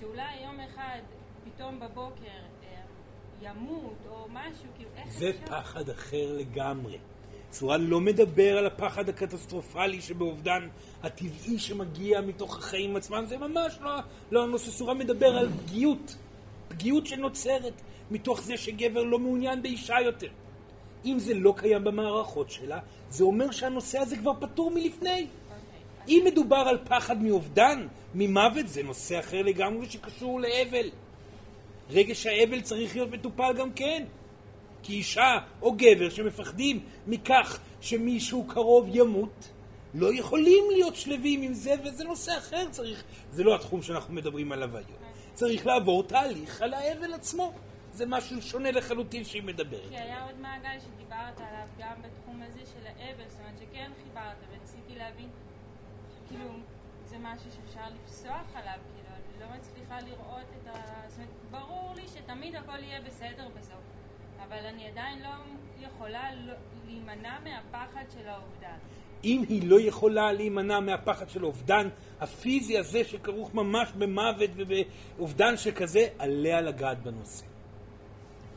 שאולי 0.00 0.36
יום 0.44 0.60
אחד, 0.60 1.00
פתאום 1.44 1.80
בבוקר, 1.80 2.40
אה, 2.62 2.80
ימות, 3.42 3.96
או 4.08 4.26
משהו, 4.32 4.66
כאילו, 4.76 4.90
איך 4.96 5.08
זה 5.12 5.30
אפשר? 5.30 5.46
פחד 5.46 5.88
אחר 5.88 6.36
לגמרי. 6.38 6.98
צורה 7.50 7.76
לא 7.76 8.00
מדבר 8.00 8.58
על 8.58 8.66
הפחד 8.66 9.08
הקטסטרופלי 9.08 10.00
שבאובדן 10.00 10.68
הטבעי 11.02 11.58
שמגיע 11.58 12.20
מתוך 12.20 12.58
החיים 12.58 12.96
עצמם, 12.96 13.24
זה 13.26 13.38
ממש 13.38 13.78
לא, 13.80 13.90
לא 14.30 14.42
הנושא. 14.42 14.70
צורה 14.70 14.94
מדבר 14.94 15.38
על 15.38 15.48
פגיעות, 15.48 16.16
פגיעות 16.68 17.06
שנוצרת 17.06 17.82
מתוך 18.10 18.42
זה 18.42 18.56
שגבר 18.56 19.02
לא 19.02 19.18
מעוניין 19.18 19.62
באישה 19.62 20.00
יותר. 20.00 20.28
אם 21.04 21.18
זה 21.18 21.34
לא 21.34 21.54
קיים 21.56 21.84
במערכות 21.84 22.50
שלה, 22.50 22.78
זה 23.10 23.24
אומר 23.24 23.50
שהנושא 23.50 23.98
הזה 23.98 24.16
כבר 24.16 24.32
פתור 24.40 24.70
מלפני. 24.70 25.26
אם 26.08 26.22
מדובר 26.26 26.56
על 26.56 26.78
פחד 26.84 27.22
מאובדן, 27.22 27.86
ממוות, 28.14 28.68
זה 28.68 28.82
נושא 28.82 29.18
אחר 29.18 29.42
לגמרי 29.42 29.86
שקשור 29.90 30.40
לאבל. 30.40 30.90
רגש 31.90 32.26
האבל 32.26 32.60
צריך 32.60 32.96
להיות 32.96 33.10
מטופל 33.10 33.52
גם 33.56 33.72
כן. 33.72 34.04
כי 34.82 34.92
אישה 34.92 35.38
או 35.62 35.72
גבר 35.72 36.10
שמפחדים 36.10 36.80
מכך 37.06 37.58
שמישהו 37.80 38.44
קרוב 38.44 38.88
ימות, 38.92 39.48
לא 39.94 40.14
יכולים 40.14 40.64
להיות 40.72 40.96
שלווים 40.96 41.42
עם 41.42 41.54
זה, 41.54 41.74
וזה 41.84 42.04
נושא 42.04 42.38
אחר, 42.38 42.66
צריך, 42.70 43.04
זה 43.32 43.44
לא 43.44 43.54
התחום 43.54 43.82
שאנחנו 43.82 44.14
מדברים 44.14 44.52
עליו 44.52 44.76
היום. 44.76 44.98
צריך 45.34 45.66
לעבור 45.66 46.02
תהליך 46.02 46.62
על 46.62 46.74
האבל 46.74 47.14
עצמו. 47.14 47.52
זה 47.94 48.06
משהו 48.06 48.42
שונה 48.42 48.70
לחלוטין 48.70 49.24
שהיא 49.24 49.42
מדברת. 49.42 49.88
כי 49.88 49.96
היה 49.96 50.24
עוד 50.24 50.40
מעגל 50.40 50.78
שדיברת 50.80 51.40
עליו 51.40 51.66
גם 51.78 52.02
בתחום 52.02 52.42
הזה 52.42 52.60
של 52.72 52.86
האבל, 52.86 53.28
זאת 53.28 53.40
אומרת 53.40 53.58
שכן 53.58 53.90
חיברת 54.04 54.36
וניסיתי 54.50 54.94
להבין, 54.98 55.28
כאילו, 56.28 56.50
זה 57.04 57.16
משהו 57.20 57.50
שאפשר 57.50 57.80
לפסוח 57.94 58.46
עליו, 58.54 58.78
כאילו, 58.94 59.08
אני 59.16 59.40
לא 59.40 59.56
מצליחה 59.56 60.00
לראות 60.00 60.46
את 60.62 60.66
ה... 60.68 60.72
זאת 61.08 61.18
אומרת, 61.18 61.30
ברור 61.50 61.94
לי 61.96 62.02
שתמיד 62.08 62.56
הכל 62.56 62.82
יהיה 62.82 63.00
בסדר 63.00 63.48
בסוף, 63.58 63.84
אבל 64.42 64.66
אני 64.66 64.88
עדיין 64.88 65.22
לא 65.22 65.28
יכולה 65.86 66.34
לא- 66.34 66.54
להימנע 66.86 67.38
מהפחד 67.44 68.04
של 68.14 68.28
האובדן. 68.28 68.76
אם 69.24 69.42
היא 69.48 69.70
לא 69.70 69.80
יכולה 69.80 70.32
להימנע 70.32 70.80
מהפחד 70.80 71.28
של 71.30 71.44
האובדן 71.44 71.88
הפיזי 72.20 72.78
הזה 72.78 73.04
שכרוך 73.04 73.54
ממש 73.54 73.92
במוות 73.92 74.50
ובאובדן 74.56 75.56
שכזה, 75.56 76.08
עליה 76.18 76.60
לגעת 76.60 77.02
בנושא. 77.02 77.53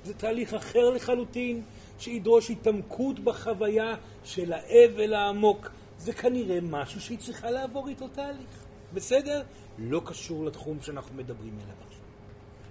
זה 0.07 0.13
תהליך 0.13 0.53
אחר 0.53 0.89
לחלוטין, 0.89 1.61
שידרוש 1.99 2.51
התעמקות 2.51 3.19
בחוויה 3.19 3.95
של 4.23 4.53
האבל 4.53 5.13
העמוק. 5.13 5.69
זה 5.97 6.13
כנראה 6.13 6.59
משהו 6.61 7.01
שהיא 7.01 7.17
צריכה 7.17 7.51
לעבור 7.51 7.87
איתו 7.87 8.07
תהליך. 8.07 8.65
בסדר? 8.93 9.43
לא 9.77 10.01
קשור 10.05 10.45
לתחום 10.45 10.81
שאנחנו 10.81 11.15
מדברים 11.15 11.53
עליו 11.63 11.75
עכשיו. 11.87 12.03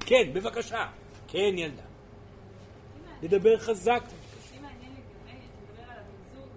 כן, 0.00 0.30
בבקשה. 0.32 0.86
כן, 1.28 1.54
ילדה. 1.56 1.82
לדבר 3.22 3.58
חזק. 3.58 4.02
אותי 4.02 4.58
מעניין 4.58 4.92
לגבי, 4.92 5.36
אתה 5.46 5.56
מדבר 5.62 5.92
על 5.92 5.98
הבן 5.98 6.22
זוג, 6.34 6.48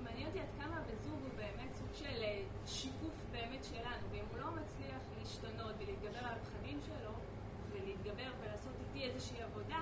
ומעניין 0.00 0.26
אותי 0.26 0.40
עד 0.40 0.46
כמה 0.60 0.76
הבן 0.76 0.96
זוג 1.04 1.18
הוא 1.22 1.30
באמת 1.36 1.72
סוג 1.78 1.88
של 1.94 2.22
אה, 2.22 2.42
שיקוף 2.66 3.16
באמת 3.32 3.64
שלנו, 3.64 4.06
ואם 4.10 4.24
הוא 4.30 4.38
לא 4.38 4.50
מצליח 4.50 5.02
להשתנות 5.18 5.74
ולהתגבר 5.78 6.18
על 6.18 6.34
הפחדים 6.34 6.80
שלו, 6.86 7.12
ולהתגבר 7.72 8.30
ולעשות 8.42 8.72
איתי 8.80 9.04
איזושהי 9.04 9.42
עבודה, 9.42 9.80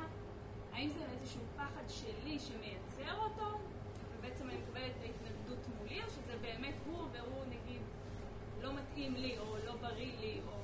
האם 0.72 0.90
זה 0.90 1.01
איזשהו 1.12 1.40
פחד 1.57 1.84
שלי 1.88 2.38
שמייצר 2.38 3.14
אותו, 3.18 3.59
ובעצם 4.18 4.48
אני 4.48 4.59
מקבלת 4.59 4.92
את 4.98 5.03
ההתנגדות 5.03 5.66
מולי, 5.78 6.03
או 6.03 6.11
שזה 6.11 6.32
באמת 6.42 6.74
הוא, 6.86 7.09
והוא 7.12 7.44
נגיד 7.46 7.82
לא 8.62 8.72
מתאים 8.72 9.14
לי, 9.14 9.38
או 9.38 9.57
לא 9.66 9.72
בריא 9.80 10.12
לי, 10.20 10.40
או... 10.46 10.61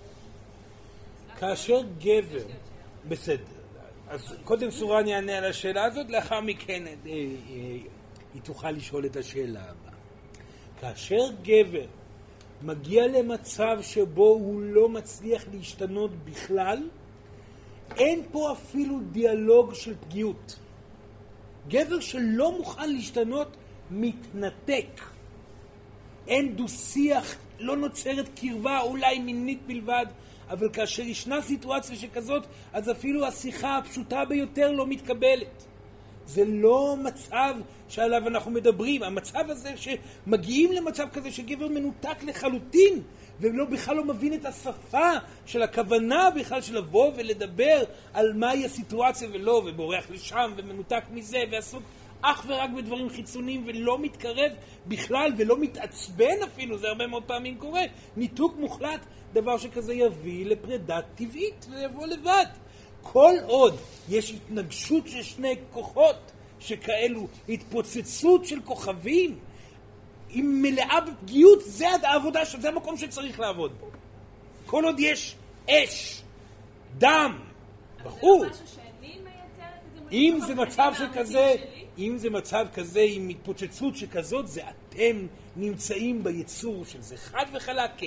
כאשר 1.47 1.81
גבר. 1.99 2.45
בסדר, 3.09 3.57
אז 4.09 4.35
קודם 4.45 4.71
סורן 4.71 5.07
יענה 5.07 5.39
על 5.39 5.45
השאלה 5.45 5.85
הזאת, 5.85 6.11
לאחר 6.11 6.41
מכן 6.41 6.87
אה, 6.87 6.95
אה, 7.07 7.13
היא 8.35 8.43
תוכל 8.43 8.71
לשאול 8.71 9.07
את 9.07 9.17
השאלה 9.17 9.61
הבאה. 9.61 9.93
כאשר 10.81 11.23
גבר 11.43 11.87
מגיע 12.63 13.07
למצב 13.07 13.79
שבו 13.83 14.29
הוא 14.29 14.61
לא 14.61 14.89
מצליח 14.89 15.45
להשתנות 15.53 16.11
בכלל, 16.25 16.89
אין 17.97 18.23
פה 18.33 18.53
אפילו 18.53 19.01
דיאלוג 19.13 19.75
של 19.75 19.95
פגיעות. 20.01 20.59
גבר 21.69 22.01
שלא 22.01 22.59
מוכן 22.59 22.93
להשתנות 22.93 23.57
מתנתק. 23.91 25.01
אין 26.29 26.57
דו-שיח, 26.57 27.37
לא 27.59 27.77
נוצרת 27.77 28.29
קרבה, 28.41 28.81
אולי 28.81 29.19
מינית 29.19 29.67
בלבד, 29.67 30.07
אבל 30.51 30.69
כאשר 30.73 31.03
ישנה 31.03 31.43
סיטואציה 31.43 31.97
שכזאת, 31.97 32.47
אז 32.73 32.91
אפילו 32.91 33.27
השיחה 33.27 33.79
הפשוטה 33.79 34.25
ביותר 34.25 34.73
לא 34.73 34.87
מתקבלת. 34.87 35.67
זה 36.27 36.45
לא 36.45 36.97
מצב 37.03 37.55
שעליו 37.89 38.29
אנחנו 38.29 38.51
מדברים. 38.51 39.03
המצב 39.03 39.51
הזה 39.51 39.75
שמגיעים 39.77 40.73
למצב 40.73 41.09
כזה 41.13 41.31
שגבר 41.31 41.69
מנותק 41.69 42.23
לחלוטין 42.23 43.03
ולא 43.41 43.65
בכלל 43.65 43.97
לא 43.97 44.05
מבין 44.05 44.35
את 44.35 44.45
השפה 44.45 45.11
של 45.47 45.63
הכוונה 45.63 46.31
בכלל 46.31 46.61
של 46.61 46.79
לבוא 46.79 47.13
ולדבר 47.17 47.83
על 48.13 48.33
מהי 48.33 48.65
הסיטואציה 48.65 49.29
ולא, 49.33 49.63
ובורח 49.67 50.11
לשם 50.11 50.53
ומנותק 50.57 51.03
מזה 51.11 51.39
ועסוק 51.51 51.83
אך 52.23 52.45
ורק 52.49 52.71
בדברים 52.77 53.11
חיצוניים 53.11 53.63
ולא 53.67 53.99
מתקרב 53.99 54.53
בכלל 54.87 55.33
ולא 55.37 55.59
מתעצבן 55.59 56.43
אפילו, 56.45 56.79
זה 56.79 56.89
הרבה 56.89 57.07
מאוד 57.07 57.23
פעמים 57.23 57.59
קורה. 57.59 57.83
ניתוק 58.17 58.57
מוחלט, 58.59 59.01
דבר 59.33 59.59
שכזה 59.59 59.95
יביא 59.95 60.47
לפרידה 60.47 61.01
טבעית 61.15 61.67
ויבוא 61.71 62.07
לבד. 62.07 62.47
כל 63.03 63.35
עוד 63.47 63.77
יש 64.09 64.33
התנגשות 64.33 65.09
של 65.09 65.23
שני 65.23 65.55
כוחות 65.73 66.33
שכאלו, 66.61 67.27
התפוצצות 67.49 68.45
של 68.45 68.61
כוכבים, 68.65 69.39
עם 70.31 70.63
מלאה 70.63 71.01
בפגיעות, 71.01 71.59
זה 71.65 71.87
העבודה, 72.03 72.41
זה 72.61 72.69
המקום 72.69 72.97
שצריך 72.97 73.41
לעבוד 73.41 73.73
בו. 73.81 73.87
כל 74.67 74.85
עוד 74.85 75.01
יש 75.01 75.37
אש, 75.71 76.23
דם, 76.99 77.39
בחור. 78.05 78.45
אם 80.13 80.39
זה 80.47 80.55
מצב 80.55 80.93
שכזה, 80.99 81.55
אם 81.99 82.19
זה 82.19 82.31
מצב 82.31 82.67
כזה 82.75 83.01
עם 83.01 83.29
התפוצצות 83.29 83.97
שכזאת, 83.97 84.49
זה 84.49 84.61
אתם 84.69 85.27
נמצאים 85.57 86.25
ביצור 86.25 86.85
של 86.85 87.03
זה. 87.03 87.17
חד 87.17 87.45
וחלק 87.53 87.91
כן. 87.97 88.07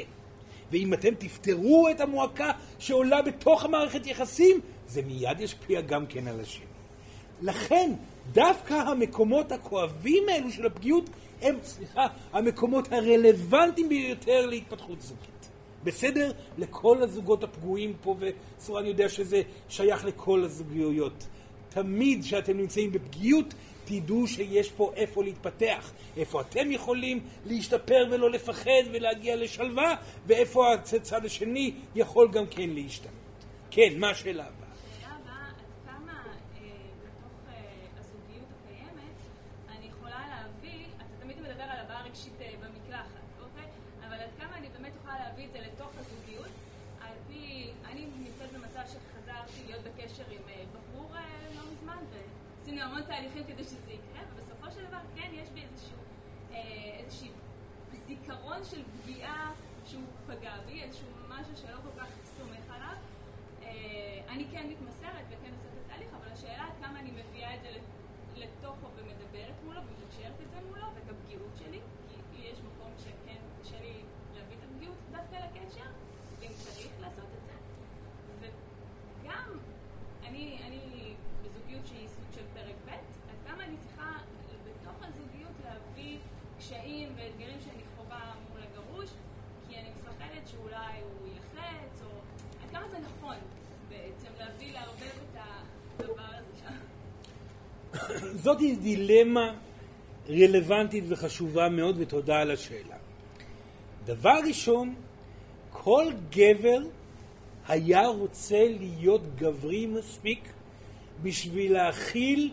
ואם 0.72 0.93
אתם 0.93 1.16
תפתרו 1.16 1.88
את 1.91 2.02
המועקה 2.02 2.52
שעולה 2.80 3.22
בתוך 3.22 3.66
המערכת 3.66 4.08
יחסים, 4.08 4.60
זה 4.88 5.02
מיד 5.02 5.39
ישפיע 5.39 5.82
גם 5.82 6.06
כן 6.06 6.28
על 6.28 6.39
השני. 6.39 6.66
לכן, 7.41 7.91
דווקא 8.32 8.74
המקומות 8.74 9.52
הכואבים 9.52 10.24
האלו 10.30 10.52
של 10.52 10.66
הפגיעות 10.66 11.10
הם, 11.41 11.56
סליחה, 11.64 12.08
המקומות 12.34 12.91
הרלוונטיים 12.91 13.89
ביותר 13.89 14.45
להתפתחות 14.45 15.02
זוגית. 15.02 15.50
בסדר? 15.84 16.32
לכל 16.58 17.04
הזוגות 17.04 17.43
הפגועים 17.43 17.93
פה, 18.02 18.16
וסורן 18.20 18.86
יודע 18.86 19.10
שזה 19.10 19.41
שייך 19.70 20.06
לכל 20.06 20.43
הזוגיות. 20.43 21.28
תמיד 21.70 22.24
כשאתם 22.24 22.57
נמצאים 22.57 22.91
בפגיעות, 22.91 23.53
תדעו 23.86 24.28
שיש 24.28 24.72
פה 24.72 24.91
איפה 24.95 25.24
להתפתח, 25.24 25.91
איפה 26.17 26.41
אתם 26.41 26.72
יכולים 26.72 27.20
להשתפר 27.45 28.07
ולא 28.11 28.32
לפחד 28.32 28.84
ולהגיע 28.91 29.36
לשלווה, 29.36 29.95
ואיפה 30.28 30.74
הצד 30.74 31.26
השני 31.26 31.72
יכול 31.95 32.28
גם 32.32 32.47
כן 32.47 32.70
להשתנות. 32.70 33.13
כן, 33.72 33.93
מה 33.97 34.09
השאלה 34.09 34.45
זאת 98.60 98.80
דילמה 98.80 99.53
רלוונטית 100.30 101.03
וחשובה 101.07 101.70
מאוד, 101.70 101.95
ותודה 101.99 102.39
על 102.39 102.51
השאלה. 102.51 102.95
דבר 104.05 104.39
ראשון, 104.47 104.95
כל 105.72 106.05
גבר 106.30 106.80
היה 107.68 108.07
רוצה 108.07 108.68
להיות 108.80 109.22
גברי 109.36 109.86
מספיק 109.86 110.49
בשביל 111.22 111.74
להכיל 111.74 112.51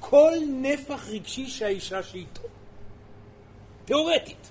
כל 0.00 0.32
נפח 0.48 1.08
רגשי 1.08 1.46
שהאישה 1.46 2.02
שאיתו. 2.02 2.42
תאורטית. 3.84 4.50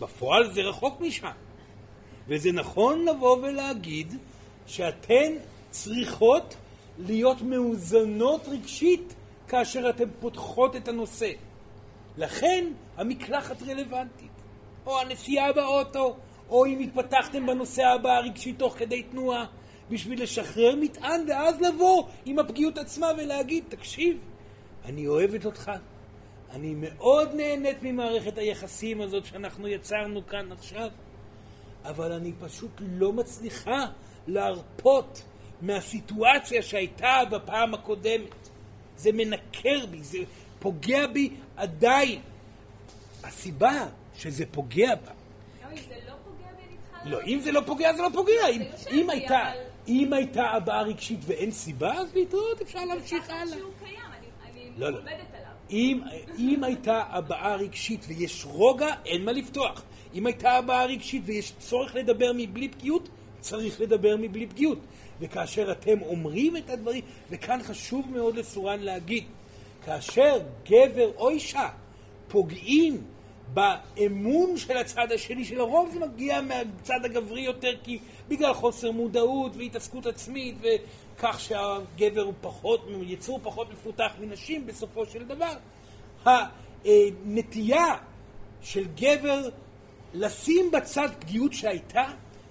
בפועל 0.00 0.52
זה 0.54 0.60
רחוק 0.60 1.00
משם. 1.00 1.30
וזה 2.28 2.52
נכון 2.52 3.04
לבוא 3.04 3.36
ולהגיד 3.42 4.14
שאתן 4.66 5.32
צריכות 5.70 6.56
להיות 6.98 7.42
מאוזנות 7.42 8.48
רגשית 8.48 9.14
כאשר 9.48 9.90
אתן 9.90 10.08
פותחות 10.20 10.76
את 10.76 10.88
הנושא. 10.88 11.32
לכן 12.16 12.64
המקלחת 12.96 13.62
רלוונטית, 13.62 14.30
או 14.86 15.00
הנסיעה 15.00 15.52
באוטו, 15.52 16.16
או 16.48 16.66
אם 16.66 16.78
התפתחתם 16.78 17.46
בנושא 17.46 17.82
הבא 17.82 18.16
הרגשי 18.16 18.52
תוך 18.52 18.78
כדי 18.78 19.02
תנועה, 19.02 19.46
בשביל 19.90 20.22
לשחרר 20.22 20.74
מטען 20.80 21.20
ואז 21.28 21.60
לבוא 21.60 22.04
עם 22.24 22.38
הפגיעות 22.38 22.78
עצמה 22.78 23.06
ולהגיד, 23.18 23.64
תקשיב, 23.68 24.18
אני 24.84 25.06
אוהבת 25.06 25.44
אותך, 25.44 25.72
אני 26.50 26.74
מאוד 26.74 27.34
נהנית 27.34 27.76
ממערכת 27.82 28.38
היחסים 28.38 29.00
הזאת 29.00 29.24
שאנחנו 29.24 29.68
יצרנו 29.68 30.26
כאן 30.26 30.52
עכשיו, 30.52 30.88
אבל 31.84 32.12
אני 32.12 32.32
פשוט 32.40 32.70
לא 32.80 33.12
מצליחה 33.12 33.86
להרפות 34.26 35.22
מהסיטואציה 35.62 36.62
שהייתה 36.62 37.20
בפעם 37.30 37.74
הקודמת. 37.74 38.48
זה 38.96 39.12
מנקר 39.12 39.86
בי, 39.90 40.02
זה 40.02 40.18
פוגע 40.58 41.06
בי 41.06 41.30
עדיין. 41.56 42.20
הסיבה 43.24 43.86
שזה 44.16 44.44
פוגע 44.50 44.94
בה. 44.94 45.10
לא, 47.04 47.18
אם 47.26 47.40
זה 47.40 47.52
לא 47.52 47.60
פוגע, 47.66 47.92
זה 47.92 48.02
לא 48.02 48.08
פוגע. 48.14 48.48
אם, 48.52 48.62
אם 48.90 49.10
הייתה, 49.10 49.50
אם 49.88 50.12
הייתה 50.12 50.44
הבעה 50.44 50.82
רגשית 50.82 51.20
ואין 51.26 51.50
סיבה, 51.50 51.92
אז 51.92 52.14
להתראות, 52.14 52.60
אפשר 52.62 52.84
להמשיך 52.84 53.30
הלאה. 53.30 53.56
לא, 54.78 54.90
לא. 54.90 54.98
אם, 55.70 56.00
אם 56.38 56.64
הייתה 56.64 57.02
הבעה 57.08 57.56
רגשית 57.56 58.04
ויש 58.08 58.44
רוגע, 58.44 58.94
אין 59.06 59.24
מה 59.24 59.32
לפתוח. 59.32 59.82
אם 60.14 60.26
הייתה 60.26 60.52
הבעה 60.52 60.84
רגשית 60.86 61.22
ויש 61.24 61.52
צורך 61.58 61.94
לדבר 61.94 62.32
מבלי 62.36 62.68
פגיעות, 62.68 63.08
צריך 63.40 63.80
לדבר 63.80 64.16
מבלי 64.18 64.46
פגיעות. 64.46 64.78
וכאשר 65.20 65.72
אתם 65.72 66.02
אומרים 66.02 66.56
את 66.56 66.70
הדברים, 66.70 67.04
וכאן 67.30 67.60
חשוב 67.62 68.06
מאוד 68.10 68.36
לסורן 68.36 68.80
להגיד, 68.80 69.24
כאשר 69.84 70.38
גבר 70.64 71.10
או 71.16 71.28
אישה 71.28 71.68
פוגעים 72.28 73.04
באמון 73.54 74.56
של 74.56 74.76
הצד 74.76 75.12
השני, 75.12 75.44
שלרוב 75.44 75.90
זה 75.92 76.00
מגיע 76.00 76.40
מהצד 76.40 77.04
הגברי 77.04 77.40
יותר, 77.40 77.72
כי 77.82 77.98
בגלל 78.28 78.54
חוסר 78.54 78.90
מודעות 78.90 79.56
והתעסקות 79.56 80.06
עצמית, 80.06 80.54
וכך 80.60 81.40
שהגבר 81.40 82.22
הוא 82.22 82.34
פחות, 82.40 82.86
יצור 83.02 83.40
פחות 83.42 83.72
מפותח 83.72 84.12
מנשים 84.20 84.66
בסופו 84.66 85.06
של 85.06 85.24
דבר, 85.24 85.52
הנטייה 86.24 87.96
של 88.62 88.84
גבר 88.96 89.48
לשים 90.14 90.70
בצד 90.70 91.08
פגיעות 91.18 91.52
שהייתה, 91.52 92.04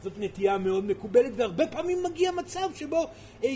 זאת 0.04 0.14
נטייה 0.18 0.58
מאוד 0.58 0.86
מקובלת, 0.86 1.32
והרבה 1.36 1.68
פעמים 1.68 2.04
מגיע 2.04 2.32
מצב 2.32 2.70
שבו, 2.76 3.08
אה, 3.44 3.50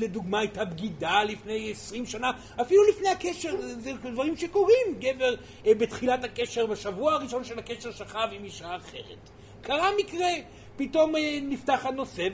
לדוגמה, 0.00 0.38
הייתה 0.38 0.64
בגידה 0.64 1.22
לפני 1.22 1.70
עשרים 1.70 2.06
שנה, 2.06 2.30
אפילו 2.60 2.82
לפני 2.88 3.08
הקשר, 3.08 3.56
זה 3.60 3.92
דברים 3.92 4.36
שקורים. 4.36 4.94
גבר 4.98 5.34
אה, 5.66 5.74
בתחילת 5.74 6.24
הקשר, 6.24 6.66
בשבוע 6.66 7.12
הראשון 7.12 7.44
של 7.44 7.58
הקשר, 7.58 7.92
שכב 7.92 8.28
עם 8.32 8.44
אישה 8.44 8.76
אחרת. 8.76 9.30
קרה 9.62 9.90
מקרה, 9.98 10.28
פתאום 10.76 11.16
אה, 11.16 11.38
נפתח 11.42 11.86
הנושא, 11.86 12.28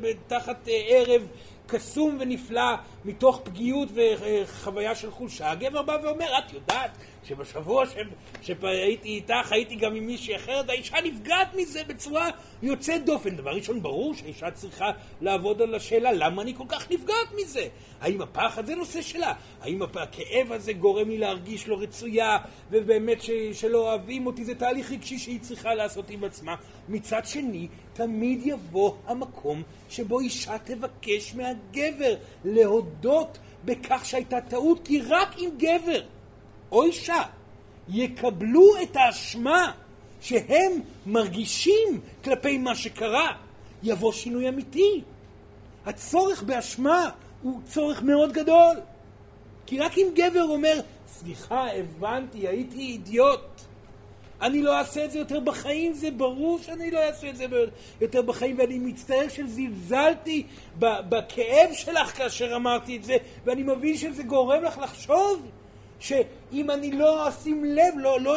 ותחת 0.00 0.68
ערב 0.88 1.22
קסום 1.66 2.16
ונפלא, 2.20 2.74
מתוך 3.04 3.40
פגיעות 3.44 3.88
וחוויה 3.94 4.94
של 4.94 5.10
חולשה, 5.10 5.50
הגבר 5.50 5.82
בא 5.82 5.96
ואומר, 6.02 6.38
את 6.38 6.52
יודעת, 6.52 6.90
שבשבוע 7.24 7.86
ש... 7.86 7.94
שהייתי 8.42 9.08
איתך, 9.08 9.52
הייתי 9.52 9.74
גם 9.74 9.94
עם 9.94 10.06
מישהי 10.06 10.36
אחרת, 10.36 10.68
האישה 10.68 10.96
נפגעת 11.04 11.54
מזה 11.54 11.80
בצורה 11.86 12.28
יוצאת 12.62 13.04
דופן. 13.04 13.36
דבר 13.36 13.50
ראשון, 13.50 13.82
ברור 13.82 14.14
שהאישה 14.14 14.50
צריכה 14.50 14.90
לעבוד 15.20 15.62
על 15.62 15.74
השאלה 15.74 16.12
למה 16.12 16.42
אני 16.42 16.54
כל 16.54 16.64
כך 16.68 16.90
נפגעת 16.90 17.32
מזה. 17.42 17.68
האם 18.00 18.22
הפחד 18.22 18.66
זה 18.66 18.74
נושא 18.74 19.02
שלה? 19.02 19.32
האם 19.60 19.82
הכאב 19.82 20.52
הזה 20.52 20.72
גורם 20.72 21.08
לי 21.08 21.18
להרגיש 21.18 21.68
לא 21.68 21.80
רצויה, 21.80 22.38
ובאמת 22.70 23.22
ש... 23.22 23.30
שלא 23.52 23.78
אוהבים 23.78 24.26
אותי? 24.26 24.44
זה 24.44 24.54
תהליך 24.54 24.90
רגשי 24.90 25.18
שהיא 25.18 25.40
צריכה 25.40 25.74
לעשות 25.74 26.10
עם 26.10 26.24
עצמה. 26.24 26.54
מצד 26.88 27.26
שני, 27.26 27.68
תמיד 27.92 28.40
יבוא 28.46 28.94
המקום 29.06 29.62
שבו 29.88 30.20
אישה 30.20 30.58
תבקש 30.58 31.34
מהגבר 31.34 32.14
להודות 32.44 33.38
בכך 33.64 34.04
שהייתה 34.04 34.40
טעות, 34.40 34.80
כי 34.84 35.00
רק 35.00 35.38
אם 35.38 35.50
גבר 35.58 36.00
או 36.72 36.82
אישה 36.82 37.22
יקבלו 37.88 38.82
את 38.82 38.96
האשמה 38.96 39.72
שהם 40.20 40.72
מרגישים 41.06 42.00
כלפי 42.24 42.58
מה 42.58 42.74
שקרה, 42.74 43.32
יבוא 43.82 44.12
שינוי 44.12 44.48
אמיתי. 44.48 45.02
הצורך 45.86 46.42
באשמה 46.42 47.10
הוא 47.42 47.60
צורך 47.64 48.02
מאוד 48.02 48.32
גדול. 48.32 48.76
כי 49.66 49.78
רק 49.78 49.98
אם 49.98 50.06
גבר 50.14 50.42
אומר, 50.42 50.80
סליחה, 51.08 51.66
הבנתי, 51.72 52.48
הייתי 52.48 52.78
אידיוט, 52.78 53.40
אני 54.40 54.62
לא 54.62 54.78
אעשה 54.78 55.04
את 55.04 55.10
זה 55.10 55.18
יותר 55.18 55.40
בחיים, 55.40 55.92
זה 55.92 56.10
ברור 56.10 56.58
שאני 56.62 56.90
לא 56.90 56.98
אעשה 56.98 57.30
את 57.30 57.36
זה 57.36 57.44
יותר 58.00 58.22
בחיים, 58.22 58.58
ואני 58.58 58.78
מצטער 58.78 59.28
שזלזלתי 59.28 60.46
בכאב 60.78 61.72
שלך 61.72 62.16
כאשר 62.16 62.56
אמרתי 62.56 62.96
את 62.96 63.04
זה, 63.04 63.16
ואני 63.44 63.62
מבין 63.62 63.96
שזה 63.96 64.22
גורם 64.22 64.62
לך 64.62 64.78
לחשוב 64.78 65.46
שאם 66.00 66.70
אני 66.70 66.92
לא 66.92 67.28
אשים 67.28 67.64
לב, 67.64 67.94
לא, 67.96 68.20
לא 68.20 68.36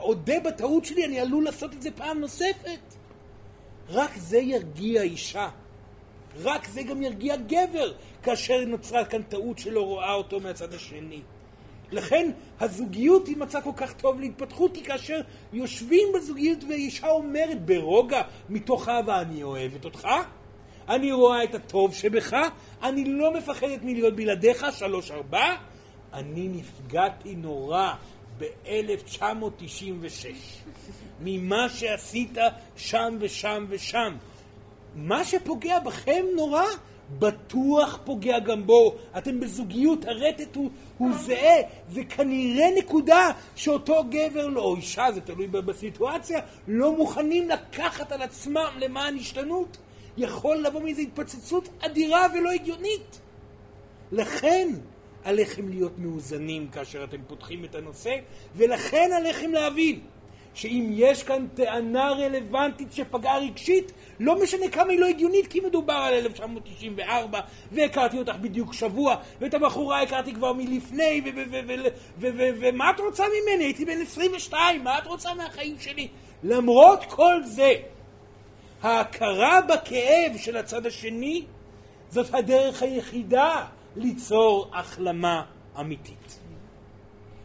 אודה 0.00 0.40
בטעות 0.40 0.84
שלי, 0.84 1.04
אני 1.04 1.20
עלול 1.20 1.44
לעשות 1.44 1.72
את 1.72 1.82
זה 1.82 1.90
פעם 1.90 2.20
נוספת. 2.20 2.80
רק 3.88 4.10
זה 4.16 4.38
ירגיע 4.38 5.02
אישה. 5.02 5.48
רק 6.42 6.68
זה 6.68 6.82
גם 6.82 7.02
ירגיע 7.02 7.36
גבר, 7.36 7.92
כאשר 8.22 8.64
נוצרה 8.66 9.04
כאן 9.04 9.22
טעות 9.22 9.58
שלא 9.58 9.80
רואה 9.80 10.14
אותו 10.14 10.40
מהצד 10.40 10.74
השני. 10.74 11.20
לכן 11.92 12.30
הזוגיות 12.60 13.26
היא 13.26 13.36
מצע 13.36 13.60
כל 13.60 13.70
כך 13.76 13.92
טוב 13.92 14.20
להתפתחות, 14.20 14.74
כי 14.74 14.84
כאשר 14.84 15.20
יושבים 15.52 16.08
בזוגיות 16.14 16.58
ואישה 16.68 17.08
אומרת 17.08 17.64
ברוגע, 17.64 18.22
מתוך 18.48 18.88
אהבה, 18.88 19.20
אני 19.20 19.42
אוהבת 19.42 19.84
אותך, 19.84 20.08
אני 20.88 21.12
רואה 21.12 21.44
את 21.44 21.54
הטוב 21.54 21.94
שבך, 21.94 22.36
אני 22.82 23.04
לא 23.04 23.34
מפחדת 23.34 23.78
מלהיות 23.82 24.16
בלעדיך, 24.16 24.66
שלוש 24.72 25.10
ארבע, 25.10 25.54
אני 26.16 26.48
נפגעתי 26.48 27.34
נורא 27.34 27.94
ב-1996 28.38 30.26
ממה 31.20 31.68
שעשית 31.68 32.38
שם 32.76 33.16
ושם 33.20 33.66
ושם. 33.68 34.16
מה 34.94 35.24
שפוגע 35.24 35.78
בכם 35.78 36.24
נורא, 36.36 36.64
בטוח 37.18 37.98
פוגע 38.04 38.38
גם 38.38 38.66
בו. 38.66 38.94
אתם 39.18 39.40
בזוגיות, 39.40 40.04
הרטט 40.04 40.56
הוא, 40.56 40.70
הוא 40.98 41.12
זהה. 41.12 41.62
זה 41.90 42.04
כנראה 42.04 42.66
נקודה 42.78 43.30
שאותו 43.56 44.04
גבר 44.10 44.46
לא, 44.46 44.60
או 44.60 44.76
אישה, 44.76 45.06
זה 45.14 45.20
תלוי 45.20 45.46
בסיטואציה, 45.46 46.40
לא 46.68 46.96
מוכנים 46.96 47.48
לקחת 47.48 48.12
על 48.12 48.22
עצמם 48.22 48.70
למען 48.78 49.16
השתנות. 49.16 49.76
יכול 50.16 50.56
לבוא 50.56 50.80
מאיזו 50.80 51.02
התפוצצות 51.02 51.68
אדירה 51.80 52.26
ולא 52.34 52.50
הגיונית. 52.50 53.20
לכן, 54.12 54.68
עליכם 55.26 55.68
להיות 55.68 55.98
מאוזנים 55.98 56.68
כאשר 56.68 57.04
אתם 57.04 57.16
פותחים 57.26 57.64
את 57.64 57.74
הנושא, 57.74 58.16
ולכן 58.56 59.10
עליכם 59.16 59.52
להבין 59.52 60.00
שאם 60.54 60.90
יש 60.90 61.22
כאן 61.22 61.46
טענה 61.54 62.10
רלוונטית 62.10 62.92
שפגעה 62.92 63.38
רגשית, 63.38 63.92
לא 64.20 64.42
משנה 64.42 64.68
כמה 64.68 64.90
היא 64.90 65.00
לא 65.00 65.06
הגיונית, 65.06 65.46
כי 65.46 65.60
מדובר 65.60 65.94
על 65.94 66.14
1994, 66.14 67.40
והכרתי 67.72 68.18
אותך 68.18 68.34
בדיוק 68.40 68.72
שבוע, 68.72 69.16
ואת 69.40 69.54
הבחורה 69.54 70.02
הכרתי 70.02 70.34
כבר 70.34 70.52
מלפני, 70.52 71.22
ומה 72.60 72.90
את 72.90 73.00
רוצה 73.00 73.24
ממני? 73.24 73.64
הייתי 73.64 73.84
בן 73.84 74.02
22, 74.02 74.84
מה 74.84 74.98
את 74.98 75.06
רוצה 75.06 75.34
מהחיים 75.34 75.76
שלי? 75.80 76.08
למרות 76.42 77.04
כל 77.04 77.42
זה, 77.44 77.72
ההכרה 78.82 79.60
בכאב 79.60 80.36
של 80.36 80.56
הצד 80.56 80.86
השני, 80.86 81.44
זאת 82.10 82.34
הדרך 82.34 82.82
היחידה 82.82 83.64
ליצור 83.96 84.70
החלמה 84.72 85.42
אמיתית. 85.80 86.38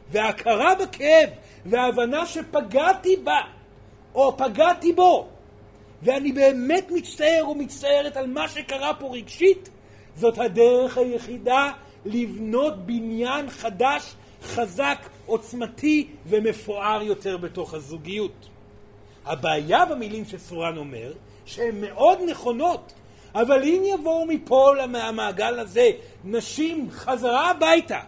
וההכרה 0.10 0.76
בכאב 0.76 1.30
וההבנה 1.66 2.26
שפגעתי 2.26 3.16
בה, 3.16 3.42
או 4.16 4.38
פגעתי 4.38 4.94
בו, 4.94 5.28
ואני 6.04 6.32
באמת 6.32 6.92
מצטער 6.92 7.42
או 7.42 7.56
מצטערת 7.56 8.18
על 8.18 8.28
מה 8.28 8.50
שקרה 8.50 8.94
פה 8.94 9.10
רגשית, 9.14 9.70
זאת 10.16 10.38
הדרך 10.38 10.98
היחידה 10.98 11.72
לבנות 12.06 12.86
בניין 12.86 13.50
חדש, 13.50 14.16
חזק, 14.44 15.10
עוצמתי 15.26 16.08
ומפואר 16.26 17.02
יותר 17.02 17.38
בתוך 17.38 17.74
הזוגיות. 17.74 18.50
הבעיה 19.26 19.86
במילים 19.86 20.26
שסורן 20.26 20.78
אומר, 20.78 21.14
שהן 21.46 21.82
מאוד 21.82 22.20
נכונות, 22.30 22.94
אבל 23.36 23.64
אם 23.64 23.84
יבואו 23.86 24.26
מפה 24.26 24.74
מהמעגל 24.88 25.60
הזה 25.60 25.90
נשים 26.24 26.88
חזרה 26.92 27.50
הביתה 27.50 28.00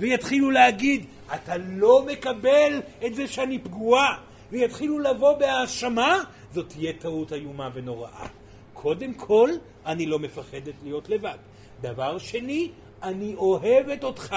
ויתחילו 0.00 0.50
להגיד, 0.50 1.06
אתה 1.34 1.56
לא 1.56 2.06
מקבל 2.12 2.82
את 3.06 3.14
זה 3.14 3.28
שאני 3.28 3.58
פגועה, 3.58 4.18
ויתחילו 4.50 4.98
לבוא 4.98 5.32
בהאשמה, 5.32 6.20
זאת 6.52 6.68
תהיה 6.68 6.92
טעות 6.92 7.32
איומה 7.32 7.70
ונוראה. 7.74 8.26
קודם 8.74 9.14
כל, 9.14 9.50
אני 9.86 10.06
לא 10.06 10.18
מפחדת 10.18 10.74
להיות 10.82 11.08
לבד. 11.08 11.36
דבר 11.80 12.18
שני, 12.18 12.70
אני 13.02 13.34
אוהבת 13.34 14.04
אותך. 14.04 14.36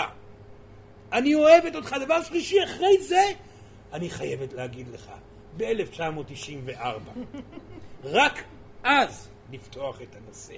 אני 1.14 1.36
אוהבת 1.36 1.76
אותך. 1.76 1.96
דבר 2.06 2.24
שלישי, 2.24 2.64
אחרי 2.64 3.02
זה, 3.02 3.22
אני 3.94 4.10
חייבת 4.10 4.54
להגיד 4.54 4.88
לך, 4.94 5.12
ב-1994, 5.58 6.84
רק 8.04 8.44
אז 8.84 9.29
לפתוח 9.52 10.02
את 10.02 10.16
הנושא. 10.16 10.54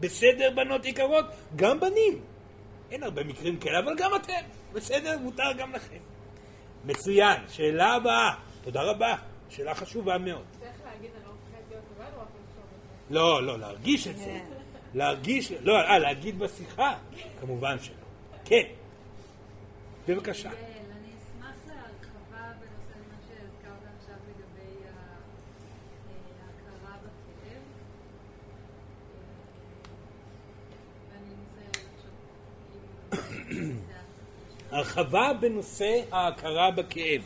בסדר, 0.00 0.50
בנות 0.56 0.84
יקרות? 0.84 1.24
גם 1.56 1.80
בנים. 1.80 2.20
אין 2.90 3.02
הרבה 3.02 3.24
מקרים 3.24 3.56
כאלה, 3.58 3.78
אבל 3.78 3.94
גם 3.96 4.10
אתם. 4.16 4.44
בסדר, 4.72 5.18
מותר 5.18 5.52
גם 5.58 5.72
לכם. 5.72 5.98
מצוין. 6.84 7.42
שאלה 7.48 7.92
הבאה. 7.92 8.34
תודה 8.62 8.82
רבה. 8.82 9.16
שאלה 9.48 9.74
חשובה 9.74 10.18
מאוד. 10.18 10.44
צריך 10.60 10.72
להגיד, 10.84 11.10
אני 11.16 11.24
לא 11.24 11.30
מפחדת 11.30 11.70
להיות 11.70 11.84
לבד 11.94 12.16
או 12.16 12.20
רק 12.20 12.28
לחשוב 12.28 12.64
את 12.64 13.08
זה? 13.08 13.14
לא, 13.14 13.42
לא, 13.46 13.58
להרגיש 13.58 14.08
את 14.08 14.18
זה. 14.18 14.40
להרגיש, 14.94 15.52
לא, 15.52 15.76
אה, 15.76 15.98
להגיד 15.98 16.38
בשיחה? 16.38 16.94
כמובן 17.40 17.78
שלא. 17.78 17.94
כן. 18.44 18.62
בבקשה. 20.08 20.50
הרחבה 34.70 35.32
בנושא 35.40 36.00
ההכרה 36.12 36.70
בכאב. 36.70 37.22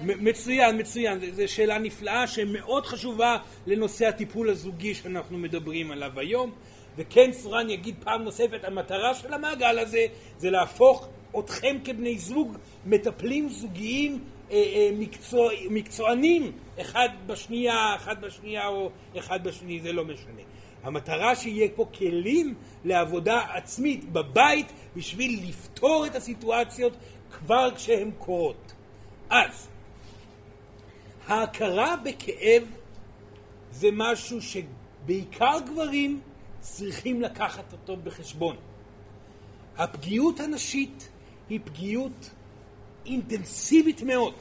מצוין, 0.00 0.80
מצוין, 0.80 1.18
זו 1.32 1.42
שאלה 1.46 1.78
נפלאה 1.78 2.26
שמאוד 2.26 2.86
חשובה 2.86 3.36
לנושא 3.66 4.06
הטיפול 4.06 4.50
הזוגי 4.50 4.94
שאנחנו 4.94 5.38
מדברים 5.38 5.90
עליו 5.90 6.20
היום 6.20 6.50
וכן 6.96 7.32
סורן 7.32 7.70
יגיד 7.70 7.94
פעם 8.04 8.22
נוספת, 8.22 8.64
המטרה 8.64 9.14
של 9.14 9.34
המעגל 9.34 9.78
הזה 9.78 10.06
זה 10.38 10.50
להפוך 10.50 11.08
אתכם 11.38 11.76
כבני 11.84 12.18
זוג, 12.18 12.56
מטפלים 12.86 13.48
זוגיים 13.48 14.24
אה, 14.50 14.56
אה, 14.56 14.90
מקצוע, 14.98 15.50
מקצוענים 15.70 16.52
אחד 16.80 17.08
בשנייה, 17.26 17.94
אחד 17.96 18.20
בשנייה 18.20 18.68
או 18.68 18.90
אחד 19.18 19.44
בשני, 19.44 19.80
זה 19.80 19.92
לא 19.92 20.04
משנה. 20.04 20.42
המטרה 20.84 21.36
שיהיה 21.36 21.68
פה 21.74 21.86
כלים 21.98 22.54
לעבודה 22.84 23.40
עצמית 23.54 24.12
בבית 24.12 24.72
בשביל 24.96 25.48
לפתור 25.48 26.06
את 26.06 26.14
הסיטואציות 26.14 26.92
כבר 27.30 27.74
כשהן 27.74 28.10
קורות. 28.18 28.72
אז, 29.30 29.68
ההכרה 31.26 31.96
בכאב 31.96 32.62
זה 33.70 33.88
משהו 33.92 34.38
שבעיקר 34.42 35.58
גברים 35.66 36.20
צריכים 36.60 37.22
לקחת 37.22 37.72
אותו 37.72 37.96
בחשבון. 37.96 38.56
הפגיעות 39.76 40.40
הנשית 40.40 41.08
היא 41.48 41.60
פגיעות 41.64 42.30
אינטנסיבית 43.06 44.02
מאוד. 44.02 44.34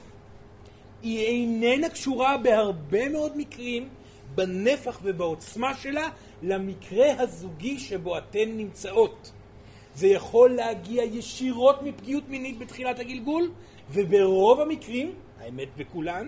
היא 1.01 1.25
איננה 1.25 1.89
קשורה 1.89 2.37
בהרבה 2.37 3.09
מאוד 3.09 3.37
מקרים 3.37 3.89
בנפח 4.35 4.99
ובעוצמה 5.03 5.77
שלה 5.77 6.09
למקרה 6.43 7.21
הזוגי 7.21 7.79
שבו 7.79 8.17
אתן 8.17 8.49
נמצאות. 8.57 9.31
זה 9.95 10.07
יכול 10.07 10.49
להגיע 10.49 11.03
ישירות 11.03 11.81
מפגיעות 11.81 12.29
מינית 12.29 12.57
בתחילת 12.59 12.99
הגלגול, 12.99 13.51
וברוב 13.91 14.59
המקרים, 14.59 15.11
האמת 15.39 15.67
בכולן, 15.77 16.27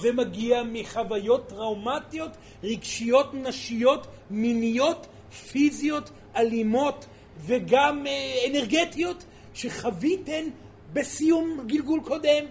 זה 0.00 0.12
מגיע 0.12 0.62
מחוויות 0.62 1.48
טראומטיות, 1.48 2.30
רגשיות, 2.62 3.34
נשיות, 3.34 4.06
מיניות, 4.30 5.06
פיזיות, 5.50 6.10
אלימות 6.36 7.06
וגם 7.38 8.06
אה, 8.06 8.12
אנרגטיות 8.50 9.24
שחוויתן 9.54 10.44
בסיום 10.92 11.60
גלגול 11.66 12.00
קודם, 12.04 12.44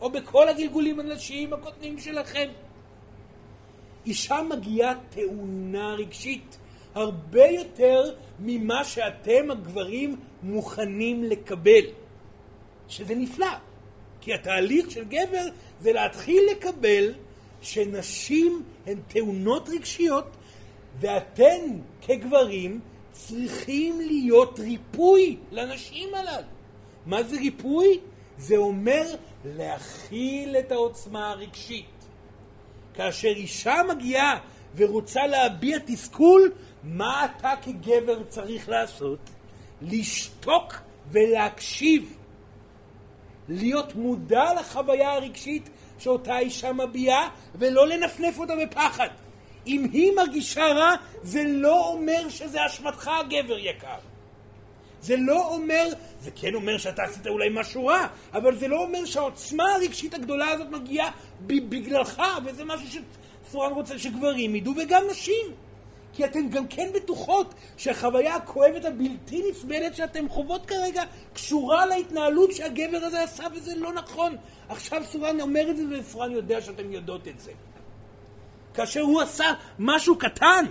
או 0.00 0.10
בכל 0.10 0.48
הגלגולים 0.48 1.00
הנשיים 1.00 1.52
הקודמים 1.52 1.98
שלכם. 1.98 2.48
אישה 4.06 4.42
מגיעה 4.50 4.94
טעונה 5.10 5.94
רגשית 5.94 6.58
הרבה 6.94 7.46
יותר 7.46 8.14
ממה 8.38 8.84
שאתם 8.84 9.50
הגברים 9.50 10.16
מוכנים 10.42 11.24
לקבל, 11.24 11.84
שזה 12.88 13.14
נפלא. 13.14 13.46
כי 14.20 14.34
התהליך 14.34 14.90
של 14.90 15.04
גבר 15.04 15.46
זה 15.80 15.92
להתחיל 15.92 16.42
לקבל 16.50 17.14
שנשים 17.62 18.62
הן 18.86 18.98
טעונות 19.08 19.68
רגשיות 19.68 20.26
ואתם 21.00 21.60
כגברים 22.02 22.80
צריכים 23.12 24.00
להיות 24.00 24.58
ריפוי 24.58 25.36
לנשים 25.50 26.14
הללו. 26.14 26.46
מה 27.06 27.22
זה 27.22 27.36
ריפוי? 27.36 28.00
זה 28.38 28.56
אומר 28.56 29.14
להכיל 29.44 30.56
את 30.56 30.72
העוצמה 30.72 31.30
הרגשית. 31.30 31.89
כאשר 32.94 33.28
אישה 33.28 33.74
מגיעה 33.88 34.38
ורוצה 34.76 35.26
להביע 35.26 35.78
תסכול, 35.86 36.52
מה 36.84 37.24
אתה 37.24 37.52
כגבר 37.62 38.22
צריך 38.28 38.68
לעשות? 38.68 39.18
לשתוק 39.82 40.74
ולהקשיב. 41.10 42.16
להיות 43.48 43.94
מודע 43.94 44.54
לחוויה 44.60 45.12
הרגשית 45.12 45.70
שאותה 45.98 46.38
אישה 46.38 46.72
מביעה 46.72 47.28
ולא 47.54 47.88
לנפנף 47.88 48.38
אותה 48.38 48.52
בפחד. 48.56 49.08
אם 49.66 49.86
היא 49.92 50.12
מרגישה 50.16 50.66
רע, 50.66 50.90
זה 51.22 51.42
לא 51.46 51.88
אומר 51.88 52.28
שזה 52.28 52.66
אשמתך, 52.66 53.10
גבר 53.28 53.58
יקר. 53.58 53.98
זה 55.02 55.16
לא 55.16 55.54
אומר, 55.54 55.86
זה 56.20 56.30
כן 56.30 56.54
אומר 56.54 56.78
שאתה 56.78 57.02
עשית 57.02 57.26
אולי 57.26 57.48
משהו 57.52 57.86
רע, 57.86 58.06
אבל 58.32 58.56
זה 58.56 58.68
לא 58.68 58.82
אומר 58.82 59.04
שהעוצמה 59.04 59.64
הרגשית 59.74 60.14
הגדולה 60.14 60.48
הזאת 60.48 60.70
מגיעה 60.70 61.10
בגללך, 61.46 62.22
וזה 62.44 62.64
משהו 62.64 63.02
שסורן 63.48 63.72
רוצה 63.72 63.98
שגברים 63.98 64.54
ידעו, 64.54 64.74
וגם 64.76 65.02
נשים. 65.10 65.46
כי 66.12 66.24
אתן 66.24 66.48
גם 66.48 66.66
כן 66.66 66.88
בטוחות 66.94 67.54
שהחוויה 67.76 68.34
הכואבת 68.34 68.84
הבלתי 68.84 69.42
נסבלת 69.50 69.96
שאתן 69.96 70.28
חוות 70.28 70.66
כרגע 70.66 71.02
קשורה 71.32 71.86
להתנהלות 71.86 72.52
שהגבר 72.52 72.98
הזה 73.02 73.22
עשה 73.22 73.44
וזה 73.52 73.74
לא 73.76 73.92
נכון. 73.92 74.36
עכשיו 74.68 75.02
סורן 75.04 75.40
אומר 75.40 75.70
את 75.70 75.76
זה 75.76 75.82
וסורן 75.90 76.30
יודע 76.30 76.60
שאתן 76.60 76.92
יודעות 76.92 77.28
את 77.28 77.40
זה. 77.40 77.52
כאשר 78.74 79.00
הוא 79.00 79.20
עשה 79.20 79.44
משהו 79.78 80.18
קטן, 80.18 80.64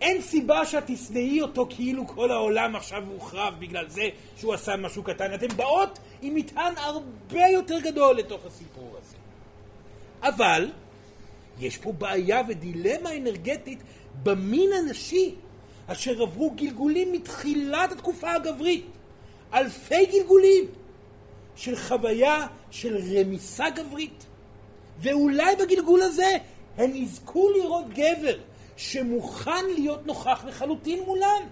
אין 0.00 0.22
סיבה 0.22 0.66
שאת 0.66 0.82
תשנאי 0.86 1.42
אותו 1.42 1.66
כאילו 1.70 2.06
כל 2.06 2.30
העולם 2.30 2.76
עכשיו 2.76 3.04
הוחרב 3.08 3.54
בגלל 3.58 3.88
זה 3.88 4.08
שהוא 4.36 4.54
עשה 4.54 4.76
משהו 4.76 5.02
קטן. 5.02 5.34
אתן 5.34 5.56
באות 5.56 5.98
עם 6.22 6.34
מטען 6.34 6.72
הרבה 6.76 7.46
יותר 7.52 7.80
גדול 7.80 8.16
לתוך 8.16 8.46
הסיפור 8.46 8.96
הזה. 8.98 9.16
אבל 10.22 10.70
יש 11.60 11.76
פה 11.76 11.92
בעיה 11.92 12.42
ודילמה 12.48 13.16
אנרגטית 13.16 13.82
במין 14.22 14.70
הנשי, 14.72 15.34
אשר 15.86 16.22
עברו 16.22 16.50
גלגולים 16.50 17.12
מתחילת 17.12 17.92
התקופה 17.92 18.32
הגברית, 18.32 18.86
אלפי 19.54 20.06
גלגולים 20.06 20.64
של 21.56 21.76
חוויה 21.76 22.46
של 22.70 22.96
רמיסה 22.96 23.70
גברית. 23.70 24.26
ואולי 24.98 25.56
בגלגול 25.56 26.02
הזה 26.02 26.30
הן 26.76 26.96
יזכו 26.96 27.50
לראות 27.50 27.88
גבר 27.88 28.36
שמוכן 28.76 29.64
להיות 29.74 30.06
נוכח 30.06 30.44
לחלוטין 30.44 31.02
מולן. 31.06 31.42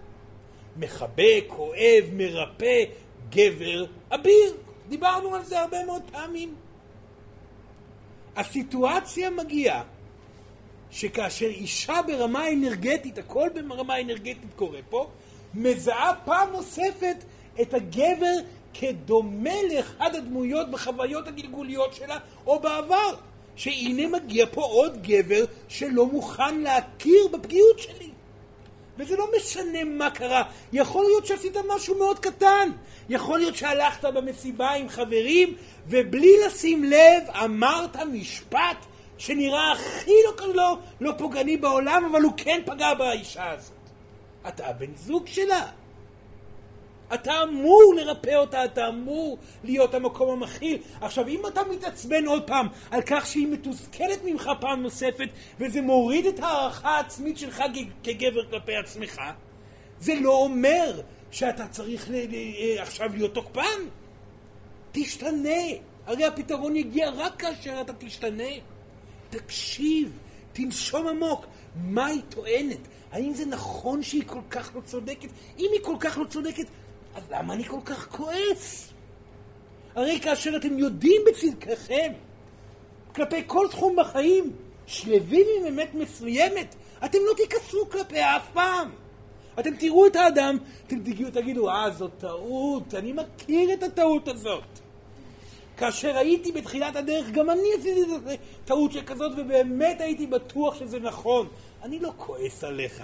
מחבק, 0.77 1.45
אוהב, 1.49 2.05
מרפא, 2.13 2.85
גבר 3.31 3.85
אביר. 4.11 4.57
דיברנו 4.89 5.35
על 5.35 5.45
זה 5.45 5.61
הרבה 5.61 5.85
מאוד 5.85 6.03
פעמים. 6.13 6.55
הסיטואציה 8.37 9.31
מגיעה 9.31 9.83
שכאשר 10.91 11.47
אישה 11.47 12.01
ברמה 12.07 12.49
אנרגטית, 12.53 13.19
הכל 13.19 13.49
ברמה 13.69 14.01
אנרגטית 14.01 14.55
קורה 14.57 14.79
פה, 14.91 15.11
מזהה 15.55 16.13
פעם 16.25 16.53
נוספת 16.53 17.17
את 17.63 17.75
הגבר 17.75 18.35
כדומה 18.75 19.63
לאחד 19.75 20.15
הדמויות 20.15 20.71
בחוויות 20.71 21.29
הגלגוליות 21.29 21.95
שלה 21.95 22.19
או 22.47 22.61
בעבר. 22.61 23.15
שהנה 23.57 24.07
מגיע 24.07 24.47
פה 24.53 24.63
עוד 24.63 25.03
גבר 25.03 25.45
שלא 25.69 26.07
מוכן 26.07 26.59
להכיר 26.59 27.29
בפגיעות 27.33 27.79
שלי. 27.79 28.11
וזה 28.99 29.17
לא 29.17 29.27
משנה 29.37 29.85
מה 29.85 30.11
קרה. 30.11 30.43
יכול 30.73 31.05
להיות 31.05 31.27
שעשית 31.27 31.57
משהו 31.77 31.99
מאוד 31.99 32.19
קטן. 32.19 32.71
יכול 33.09 33.39
להיות 33.39 33.57
שהלכת 33.57 34.05
במסיבה 34.05 34.71
עם 34.71 34.89
חברים, 34.89 35.55
ובלי 35.87 36.33
לשים 36.47 36.85
לב 36.85 37.23
אמרת 37.45 37.97
משפט 37.97 38.77
שנראה 39.19 39.73
הכי 39.73 40.13
לא, 40.25 40.55
לא, 40.55 40.79
לא 41.01 41.13
פוגעני 41.19 41.57
בעולם, 41.57 42.05
אבל 42.11 42.23
הוא 42.23 42.33
כן 42.37 42.61
פגע 42.67 42.95
באישה 42.95 43.51
הזאת. 43.51 43.73
אתה 44.49 44.67
הבן 44.67 44.95
זוג 44.97 45.27
שלה. 45.27 45.67
אתה 47.15 47.43
אמור 47.43 47.95
לרפא 47.97 48.35
אותה, 48.35 48.65
אתה 48.65 48.89
אמור 48.89 49.39
להיות 49.65 49.95
המקום 49.95 50.31
המכיל. 50.31 50.79
עכשיו, 51.01 51.29
אם 51.29 51.47
אתה 51.47 51.61
מתעצבן 51.71 52.27
עוד 52.27 52.47
פעם 52.47 52.67
על 52.91 53.01
כך 53.07 53.27
שהיא 53.27 53.49
מתוסכלת 53.49 54.25
ממך 54.25 54.51
פעם 54.61 54.83
נוספת, 54.83 55.29
וזה 55.61 55.81
מוריד 55.81 56.27
את 56.27 56.41
ההערכה 56.41 56.89
העצמית 56.91 57.39
שלך 57.39 57.63
כגבר 58.03 58.51
כלפי 58.51 58.77
עצמך, 58.77 59.21
זה 60.01 60.15
לא 60.21 60.33
אומר 60.33 61.01
שאתה 61.31 61.67
צריך 61.69 62.11
ל- 62.11 62.15
ל- 62.15 62.79
עכשיו 62.79 63.11
להיות 63.15 63.35
תוקפן. 63.35 63.81
תשתנה. 64.93 65.61
הרי 66.07 66.25
הפתרון 66.25 66.77
יגיע 66.77 67.11
רק 67.11 67.37
כאשר 67.41 67.81
אתה 67.81 67.93
תשתנה. 67.99 68.51
תקשיב, 69.31 70.19
תנשום 70.53 71.07
עמוק. 71.07 71.47
מה 71.85 72.07
היא 72.07 72.23
טוענת? 72.29 72.79
האם 73.13 73.35
זה 73.35 73.47
נכון 73.47 74.03
שהיא 74.03 74.23
כל 74.27 74.41
כך 74.51 74.71
לא 74.75 74.81
צודקת? 74.81 75.29
אם 75.59 75.67
היא 75.73 75.81
כל 75.83 75.97
כך 76.01 76.19
לא 76.19 76.25
צודקת, 76.25 76.67
אז 77.15 77.23
למה 77.31 77.55
אני 77.55 77.65
כל 77.65 77.81
כך 77.85 78.09
כועס? 78.09 78.93
הרי 79.95 80.21
כאשר 80.21 80.57
אתם 80.57 80.79
יודעים 80.79 81.23
בצדקכם, 81.27 82.13
כלפי 83.15 83.43
כל 83.47 83.67
תחום 83.71 83.97
בחיים, 83.97 84.53
שלווים 84.87 85.47
עם 85.59 85.67
אמת 85.67 85.95
מסוימת, 85.95 86.75
אתם 87.05 87.19
לא 87.29 87.35
תיכנסו 87.37 87.91
כלפיה 87.91 88.37
אף 88.37 88.51
פעם. 88.53 88.91
אתם 89.61 89.77
תראו 89.77 90.07
את 90.07 90.17
האדם, 90.17 90.59
אתם 90.87 90.99
תגידו, 90.99 91.31
תגידו, 91.31 91.71
אה, 91.71 91.91
זאת 91.91 92.11
טעות, 92.19 92.95
אני 92.95 93.13
מכיר 93.13 93.73
את 93.75 93.83
הטעות 93.83 94.29
הזאת. 94.29 94.65
כאשר 95.77 96.17
הייתי 96.17 96.53
בתחילת 96.53 96.97
הדרך, 96.97 97.31
גם 97.31 97.51
אני 97.51 97.69
עשיתי 97.79 98.01
טעות 98.65 98.93
שכזאת, 98.93 99.33
ובאמת 99.37 100.01
הייתי 100.01 100.27
בטוח 100.27 100.79
שזה 100.79 101.01
נכון. 101.01 101.49
אני 101.83 101.99
לא 101.99 102.13
כועס 102.17 102.65
עליך. 102.65 103.03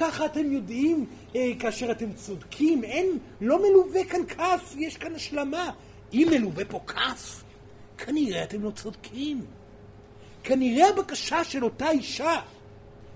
ככה 0.00 0.26
אתם 0.26 0.52
יודעים 0.52 1.06
אה, 1.36 1.50
כאשר 1.58 1.90
אתם 1.90 2.12
צודקים, 2.12 2.84
אין, 2.84 3.18
לא 3.40 3.58
מלווה 3.62 4.04
כאן 4.04 4.20
כעס, 4.28 4.74
יש 4.78 4.96
כאן 4.96 5.14
השלמה. 5.14 5.70
אם 6.12 6.28
מלווה 6.30 6.64
פה 6.64 6.80
כעס, 6.86 7.42
כנראה 7.98 8.42
אתם 8.42 8.62
לא 8.62 8.70
צודקים. 8.70 9.44
כנראה 10.42 10.88
הבקשה 10.88 11.44
של 11.44 11.64
אותה 11.64 11.90
אישה 11.90 12.40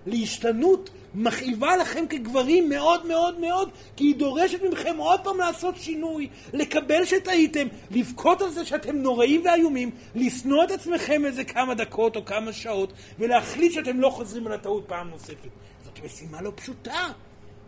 להשתנות 0.07 0.91
מכאיבה 1.15 1.77
לכם 1.77 2.05
כגברים 2.09 2.69
מאוד 2.69 3.07
מאוד 3.07 3.41
מאוד, 3.41 3.71
כי 3.97 4.05
היא 4.05 4.17
דורשת 4.17 4.63
מכם 4.73 4.97
עוד 4.97 5.21
פעם 5.21 5.39
לעשות 5.39 5.77
שינוי, 5.77 6.29
לקבל 6.53 7.05
שטעיתם, 7.05 7.67
לבכות 7.91 8.43
על 8.43 8.51
זה 8.51 8.65
שאתם 8.65 8.97
נוראים 8.97 9.43
ואיומים, 9.45 9.91
לשנוא 10.15 10.65
את 10.65 10.71
עצמכם 10.71 11.25
איזה 11.25 11.45
כמה 11.45 11.75
דקות 11.75 12.17
או 12.17 12.25
כמה 12.25 12.53
שעות, 12.53 12.93
ולהחליט 13.19 13.73
שאתם 13.73 14.01
לא 14.01 14.11
חוזרים 14.11 14.47
על 14.47 14.53
הטעות 14.53 14.85
פעם 14.87 15.11
נוספת. 15.11 15.49
זאת 15.95 16.05
משימה 16.05 16.43
לא 16.43 16.53
פשוטה, 16.55 17.09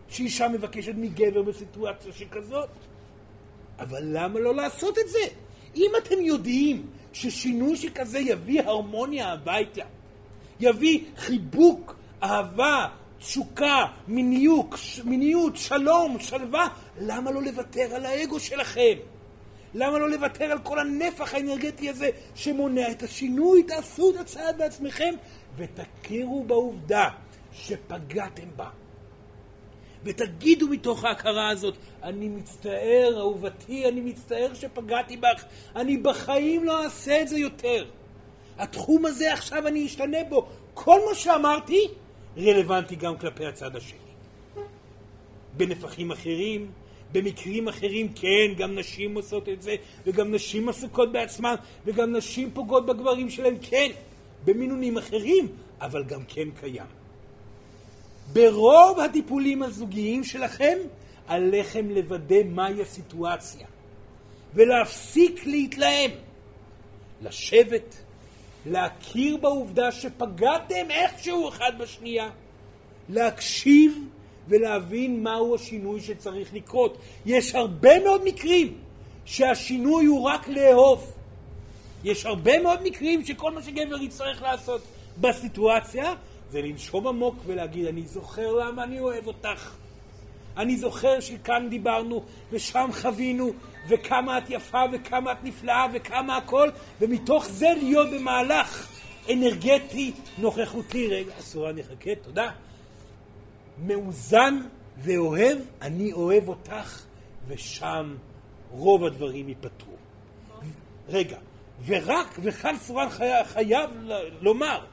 שאישה 0.09 0.47
מבקשת 0.47 0.93
מגבר 0.95 1.41
בסיטואציה 1.41 2.13
שכזאת. 2.13 2.69
אבל 3.79 4.03
למה 4.03 4.39
לא 4.39 4.55
לעשות 4.55 4.97
את 4.97 5.09
זה? 5.09 5.19
אם 5.75 5.91
אתם 5.97 6.21
יודעים 6.21 6.87
ששינוי 7.13 7.75
שכזה 7.75 8.19
יביא 8.19 8.61
הרמוניה 8.61 9.33
הביתה, 9.33 9.83
יביא 10.59 11.03
חיבוק, 11.17 11.95
אהבה, 12.23 12.87
תשוקה, 13.19 13.85
מיניות, 14.07 14.75
מיניות, 15.03 15.57
שלום, 15.57 16.19
שלווה, 16.19 16.67
למה 17.01 17.31
לא 17.31 17.41
לוותר 17.41 17.95
על 17.95 18.05
האגו 18.05 18.39
שלכם? 18.39 18.93
למה 19.73 19.99
לא 19.99 20.09
לוותר 20.09 20.45
על 20.45 20.59
כל 20.59 20.79
הנפח 20.79 21.33
האנרגטי 21.33 21.89
הזה 21.89 22.09
שמונע 22.35 22.91
את 22.91 23.03
השינוי? 23.03 23.63
תעשו 23.63 24.11
את 24.11 24.15
הצעד 24.15 24.57
בעצמכם 24.57 25.13
ותכירו 25.57 26.43
בעובדה 26.43 27.09
שפגעתם 27.61 28.47
בה. 28.55 28.69
ותגידו 30.03 30.67
מתוך 30.67 31.03
ההכרה 31.03 31.49
הזאת, 31.49 31.75
אני 32.03 32.27
מצטער, 32.27 33.13
אהובתי, 33.17 33.87
אני 33.87 34.01
מצטער 34.01 34.53
שפגעתי 34.53 35.17
בך, 35.17 35.45
אני 35.75 35.97
בחיים 35.97 36.63
לא 36.63 36.83
אעשה 36.83 37.21
את 37.21 37.27
זה 37.27 37.37
יותר. 37.37 37.85
התחום 38.57 39.05
הזה 39.05 39.33
עכשיו 39.33 39.67
אני 39.67 39.85
אשתנה 39.85 40.17
בו. 40.29 40.47
כל 40.73 40.99
מה 41.09 41.15
שאמרתי 41.15 41.87
רלוונטי 42.37 42.95
גם 42.95 43.17
כלפי 43.17 43.45
הצד 43.45 43.75
השני. 43.75 43.99
בנפחים 45.57 46.11
אחרים, 46.11 46.71
במקרים 47.11 47.67
אחרים 47.67 48.13
כן, 48.13 48.53
גם 48.57 48.75
נשים 48.75 49.15
עושות 49.15 49.49
את 49.49 49.61
זה, 49.61 49.75
וגם 50.05 50.35
נשים 50.35 50.69
עסוקות 50.69 51.11
בעצמן, 51.11 51.55
וגם 51.85 52.15
נשים 52.15 52.51
פוגעות 52.53 52.85
בגברים 52.85 53.29
שלהם, 53.29 53.55
כן, 53.61 53.91
במינונים 54.45 54.97
אחרים, 54.97 55.47
אבל 55.81 56.03
גם 56.03 56.23
כן 56.27 56.51
קיים. 56.51 56.96
ברוב 58.33 58.99
הטיפולים 58.99 59.63
הזוגיים 59.63 60.23
שלכם, 60.23 60.77
עליכם 61.27 61.89
לוודא 61.89 62.43
מהי 62.45 62.81
הסיטואציה, 62.81 63.67
ולהפסיק 64.53 65.45
להתלהם, 65.45 66.11
לשבת, 67.21 67.95
להכיר 68.65 69.37
בעובדה 69.37 69.91
שפגעתם 69.91 70.91
איכשהו 70.91 71.49
אחד 71.49 71.71
בשנייה, 71.79 72.29
להקשיב 73.09 73.97
ולהבין 74.47 75.23
מהו 75.23 75.55
השינוי 75.55 76.01
שצריך 76.01 76.53
לקרות. 76.53 76.97
יש 77.25 77.55
הרבה 77.55 77.99
מאוד 78.03 78.21
מקרים 78.23 78.77
שהשינוי 79.25 80.05
הוא 80.05 80.23
רק 80.23 80.47
לאהוב. 80.47 81.11
יש 82.03 82.25
הרבה 82.25 82.59
מאוד 82.59 82.83
מקרים 82.83 83.25
שכל 83.25 83.51
מה 83.51 83.63
שגבר 83.63 84.01
יצטרך 84.01 84.41
לעשות 84.41 84.81
בסיטואציה 85.21 86.13
זה 86.49 86.61
לנשום 86.61 87.07
עמוק 87.07 87.35
ולהגיד, 87.45 87.85
אני 87.85 88.07
זוכר 88.07 88.51
למה 88.51 88.83
אני 88.83 88.99
אוהב 88.99 89.27
אותך. 89.27 89.75
אני 90.57 90.77
זוכר 90.77 91.19
שכאן 91.19 91.67
דיברנו 91.69 92.23
ושם 92.51 92.89
חווינו 93.01 93.53
וכמה 93.89 94.37
את 94.37 94.43
יפה 94.49 94.83
וכמה 94.91 95.31
את 95.31 95.37
נפלאה 95.43 95.85
וכמה 95.93 96.37
הכל 96.37 96.69
ומתוך 97.01 97.47
זה 97.49 97.67
להיות 97.77 98.07
במהלך 98.09 98.97
אנרגטי 99.31 100.11
נוכחותי. 100.37 101.07
רגע, 101.07 101.31
אסורה 101.39 101.71
נחכה, 101.71 102.15
תודה. 102.15 102.51
מאוזן 103.85 104.59
ואוהב, 104.97 105.57
אני 105.81 106.13
אוהב 106.13 106.47
אותך, 106.47 107.05
ושם 107.47 108.15
רוב 108.71 109.03
הדברים 109.03 109.49
ייפתרו. 109.49 109.95
רגע, 111.09 111.37
ורק, 111.85 112.39
וכאן 112.43 112.75
סורן 112.77 113.07
חייב, 113.43 113.89
לומר, 114.41 114.85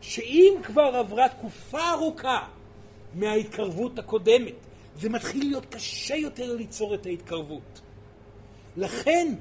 שאם 0.00 0.54
כבר 0.62 0.82
עברה 0.82 1.28
תקופה 1.28 1.90
ארוכה 1.90 2.46
מההתקרבות 3.14 3.98
הקודמת, 3.98 4.54
זה 5.00 5.08
מתחיל 5.08 5.48
להיות 5.48 5.66
קשה 5.66 6.14
יותר 6.14 6.56
ליצור 6.56 6.94
את 6.94 7.06
ההתקרבות. 7.06 7.80
לכן, 8.76 9.34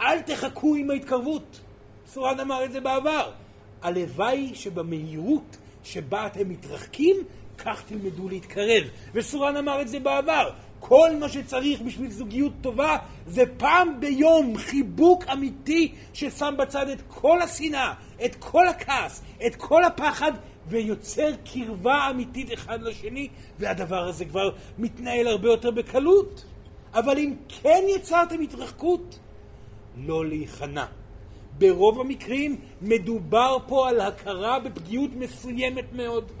אל 0.00 0.20
תחכו 0.20 0.74
עם 0.74 0.90
ההתקרבות. 0.90 1.60
סורן 2.06 2.40
אמר 2.40 2.64
את 2.64 2.72
זה 2.72 2.80
בעבר. 2.80 3.32
הלוואי 3.82 4.54
שבמהירות 4.54 5.56
שבה 5.84 6.26
אתם 6.26 6.48
מתרחקים, 6.48 7.16
כך 7.58 7.82
תלמדו 7.86 8.28
להתקרב. 8.28 8.84
וסורן 9.14 9.56
אמר 9.56 9.82
את 9.82 9.88
זה 9.88 10.00
בעבר. 10.00 10.50
כל 10.80 11.10
מה 11.20 11.28
שצריך 11.28 11.80
בשביל 11.80 12.10
זוגיות 12.10 12.52
טובה 12.60 12.96
זה 13.26 13.42
פעם 13.56 14.00
ביום 14.00 14.56
חיבוק 14.56 15.24
אמיתי 15.32 15.92
ששם 16.12 16.54
בצד 16.58 16.88
את 16.88 17.02
כל 17.08 17.42
השנאה, 17.42 17.92
את 18.24 18.34
כל 18.34 18.68
הכעס, 18.68 19.22
את 19.46 19.56
כל 19.56 19.84
הפחד 19.84 20.32
ויוצר 20.68 21.30
קרבה 21.52 22.10
אמיתית 22.10 22.52
אחד 22.52 22.82
לשני 22.82 23.28
והדבר 23.58 24.08
הזה 24.08 24.24
כבר 24.24 24.50
מתנהל 24.78 25.26
הרבה 25.26 25.48
יותר 25.48 25.70
בקלות. 25.70 26.44
אבל 26.94 27.18
אם 27.18 27.34
כן 27.48 27.82
יצרתם 27.96 28.40
התרחקות, 28.40 29.18
לא 29.96 30.26
להיכנע. 30.26 30.84
ברוב 31.58 32.00
המקרים 32.00 32.56
מדובר 32.82 33.56
פה 33.66 33.88
על 33.88 34.00
הכרה 34.00 34.58
בפגיעות 34.58 35.10
מסוימת 35.14 35.92
מאוד. 35.92 36.32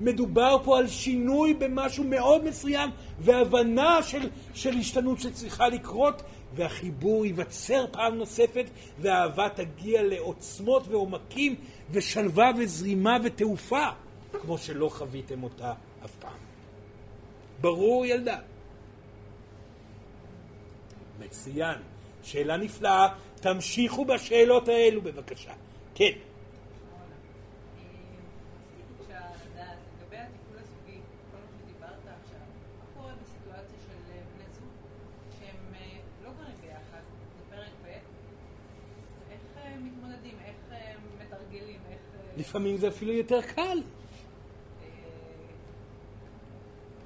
מדובר 0.00 0.56
פה 0.64 0.78
על 0.78 0.88
שינוי 0.88 1.54
במשהו 1.54 2.04
מאוד 2.04 2.44
מסוים 2.44 2.90
והבנה 3.20 4.02
של, 4.02 4.28
של 4.54 4.78
השתנות 4.78 5.20
שצריכה 5.20 5.68
לקרות 5.68 6.22
והחיבור 6.54 7.26
ייווצר 7.26 7.86
פעם 7.92 8.14
נוספת 8.14 8.66
והאהבה 8.98 9.48
תגיע 9.48 10.02
לעוצמות 10.02 10.88
ועומקים 10.88 11.54
ושלווה 11.90 12.50
וזרימה 12.58 13.16
ותעופה 13.24 13.88
כמו 14.32 14.58
שלא 14.58 14.88
חוויתם 14.88 15.42
אותה 15.42 15.72
אף 16.04 16.14
פעם. 16.20 16.38
ברור 17.60 18.06
ילדה? 18.06 18.38
מצוין. 21.20 21.78
שאלה 22.22 22.56
נפלאה. 22.56 23.08
תמשיכו 23.40 24.04
בשאלות 24.04 24.68
האלו 24.68 25.02
בבקשה. 25.02 25.52
כן. 25.94 26.12
לפעמים 42.54 42.76
זה 42.76 42.88
אפילו 42.88 43.12
יותר 43.12 43.42
קל. 43.42 43.78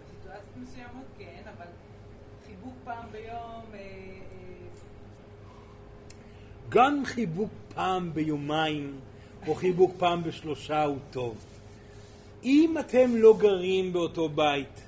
בסיטואציות 0.05 0.57
מסוימות 0.57 1.07
כן, 1.19 1.43
אבל 1.45 1.67
חיבוק 2.47 2.75
פעם 2.85 3.05
ביום... 3.13 3.63
אה, 3.75 3.79
אה, 3.79 4.19
גם 6.69 7.03
חיבוק 7.05 7.51
פעם 7.75 8.15
ביומיים, 8.15 8.99
או 9.47 9.55
חיבוק 9.55 9.93
פעם 9.99 10.23
בשלושה 10.23 10.85
הוא 10.85 10.99
טוב. 11.11 11.37
אם 12.45 12.77
אתם 12.81 13.17
לא 13.17 13.37
גרים 13.39 13.93
באותו 13.93 14.29
בית, 14.29 14.83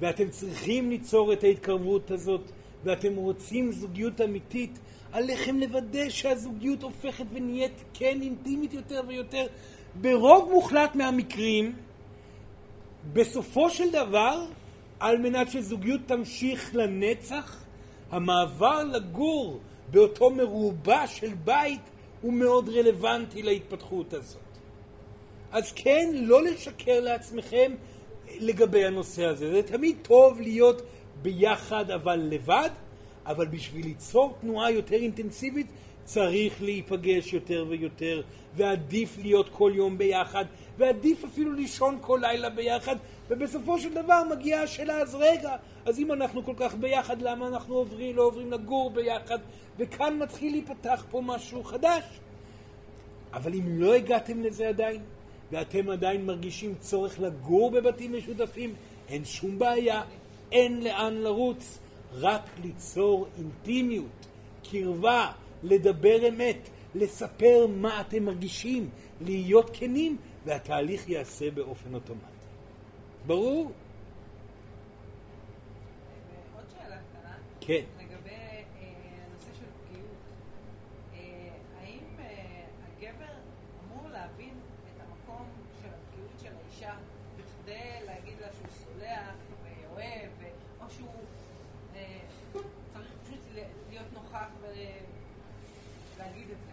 ואתם 0.00 0.30
צריכים 0.30 0.90
ליצור 0.90 1.32
את 1.32 1.44
ההתקרבות 1.44 2.10
הזאת, 2.10 2.42
ואתם 2.84 3.16
רוצים 3.16 3.72
זוגיות 3.72 4.20
אמיתית, 4.20 4.78
עליכם 5.12 5.58
לוודא 5.58 6.08
שהזוגיות 6.08 6.82
הופכת 6.82 7.24
ונהיית 7.32 7.84
כן 7.94 8.18
אינטימית 8.22 8.74
יותר 8.74 9.02
ויותר. 9.08 9.46
ברוב 9.94 10.50
מוחלט 10.52 10.94
מהמקרים, 10.94 11.76
בסופו 13.12 13.70
של 13.70 13.90
דבר, 13.92 14.44
על 15.00 15.18
מנת 15.18 15.50
שזוגיות 15.50 16.00
תמשיך 16.06 16.74
לנצח, 16.74 17.64
המעבר 18.10 18.84
לגור 18.84 19.60
באותו 19.90 20.30
מרובע 20.30 21.06
של 21.06 21.34
בית 21.44 21.80
הוא 22.20 22.32
מאוד 22.32 22.68
רלוונטי 22.68 23.42
להתפתחות 23.42 24.14
הזאת. 24.14 24.40
אז 25.52 25.72
כן, 25.72 26.10
לא 26.14 26.42
לשקר 26.42 27.00
לעצמכם 27.00 27.72
לגבי 28.40 28.84
הנושא 28.84 29.24
הזה. 29.24 29.50
זה 29.50 29.62
תמיד 29.62 29.96
טוב 30.02 30.40
להיות 30.40 30.82
ביחד 31.22 31.90
אבל 31.90 32.20
לבד, 32.30 32.70
אבל 33.26 33.46
בשביל 33.46 33.86
ליצור 33.86 34.36
תנועה 34.40 34.70
יותר 34.70 34.96
אינטנסיבית 34.96 35.66
צריך 36.12 36.62
להיפגש 36.62 37.32
יותר 37.32 37.66
ויותר, 37.68 38.22
ועדיף 38.54 39.18
להיות 39.22 39.48
כל 39.52 39.72
יום 39.74 39.98
ביחד, 39.98 40.44
ועדיף 40.78 41.24
אפילו 41.24 41.52
לישון 41.52 41.98
כל 42.00 42.18
לילה 42.22 42.50
ביחד, 42.50 42.96
ובסופו 43.28 43.78
של 43.78 43.94
דבר 43.94 44.22
מגיעה 44.30 44.62
השאלה, 44.62 44.98
אז 44.98 45.14
רגע, 45.14 45.56
אז 45.86 45.98
אם 45.98 46.12
אנחנו 46.12 46.44
כל 46.44 46.52
כך 46.56 46.74
ביחד, 46.74 47.22
למה 47.22 47.48
אנחנו 47.48 47.74
עוברים, 47.74 48.16
לא 48.16 48.22
עוברים 48.22 48.52
לגור 48.52 48.90
ביחד? 48.90 49.38
וכאן 49.78 50.18
מתחיל 50.18 50.52
להיפתח 50.52 51.04
פה 51.10 51.20
משהו 51.24 51.64
חדש. 51.64 52.04
אבל 53.32 53.54
אם 53.54 53.80
לא 53.82 53.94
הגעתם 53.94 54.42
לזה 54.42 54.68
עדיין, 54.68 55.00
ואתם 55.52 55.90
עדיין 55.90 56.26
מרגישים 56.26 56.74
צורך 56.80 57.20
לגור 57.20 57.70
בבתים 57.70 58.12
משותפים, 58.12 58.74
אין 59.08 59.24
שום 59.24 59.58
בעיה, 59.58 60.02
אין 60.52 60.82
לאן 60.82 61.14
לרוץ. 61.14 61.78
רק 62.14 62.50
ליצור 62.62 63.26
אינטימיות, 63.38 64.26
קרבה, 64.70 65.32
לדבר 65.62 66.28
אמת, 66.28 66.68
לספר 66.94 67.66
מה 67.66 68.00
אתם 68.00 68.24
מרגישים, 68.24 68.90
להיות 69.20 69.70
כנים, 69.72 70.16
והתהליך 70.44 71.08
ייעשה 71.08 71.50
באופן 71.50 71.94
אוטומטי. 71.94 72.26
ברור? 73.26 73.72
עוד 76.56 76.64
שאלה 76.70 76.96
קטנה. 76.96 77.34
כן. 77.60 77.84
לגבי 77.98 78.30
אה, 78.30 78.64
הנושא 79.26 79.50
של 79.58 79.66
פגיעות. 79.86 80.16
אה, 81.14 81.48
האם 81.80 82.04
אה, 82.18 82.64
הגבר 82.86 83.32
אמור 83.84 84.08
להבין 84.08 84.54
את 84.94 85.00
המקום 85.00 85.46
של 85.82 85.88
הפגיעות 85.88 86.32
של 86.42 86.52
האישה 86.64 86.94
בכדי 87.36 88.06
להגיד 88.06 88.34
לה 88.40 88.46
שהוא 88.52 88.68
סולח 88.70 89.34
ואוהב, 89.64 90.30
או 90.80 90.90
שהוא 90.90 91.08
צריך 92.92 93.12
פשוט 93.22 93.40
להיות 93.90 94.12
נוכח 94.12 94.48
ולהגיד 94.60 96.50
את 96.50 96.60
זה? 96.60 96.72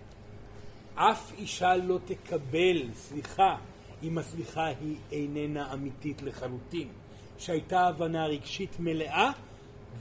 אף 1.02 1.32
אישה 1.38 1.76
לא 1.76 2.00
תקבל 2.06 2.94
סליחה 2.94 3.56
אם 4.04 4.18
הסליחה 4.18 4.66
היא 4.66 4.96
איננה 5.12 5.74
אמיתית 5.74 6.22
לחלוטין. 6.22 6.88
שהייתה 7.40 7.88
הבנה 7.88 8.26
רגשית 8.28 8.80
מלאה 8.80 9.32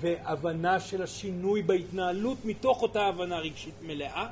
והבנה 0.01 0.81
של 0.81 1.03
השינוי 1.03 1.63
בהתנהלות 1.63 2.39
מתוך 2.45 2.83
אותה 2.83 3.03
הבנה 3.03 3.39
רגשית 3.39 3.75
מלאה 3.83 4.27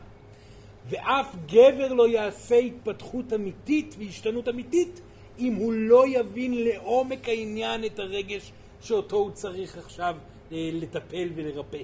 ואף 0.88 1.36
גבר 1.46 1.92
לא 1.92 2.08
יעשה 2.08 2.56
התפתחות 2.56 3.32
אמיתית 3.32 3.94
והשתנות 3.98 4.48
אמיתית 4.48 5.00
אם 5.38 5.54
הוא 5.54 5.72
לא 5.72 6.04
יבין 6.08 6.64
לעומק 6.64 7.28
העניין 7.28 7.84
את 7.84 7.98
הרגש 7.98 8.52
שאותו 8.80 9.16
הוא 9.16 9.30
צריך 9.30 9.78
עכשיו 9.78 10.16
אה, 10.52 10.70
לטפל 10.72 11.28
ולרפא. 11.34 11.82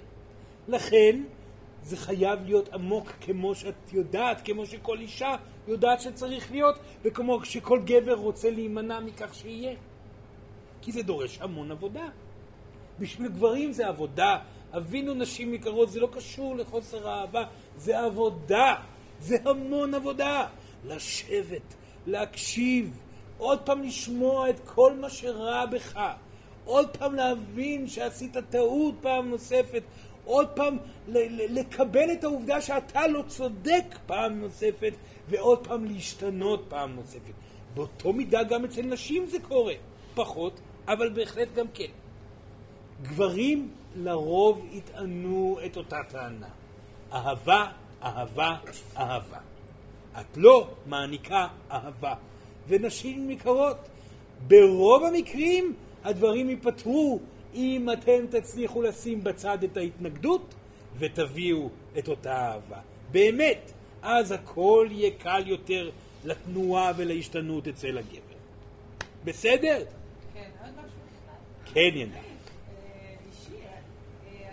לכן 0.69 1.23
זה 1.83 1.97
חייב 1.97 2.45
להיות 2.45 2.69
עמוק 2.73 3.09
כמו 3.21 3.55
שאת 3.55 3.93
יודעת, 3.93 4.41
כמו 4.45 4.67
שכל 4.67 4.99
אישה 4.99 5.35
יודעת 5.69 6.01
שצריך 6.01 6.51
להיות, 6.51 6.79
וכמו 7.03 7.45
שכל 7.45 7.81
גבר 7.85 8.15
רוצה 8.15 8.51
להימנע 8.51 9.01
מכך 9.01 9.35
שיהיה. 9.35 9.75
כי 10.83 10.93
זה 10.93 11.03
דורש 11.03 11.39
המון 11.41 11.71
עבודה. 11.71 12.09
בשביל 12.99 13.29
גברים 13.29 13.73
זה 13.73 13.89
עבודה. 13.89 14.39
אבינו 14.77 15.15
נשים 15.15 15.55
יקרות, 15.55 15.91
זה 15.91 16.01
לא 16.01 16.09
קשור 16.13 16.57
לחוסר 16.57 17.09
אהבה, 17.09 17.45
זה 17.77 18.01
עבודה. 18.01 18.75
זה 19.21 19.37
המון 19.45 19.95
עבודה. 19.95 20.47
לשבת, 20.85 21.75
להקשיב, 22.07 22.99
עוד 23.39 23.61
פעם 23.61 23.83
לשמוע 23.83 24.51
את 24.51 24.61
כל 24.65 24.93
מה 25.01 25.11
שרע 25.11 25.67
בך, 25.67 26.01
עוד 26.65 26.97
פעם 26.97 27.15
להבין 27.15 27.89
שעשית 27.89 28.37
טעות 28.51 28.95
פעם 29.01 29.31
נוספת, 29.31 29.83
עוד 30.25 30.49
פעם 30.49 30.77
לקבל 31.49 32.13
את 32.13 32.25
העובדה 32.25 32.61
שאתה 32.61 33.07
לא 33.07 33.23
צודק 33.29 33.85
פעם 34.07 34.41
נוספת, 34.41 34.93
ועוד 35.29 35.67
פעם 35.67 35.85
להשתנות 35.85 36.65
פעם 36.69 36.95
נוספת. 36.95 37.33
באותו 37.75 38.13
מידה 38.13 38.43
גם 38.43 38.65
אצל 38.65 38.83
נשים 38.83 39.27
זה 39.27 39.39
קורה, 39.49 39.75
פחות, 40.15 40.61
אבל 40.89 41.09
בהחלט 41.09 41.49
גם 41.55 41.67
כן. 41.75 41.91
גברים 43.03 43.71
לרוב 43.97 44.67
יטענו 44.73 45.59
את 45.67 45.77
אותה 45.77 45.99
טענה. 46.09 46.49
אהבה, 47.13 47.67
אהבה, 48.03 48.57
אהבה. 48.97 49.39
את 50.21 50.37
לא 50.37 50.71
מעניקה 50.87 51.49
אהבה. 51.71 52.15
ונשים 52.69 53.31
יקרות, 53.31 53.77
ברוב 54.47 55.05
המקרים 55.05 55.75
הדברים 56.05 56.51
ייפתרו 56.51 57.21
אם 57.55 57.89
אתם 57.93 58.27
תצליחו 58.31 58.83
לשים 58.83 59.25
בצד 59.25 59.65
את 59.65 59.77
ההתנגדות 59.77 60.55
ותביאו 60.99 61.69
את 61.99 62.09
אותה 62.09 62.33
אהבה. 62.33 62.79
באמת, 63.13 63.73
אז 64.03 64.33
הכל 64.33 64.89
יהיה 64.91 65.11
קל 65.19 65.43
יותר 65.47 65.91
לתנועה 66.25 66.93
ולהשתנות 66.97 67.69
אצל 67.69 67.99
הגבר. 67.99 68.37
בסדר? 69.25 69.85
כן, 70.35 70.51
עוד 70.61 70.71
משהו 70.71 70.99
אחד. 71.27 71.73
כן, 71.75 71.91
ינדה. 71.95 72.17
אה, 72.17 72.23
אה, 74.27 74.53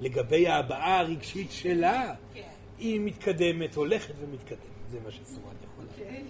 לגבי 0.00 0.46
ההבעה 0.48 0.98
הרגשית 0.98 1.52
שלה, 1.52 2.14
כן. 2.34 2.55
היא 2.78 3.00
מתקדמת, 3.00 3.74
הולכת 3.74 4.14
ומתקדמת. 4.20 4.60
זה 4.90 4.98
מה 5.04 5.10
שסורן 5.10 5.54
יכולה. 5.64 5.88
כן, 5.98 6.22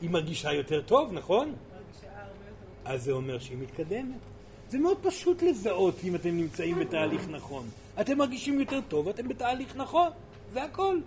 היא 0.00 0.10
מרגישה 0.10 0.52
יותר 0.52 0.82
טוב, 0.82 1.12
נכון? 1.12 1.54
אז 2.84 3.04
זה 3.04 3.12
אומר 3.12 3.38
שהיא 3.38 3.58
מתקדמת. 3.58 4.18
זה 4.68 4.78
מאוד 4.78 4.98
פשוט 5.02 5.42
לזהות 5.42 5.94
אם 6.04 6.14
אתם 6.14 6.36
נמצאים 6.36 6.78
בתהליך 6.78 7.28
נכון. 7.28 7.68
אתם 8.00 8.18
מרגישים 8.18 8.60
יותר 8.60 8.80
טוב, 8.88 9.08
אתם 9.08 9.28
בתהליך 9.28 9.76
נכון, 9.76 10.08
זה 10.52 10.62
הכל. 10.62 10.98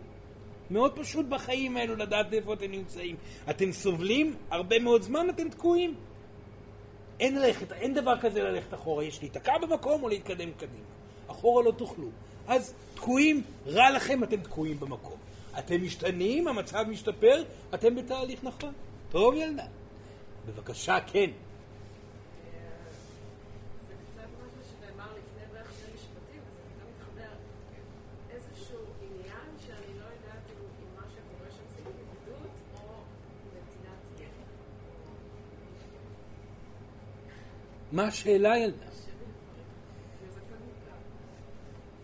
מאוד 0.72 1.00
פשוט 1.00 1.26
בחיים 1.26 1.78
האלו 1.78 1.96
לדעת 1.96 2.34
איפה 2.34 2.54
אתם 2.54 2.72
נמצאים. 2.72 3.16
אתם 3.50 3.72
סובלים, 3.72 4.36
הרבה 4.50 4.80
מאוד 4.80 5.02
זמן 5.02 5.30
אתם 5.30 5.50
תקועים. 5.50 5.96
אין 7.20 7.36
ללכת, 7.36 7.72
אין 7.72 7.94
דבר 7.94 8.20
כזה 8.22 8.44
ללכת 8.44 8.74
אחורה, 8.74 9.04
יש 9.04 9.22
להיתקע 9.22 9.58
במקום 9.58 10.04
או 10.04 10.10
להתקדם 10.10 10.52
קדימה. 10.52 10.88
אחורה 11.28 11.64
לא 11.64 11.72
תוכלו. 11.72 12.08
אז 12.48 12.74
תקועים, 12.96 13.44
רע 13.68 13.92
לכם, 13.92 14.24
אתם 14.24 14.42
תקועים 14.42 14.80
במקום. 14.80 15.18
אתם 15.60 15.84
משתנים, 15.84 16.48
המצב 16.48 16.86
משתפר, 16.90 17.44
אתם 17.74 17.96
בתהליך 17.96 18.44
נכון. 18.44 18.74
טוב 19.12 19.36
ילדה. 19.36 19.66
בבקשה, 20.48 20.98
כן. 21.08 21.30
לא 30.00 30.06
מה 30.96 31.02
שקורה 31.10 31.52
שם 31.52 31.64
זה 31.70 31.80
התנגדות 31.80 32.50
או 32.74 33.04
נתינת 33.48 34.20
ידע. 34.20 34.28
מה 37.92 38.04
השאלה 38.04 38.58
ילדה? 38.58 38.86
וזה 40.28 40.40
קצת 40.40 40.56
מורכב. 40.60 40.98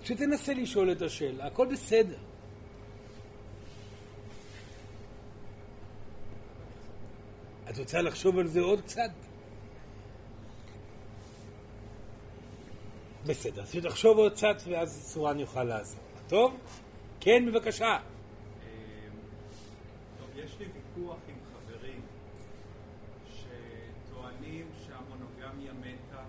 שתנסה 0.04 0.54
לשאול 0.54 0.92
את 0.92 1.02
השאלה, 1.02 1.48
הכל 1.48 1.68
בסדר. 1.68 2.18
את 7.70 7.80
רוצה 7.80 8.02
לחשוב 8.02 8.40
על 8.40 8.48
זה 8.48 8.60
עוד 8.60 8.82
קצת? 8.82 9.12
בסדר, 13.26 13.62
אז 13.62 13.76
תחשוב 13.84 14.18
עוד 14.18 14.34
קצת 14.34 14.56
ואז 14.68 15.04
סורן 15.14 15.40
יוכל 15.40 15.64
לעזור. 15.64 16.00
טוב? 16.28 16.58
כן, 17.20 17.46
בבקשה. 17.48 17.98
טוב, 20.20 20.28
יש 20.36 20.56
לי 20.60 20.66
ויכוח 20.66 21.18
עם 21.28 21.36
חברים 21.54 22.02
שטוענים 23.34 24.68
שהמונוגמיה 24.86 25.74
מתה 25.74 26.24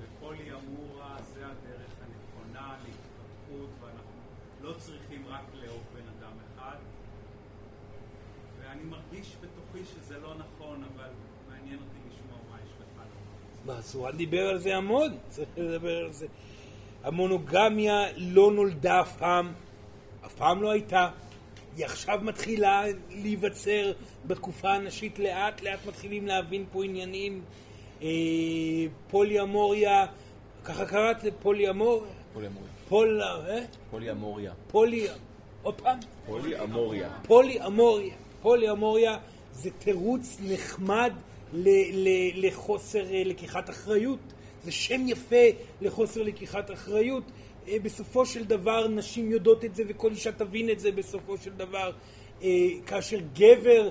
ופוליאמורה 0.00 1.16
זה 1.34 1.46
הדרך 1.46 1.92
הנכונה 2.00 2.76
להתפתחות 2.84 3.70
ואנחנו 3.80 4.20
לא 4.60 4.72
צריכים 4.78 5.21
רק 5.32 5.44
לאהוב 5.54 5.82
בן 5.94 6.08
אדם 6.18 6.32
אחד 6.54 6.76
ואני 8.60 8.82
מרגיש 8.82 9.36
בתוכי 9.40 9.84
שזה 9.84 10.18
לא 10.18 10.34
נכון, 10.34 10.84
אבל 10.94 11.10
מעניין 11.48 11.78
אותי 11.78 11.98
לשמוע 12.08 12.38
מה 12.50 12.56
יש 12.64 12.72
לך 12.80 13.02
לומר. 13.66 13.76
מה, 13.76 13.82
סורן 13.82 14.16
דיבר 14.16 14.48
על 14.48 14.58
זה 14.58 14.76
המון, 14.76 15.18
צריך 15.28 15.48
לדבר 15.56 15.96
על 16.04 16.12
זה. 16.12 16.26
המונוגמיה 17.02 18.06
לא 18.16 18.52
נולדה 18.52 19.00
אף 19.00 19.16
פעם, 19.16 19.52
אף 20.26 20.34
פעם 20.34 20.62
לא 20.62 20.70
הייתה. 20.70 21.10
היא 21.76 21.84
עכשיו 21.84 22.20
מתחילה 22.22 22.84
להיווצר 23.10 23.92
בתקופה 24.26 24.72
הנשית 24.72 25.18
לאט 25.18 25.62
לאט 25.62 25.86
מתחילים 25.86 26.26
להבין 26.26 26.64
פה 26.72 26.84
עניינים. 26.84 27.42
אה, 28.02 28.08
פוליאמוריה, 29.10 30.06
ככה 30.64 30.86
קראת 30.86 31.16
פוליאמור? 31.42 32.06
פוליאמוריה. 32.32 32.81
פול... 32.88 33.22
אה? 33.22 33.58
פוליאמוריה. 33.90 34.52
פולי... 34.68 35.06
עוד 35.62 35.80
פעם? 35.80 35.98
פוליאמוריה. 36.26 37.08
פוליאמוריה. 37.26 38.14
פוליאמוריה 38.42 39.18
זה 39.52 39.70
תירוץ 39.78 40.36
נחמד 40.40 41.12
ל- 41.52 42.08
ל- 42.08 42.46
לחוסר 42.46 43.04
אה, 43.14 43.22
לקיחת 43.24 43.70
אחריות. 43.70 44.18
זה 44.64 44.72
שם 44.72 45.08
יפה 45.08 45.46
לחוסר 45.80 46.22
לקיחת 46.22 46.70
אחריות. 46.70 47.24
אה, 47.68 47.76
בסופו 47.82 48.26
של 48.26 48.44
דבר 48.44 48.88
נשים 48.88 49.30
יודעות 49.32 49.64
את 49.64 49.74
זה 49.74 49.82
וכל 49.88 50.10
אישה 50.10 50.32
תבין 50.32 50.70
את 50.70 50.80
זה 50.80 50.92
בסופו 50.92 51.36
של 51.38 51.50
דבר. 51.50 51.90
אה, 52.42 52.48
כאשר 52.86 53.18
גבר 53.34 53.90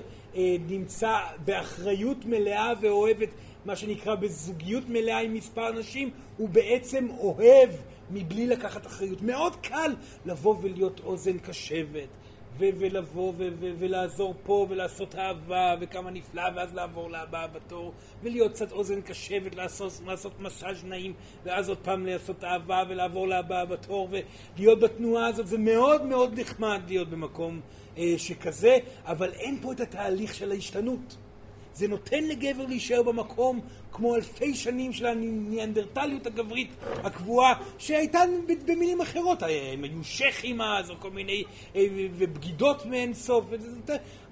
נמצא 0.68 1.12
באחריות 1.44 2.24
מלאה 2.24 2.72
ואוהבת, 2.80 3.28
מה 3.64 3.76
שנקרא 3.76 4.14
בזוגיות 4.14 4.84
מלאה 4.88 5.20
עם 5.20 5.34
מספר 5.34 5.72
נשים, 5.72 6.10
הוא 6.36 6.48
בעצם 6.48 7.08
אוהב 7.18 7.70
מבלי 8.12 8.46
לקחת 8.46 8.86
אחריות. 8.86 9.22
מאוד 9.22 9.56
קל 9.56 9.94
לבוא 10.26 10.56
ולהיות 10.62 11.00
אוזן 11.04 11.38
קשבת. 11.38 12.08
ו- 12.58 12.64
ולבוא 12.78 13.32
ו- 13.36 13.48
ו- 13.60 13.72
ולעזור 13.78 14.34
פה 14.42 14.66
ולעשות 14.70 15.14
אהבה 15.14 15.74
וכמה 15.80 16.10
נפלא 16.10 16.42
ואז 16.56 16.74
לעבור 16.74 17.10
לבאה 17.10 17.46
בתור 17.46 17.92
ולהיות 18.22 18.52
קצת 18.52 18.72
אוזן 18.72 19.00
קשבת, 19.00 19.54
לעשות, 19.54 19.92
לעשות 20.06 20.40
מסאז' 20.40 20.84
נעים 20.84 21.12
ואז 21.44 21.68
עוד 21.68 21.78
פעם 21.78 22.06
לעשות 22.06 22.44
אהבה 22.44 22.82
ולעבור 22.88 23.28
לבאה 23.28 23.64
בתור 23.64 24.08
ולהיות 24.10 24.80
בתנועה 24.80 25.26
הזאת 25.26 25.46
זה 25.46 25.58
מאוד 25.58 26.04
מאוד 26.04 26.40
נחמד 26.40 26.80
להיות 26.88 27.10
במקום 27.10 27.60
אה, 27.98 28.14
שכזה 28.16 28.78
אבל 29.04 29.32
אין 29.32 29.58
פה 29.62 29.72
את 29.72 29.80
התהליך 29.80 30.34
של 30.34 30.50
ההשתנות 30.52 31.16
זה 31.74 31.88
נותן 31.88 32.24
לגבר 32.24 32.66
להישאר 32.66 33.02
במקום 33.02 33.60
כמו 33.92 34.14
אלפי 34.14 34.54
שנים 34.54 34.92
של 34.92 35.06
הניאנדרטליות 35.06 36.26
הגברית 36.26 36.68
הקבועה 37.04 37.54
שהייתה 37.78 38.20
במילים 38.66 39.00
אחרות, 39.00 39.42
הם 39.42 39.84
היו 39.84 40.04
שכים 40.04 40.60
אז 40.60 40.90
או 40.90 40.94
כל 41.00 41.10
מיני 41.10 41.44
אה, 41.76 41.86
ובגידות 42.16 42.86
מאין 42.86 43.14
סוף 43.14 43.44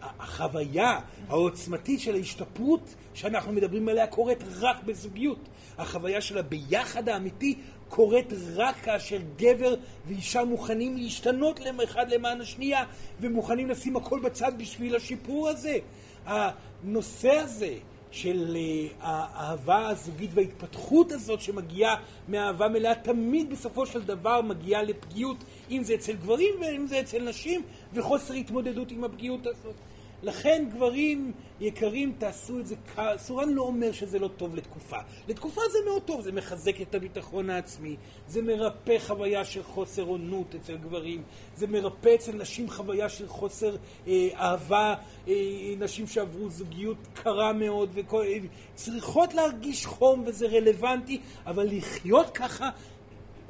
החוויה 0.03 0.99
העוצמתית 1.29 2.01
של 2.01 2.15
ההשתפרות 2.15 2.95
שאנחנו 3.15 3.53
מדברים 3.53 3.89
עליה 3.89 4.07
קורית 4.07 4.39
רק 4.61 4.83
בזוגיות 4.85 5.49
החוויה 5.79 6.21
של 6.21 6.39
הביחד 6.39 7.09
האמיתי 7.09 7.55
קורית 7.89 8.33
רק 8.55 8.77
כאשר 8.77 9.19
גבר 9.37 9.75
ואישה 10.07 10.45
מוכנים 10.45 10.97
להשתנות 10.97 11.61
אחד 11.85 12.11
למען 12.11 12.41
השנייה 12.41 12.85
ומוכנים 13.21 13.71
לשים 13.71 13.97
הכל 13.97 14.21
בצד 14.21 14.53
בשביל 14.59 14.97
השיפור 14.97 15.49
הזה. 15.49 15.79
הנושא 16.26 17.30
הזה 17.30 17.74
של 18.10 18.56
אה, 18.56 18.88
האהבה 19.01 19.88
הזוגית 19.88 20.30
וההתפתחות 20.34 21.12
הזאת 21.12 21.40
שמגיעה 21.40 21.97
מאהבה 22.28 22.68
מלאה 22.68 22.94
תמיד 22.94 23.51
בסופו 23.51 23.86
של 23.86 24.02
דבר 24.02 24.42
מגיעה 24.42 24.82
לפגיעות 24.82 25.36
אם 25.70 25.82
זה 25.84 25.94
אצל 25.94 26.12
גברים 26.12 26.55
ואם 26.60 26.86
זה 26.86 27.01
אצל 27.01 27.28
נשים 27.28 27.62
וחוסר 27.92 28.34
התמודדות 28.34 28.90
עם 28.90 29.05
הפגיעות 29.05 29.47
הזאת. 29.47 29.74
לכן 30.22 30.64
גברים 30.74 31.32
יקרים 31.60 32.12
תעשו 32.18 32.59
את 32.59 32.66
זה, 32.66 32.74
סורן 33.16 33.48
לא 33.48 33.62
אומר 33.62 33.92
שזה 33.92 34.18
לא 34.18 34.28
טוב 34.28 34.56
לתקופה. 34.56 34.97
לתקופה 35.28 35.60
זה 35.72 35.78
מאוד 35.90 36.02
טוב, 36.02 36.20
זה 36.20 36.32
מחזק 36.32 36.80
את 36.80 36.94
הביטחון 36.94 37.51
העצמי, 37.51 37.97
זה 38.28 38.42
מרפא 38.42 38.98
חוויה 38.98 39.44
של 39.44 39.62
חוסר 39.62 40.02
עונות 40.02 40.55
אצל 40.55 40.76
גברים, 40.76 41.22
זה 41.56 41.66
מרפא 41.66 42.14
אצל 42.14 42.32
נשים 42.32 42.70
חוויה 42.70 43.09
של 43.09 43.28
חוסר 43.28 43.76
אה, 44.06 44.28
אהבה, 44.34 44.94
אה, 45.28 45.34
נשים 45.78 46.06
שעברו 46.06 46.51
זוגיות 46.51 46.97
קרה 47.14 47.52
מאוד 47.52 47.98
וצריכות 48.74 49.34
להרגיש 49.34 49.86
חום 49.86 50.24
וזה 50.26 50.47
רלוונטי, 50.47 51.20
אבל 51.47 51.68
לחיות 51.70 52.30
ככה 52.30 52.70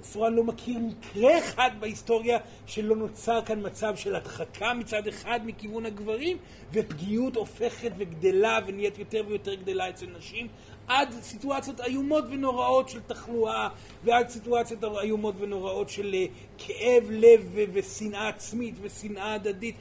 סורן 0.02 0.35
לא 0.35 0.44
מכיר 0.44 0.78
מקרה 0.78 1.39
אחד 1.39 1.70
בהיסטוריה 1.81 2.39
שלא 2.66 2.97
נוצר 2.97 3.40
כאן 3.47 3.66
מצב 3.66 3.97
של 3.97 4.14
הדחקה 4.16 4.74
מצד 4.74 5.06
אחד 5.06 5.40
מכיוון 5.44 5.86
הגברים 5.86 6.36
ופגיעות 6.72 7.36
הופכת 7.36 7.93
וגדלה 7.97 8.59
ונהיית 8.66 8.98
יותר 8.98 9.22
ויותר 9.28 9.55
גדלה 9.55 9.89
אצל 9.89 10.06
נשים 10.18 10.48
עד 10.89 11.09
סיטואציות 11.22 11.81
איומות 11.81 12.24
ונוראות 12.31 12.89
של 12.89 13.01
תחלואה 13.01 13.68
ועד 14.05 14.28
סיטואציות 14.28 14.85
איומות 15.02 15.35
ונוראות 15.39 15.89
של 15.89 16.14
אה, 16.14 16.27
כאב 16.59 17.10
לב 17.10 17.56
ושנאה 17.72 18.28
עצמית 18.28 18.74
ושנאה 18.81 19.35
הדדית. 19.35 19.74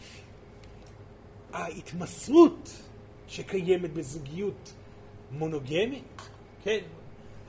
ההתמסרות 1.53 2.69
שקיימת 3.27 3.93
בזוגיות 3.93 4.73
מונוגמית, 5.31 6.21
כן, 6.63 6.79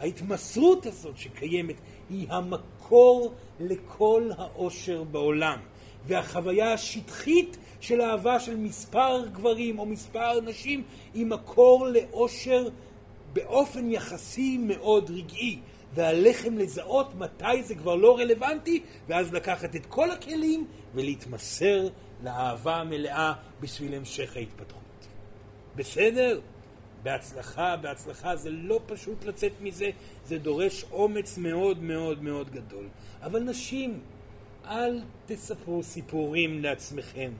ההתמסרות 0.00 0.86
הזאת 0.86 1.18
שקיימת 1.18 1.76
היא 2.10 2.26
המקור 2.30 3.32
לכל 3.60 4.30
האושר 4.38 5.04
בעולם. 5.04 5.58
והחוויה 6.06 6.72
השטחית 6.72 7.56
של 7.80 8.00
אהבה 8.00 8.40
של 8.40 8.56
מספר 8.56 9.26
גברים 9.32 9.78
או 9.78 9.86
מספר 9.86 10.40
נשים 10.40 10.82
היא 11.14 11.26
מקור 11.26 11.86
לאושר 11.86 12.68
באופן 13.32 13.90
יחסי 13.90 14.58
מאוד 14.58 15.10
רגעי. 15.10 15.58
ועליכם 15.94 16.58
לזהות 16.58 17.14
מתי 17.14 17.62
זה 17.62 17.74
כבר 17.74 17.94
לא 17.94 18.18
רלוונטי, 18.18 18.82
ואז 19.08 19.32
לקחת 19.32 19.76
את 19.76 19.86
כל 19.86 20.10
הכלים 20.10 20.66
ולהתמסר 20.94 21.88
לאהבה 22.24 22.76
המלאה 22.76 23.32
בשביל 23.60 23.94
המשך 23.94 24.36
ההתפתחות. 24.36 24.80
בסדר? 25.76 26.40
בהצלחה, 27.02 27.76
בהצלחה, 27.76 28.36
זה 28.36 28.50
לא 28.50 28.80
פשוט 28.86 29.24
לצאת 29.24 29.52
מזה, 29.60 29.90
זה 30.26 30.38
דורש 30.38 30.84
אומץ 30.92 31.38
מאוד 31.38 31.82
מאוד 31.82 32.22
מאוד 32.22 32.50
גדול. 32.50 32.88
אבל 33.22 33.42
נשים, 33.42 34.00
אל 34.64 35.00
תספרו 35.26 35.82
סיפורים 35.82 36.62
לעצמכם. 36.62 37.30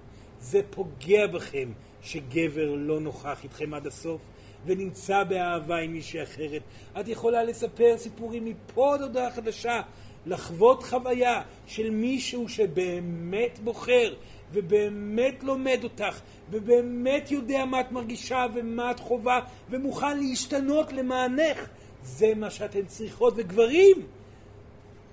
זה 0.41 0.61
פוגע 0.71 1.27
בכם 1.27 1.73
שגבר 2.03 2.75
לא 2.75 3.01
נוכח 3.01 3.45
איתכם 3.45 3.75
עד 3.75 3.87
הסוף 3.87 4.21
ונמצא 4.67 5.25
באהבה 5.25 5.79
עם 5.79 5.93
מישהי 5.93 6.23
אחרת. 6.23 6.63
את 7.01 7.09
יכולה 7.09 7.45
לספר 7.45 7.95
סיפורים 7.99 8.45
מפה 8.45 8.95
עד 8.95 9.03
הודעה 9.03 9.31
חדשה, 9.31 9.81
לחוות 10.27 10.83
חוויה 10.83 11.43
של 11.67 11.91
מישהו 11.91 12.49
שבאמת 12.49 13.59
בוחר 13.65 14.15
ובאמת 14.53 15.43
לומד 15.43 15.81
אותך, 15.85 16.21
ובאמת 16.51 17.31
יודע 17.31 17.65
מה 17.65 17.81
את 17.81 17.93
מרגישה 17.93 18.47
ומה 18.55 18.91
את 18.91 19.01
חווה, 19.01 19.41
ומוכן 19.71 20.19
להשתנות 20.19 20.93
למענך. 20.93 21.69
זה 22.03 22.35
מה 22.37 22.51
שאתן 22.51 22.85
צריכות. 22.87 23.35
וגברים, 23.37 23.97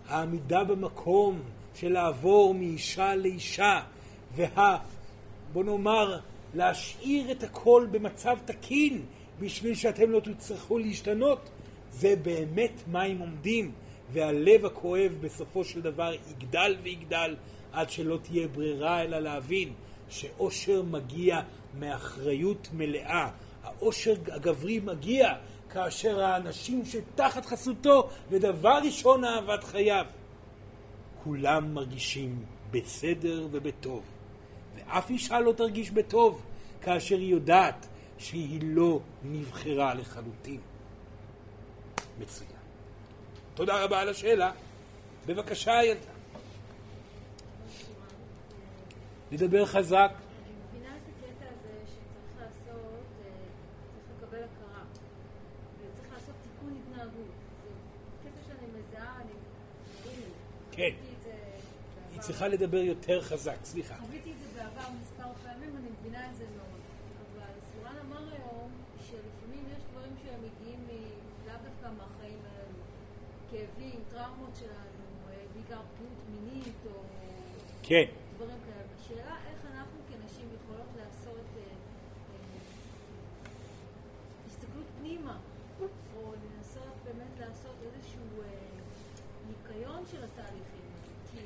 העמידה 0.08 0.64
במקום 0.64 1.42
של 1.76 1.92
לעבור 1.94 2.54
מאישה 2.54 3.16
לאישה, 3.16 3.80
וה... 4.36 4.78
בוא 5.54 5.64
נאמר, 5.64 6.20
להשאיר 6.54 7.32
את 7.32 7.44
הכל 7.44 7.88
במצב 7.92 8.38
תקין 8.46 9.06
בשביל 9.40 9.76
שאתם 9.76 10.12
לא 10.12 10.20
תצטרכו 10.20 10.78
להשתנות, 10.78 11.50
זה 11.92 12.16
באמת 12.16 12.72
מים 12.88 13.20
עומדים, 13.20 13.72
והלב 14.12 14.66
הכואב 14.66 15.18
בסופו 15.22 15.64
של 15.64 15.82
דבר 15.82 16.14
יגדל 16.32 16.76
ויגדל 16.84 17.36
עד 17.72 17.90
שלא 17.90 18.18
תהיה 18.22 18.48
ברירה 18.48 19.02
אלא 19.04 19.20
להבין 19.20 19.74
שאושר 20.10 20.82
מגיע 20.82 21.42
מאחריות 21.80 22.68
מלאה. 22.74 23.30
האושר 23.64 24.14
הגברי 24.32 24.80
מגיע 24.80 25.34
כאשר 25.70 26.24
האנשים 26.24 26.86
שתחת 26.86 27.46
חסותו, 27.46 28.10
ודבר 28.30 28.80
ראשון 28.84 29.24
אהבת 29.24 29.64
חייו, 29.64 30.06
כולם 31.24 31.74
מרגישים 31.74 32.46
בסדר 32.72 33.48
ובטוב. 33.52 34.04
ואף 34.76 35.10
אישה 35.10 35.40
לא 35.40 35.52
תרגיש 35.52 35.92
בטוב 35.92 36.42
כאשר 36.82 37.18
היא 37.18 37.32
יודעת 37.32 37.88
שהיא 38.18 38.60
לא 38.64 39.00
נבחרה 39.24 39.94
לחלוטין. 39.94 40.60
מצוין. 42.20 42.50
תודה 43.54 43.84
רבה 43.84 44.00
על 44.00 44.10
השאלה. 44.10 44.52
בבקשה, 45.26 45.84
ילדה. 45.84 46.17
לדבר 49.32 49.66
חזק. 49.66 50.12
אני 50.12 50.54
מבינה 50.70 50.96
את 50.96 51.02
הקטע 51.02 51.46
הזה 51.46 51.74
שצריך 51.86 52.42
לעשות, 52.42 53.06
אה, 53.26 53.32
צריך 53.92 54.24
לקבל 54.24 54.44
הכרה. 54.44 54.84
וצריך 55.80 56.14
לעשות 56.14 56.36
תיקון 56.44 56.82
התנהגות. 56.82 57.34
זה 57.64 58.30
קטע 58.30 58.42
שאני 58.48 58.68
מזהה, 58.68 59.22
אני... 59.22 59.34
כן. 60.72 60.82
היא. 60.82 62.20
צריכה 62.20 62.48
לדבר 62.48 62.78
יותר 62.78 63.22
חזק, 63.22 63.58
סליחה. 63.64 63.96
חוויתי 63.96 64.32
את 64.32 64.40
זה 64.40 64.60
בעבר 64.60 64.90
מספר 65.02 65.30
פעמים, 65.44 65.78
אני 65.78 65.88
מבינה 66.00 66.30
את 66.32 66.36
זה 66.36 66.46
מאוד. 66.58 66.82
אבל 67.36 67.54
סורן 67.74 67.96
אמר 68.06 68.34
היום 68.34 68.72
שלפעמים 69.10 69.66
יש 69.78 69.84
דברים 69.92 70.14
שהם 70.24 70.40
מגיעים 70.40 70.80
לאו 71.46 71.54
דווקא 71.54 71.96
מהחיים 71.98 72.40
האלו. 72.46 72.78
כאבים, 73.52 74.00
טראומות 74.10 74.56
שלנו, 74.60 75.30
אה, 75.30 75.44
בעיקר 75.54 75.82
פגיעות 75.96 76.20
מינית 76.32 76.76
או 76.86 77.02
כן. 77.84 78.06
דברים 78.36 78.58
כאלה. 78.66 78.78
השאלה 79.08 79.36
איך 79.52 79.66
אנחנו 79.76 80.00
כנשים 80.10 80.48
יכולות 80.56 80.92
לעשות 80.98 81.48
אה, 81.58 81.62
אה, 81.62 81.70
הסתכלות 84.48 84.86
פנימה, 85.00 85.38
או 86.16 86.34
לנסות 86.34 86.96
באמת 87.04 87.40
לעשות 87.40 87.76
איזשהו 87.84 88.42
אה, 88.42 88.48
ניקיון 89.48 90.04
של 90.12 90.24
התהליכים. 90.24 90.88
כי 91.32 91.40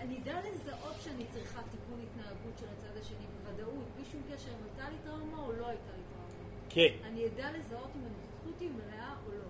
אני 0.00 0.18
אדע 0.22 0.40
לזהות 0.40 0.96
שאני 1.00 1.24
צריכה 1.32 1.60
תיקון 1.70 2.00
התנהגות 2.02 2.58
של 2.60 2.66
הצד 2.78 2.96
השני 3.00 3.26
בוודאות, 3.44 3.84
בלי 3.96 4.04
שום 4.12 4.22
קשר 4.34 4.50
אם 4.50 4.64
הייתה 4.64 4.90
לי 4.90 4.96
טראומה 5.04 5.38
או 5.38 5.52
לא 5.52 5.66
הייתה 5.66 5.92
לי 5.96 6.02
טראומה. 6.12 6.61
כן. 6.74 6.88
אני 7.04 7.26
אדע 7.26 7.50
לזהות 7.52 7.90
אם 7.96 8.00
הנוכחות 8.00 8.60
היא 8.60 8.70
מלאה 8.70 9.14
או 9.26 9.32
לא. 9.32 9.44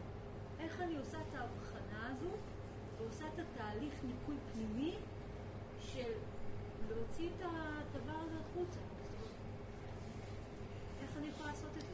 איך 0.61 0.81
אני 0.81 0.97
עושה 0.97 1.19
את 1.19 1.35
ההבחנה 1.35 2.07
הזו, 2.11 2.31
ועושה 2.99 3.25
את 3.35 3.39
התהליך 3.39 3.95
ניקוי 4.05 4.37
פנימי 4.53 4.95
של 5.93 6.13
להוציא 6.89 7.29
את 7.37 7.43
הדבר 7.43 8.19
הזה 8.25 8.35
החוצה. 8.35 8.79
איך 11.03 11.11
אני 11.19 11.27
יכולה 11.29 11.49
לעשות 11.49 11.71
את 11.77 11.81
זה? 11.81 11.87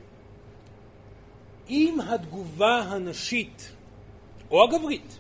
אם 1.71 1.99
התגובה 2.01 2.79
הנשית 2.79 3.73
או 4.51 4.65
הגברית 4.65 5.19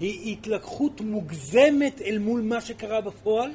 היא 0.00 0.32
התלקחות 0.32 1.00
מוגזמת 1.00 2.00
אל 2.00 2.18
מול 2.18 2.40
מה 2.40 2.60
שקרה 2.60 3.00
בפועל 3.00 3.50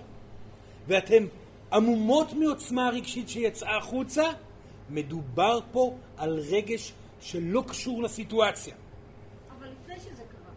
ואתן 0.87 1.25
עמומות 1.73 2.33
מעוצמה 2.33 2.87
הרגשית 2.87 3.29
שיצאה 3.29 3.77
החוצה, 3.77 4.23
מדובר 4.89 5.59
פה 5.71 5.95
על 6.17 6.39
רגש 6.49 6.93
שלא 7.21 7.63
קשור 7.67 8.03
לסיטואציה. 8.03 8.75
אבל 9.59 9.67
לפני 9.67 9.99
שזה 9.99 10.23
קרה, 10.31 10.51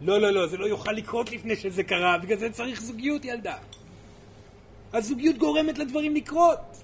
לא, 0.00 0.20
לא, 0.20 0.30
לא, 0.30 0.46
זה 0.46 0.56
לא 0.56 0.66
יוכל 0.66 0.92
לקרות 0.92 1.32
לפני 1.32 1.56
שזה 1.56 1.82
קרה, 1.82 2.18
בגלל 2.18 2.38
זה 2.38 2.50
צריך 2.50 2.82
זוגיות, 2.82 3.24
ילדה. 3.24 3.56
הזוגיות 4.92 5.38
גורמת 5.38 5.78
לדברים 5.78 6.14
לקרות. 6.14 6.82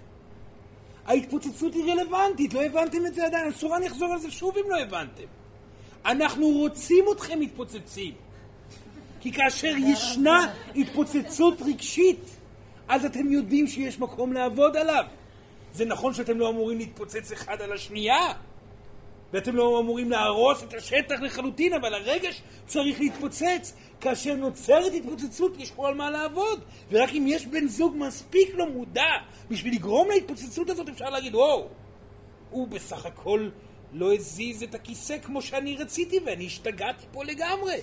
ההתפוצצות 1.07 1.75
היא 1.75 1.93
רלוונטית, 1.93 2.55
לא 2.55 2.63
הבנתם 2.63 3.07
את 3.07 3.15
זה 3.15 3.27
עדיין, 3.27 3.49
אסורה 3.49 3.77
אני 3.77 3.87
אחזור 3.87 4.13
על 4.13 4.19
זה 4.19 4.31
שוב 4.31 4.59
אם 4.59 4.71
לא 4.71 4.79
הבנתם. 4.79 5.25
אנחנו 6.05 6.49
רוצים 6.49 7.05
אתכם 7.13 7.41
מתפוצצים. 7.41 8.15
כי 9.21 9.33
כאשר 9.33 9.73
ישנה 9.77 10.53
התפוצצות 10.77 11.63
רגשית, 11.63 12.25
אז 12.89 13.05
אתם 13.05 13.33
יודעים 13.33 13.67
שיש 13.67 14.01
מקום 14.01 14.33
לעבוד 14.33 14.77
עליו. 14.77 15.05
זה 15.77 15.85
נכון 15.85 16.15
שאתם 16.15 16.39
לא 16.39 16.49
אמורים 16.49 16.79
להתפוצץ 16.79 17.33
אחד 17.33 17.63
על 17.63 17.73
השנייה, 17.73 18.33
ואתם 19.33 19.57
לא 19.57 19.81
אמורים 19.81 20.11
להרוס 20.11 20.63
את 20.63 20.75
השטח 20.75 21.21
לחלוטין, 21.21 21.73
אבל 21.73 21.95
הרגש 21.95 22.43
צריך 22.67 23.01
להתפוצץ. 23.01 23.73
כאשר 24.01 24.35
נוצרת 24.35 24.93
התפוצצות, 24.95 25.53
יש 25.59 25.71
פה 25.71 25.89
על 25.89 25.95
מה 25.95 26.11
לעבוד. 26.11 26.61
ורק 26.91 27.11
אם 27.11 27.25
יש 27.29 27.47
בן 27.47 27.69
זוג 27.69 27.97
מספיק 27.97 28.55
לא 28.55 28.71
מודע 28.71 29.13
בשביל 29.51 29.75
לגרום 29.75 30.09
להתפוצצות 30.09 30.71
הזאת, 30.71 30.89
אפשר 30.89 31.11
להגיד, 31.11 31.35
וואו, 31.35 31.69
הוא 32.51 32.69
בסך 32.69 33.07
הכל 33.07 33.49
לא 33.93 34.15
הזיז 34.15 34.63
את 34.63 34.75
הכיסא 34.75 35.19
כמו 35.19 35.43
שאני 35.43 35.77
רציתי, 35.77 36.19
ואני 36.27 36.47
השתגעתי 36.47 37.07
פה 37.13 37.25
לגמרי. 37.25 37.81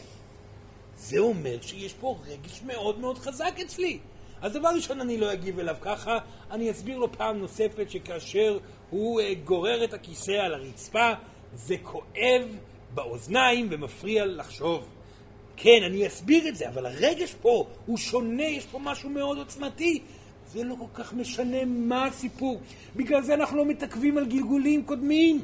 זה 0.97 1.19
אומר 1.19 1.61
שיש 1.61 1.93
פה 1.93 2.17
רגש 2.27 2.61
מאוד 2.65 2.99
מאוד 2.99 3.17
חזק 3.17 3.53
אצלי. 3.65 3.99
אז 4.43 4.53
דבר 4.53 4.69
ראשון 4.75 5.01
אני 5.01 5.17
לא 5.17 5.33
אגיב 5.33 5.59
אליו 5.59 5.75
ככה, 5.81 6.17
אני 6.51 6.71
אסביר 6.71 6.97
לו 6.97 7.11
פעם 7.11 7.39
נוספת 7.39 7.89
שכאשר 7.89 8.57
הוא 8.89 9.21
אה, 9.21 9.33
גורר 9.43 9.83
את 9.83 9.93
הכיסא 9.93 10.31
על 10.31 10.53
הרצפה, 10.53 11.11
זה 11.53 11.75
כואב 11.83 12.57
באוזניים 12.93 13.67
ומפריע 13.71 14.25
לחשוב. 14.25 14.87
כן, 15.57 15.79
אני 15.85 16.07
אסביר 16.07 16.47
את 16.47 16.55
זה, 16.55 16.69
אבל 16.69 16.85
הרגש 16.85 17.33
פה 17.41 17.67
הוא 17.85 17.97
שונה, 17.97 18.43
יש 18.43 18.65
פה 18.65 18.79
משהו 18.79 19.09
מאוד 19.09 19.37
עוצמתי. 19.37 20.01
זה 20.47 20.63
לא 20.63 20.75
כל 20.79 21.03
כך 21.03 21.13
משנה 21.13 21.65
מה 21.65 22.05
הסיפור. 22.05 22.59
בגלל 22.95 23.21
זה 23.21 23.33
אנחנו 23.33 23.57
לא 23.57 23.65
מתעכבים 23.65 24.17
על 24.17 24.25
גלגולים 24.25 24.83
קודמים. 24.83 25.41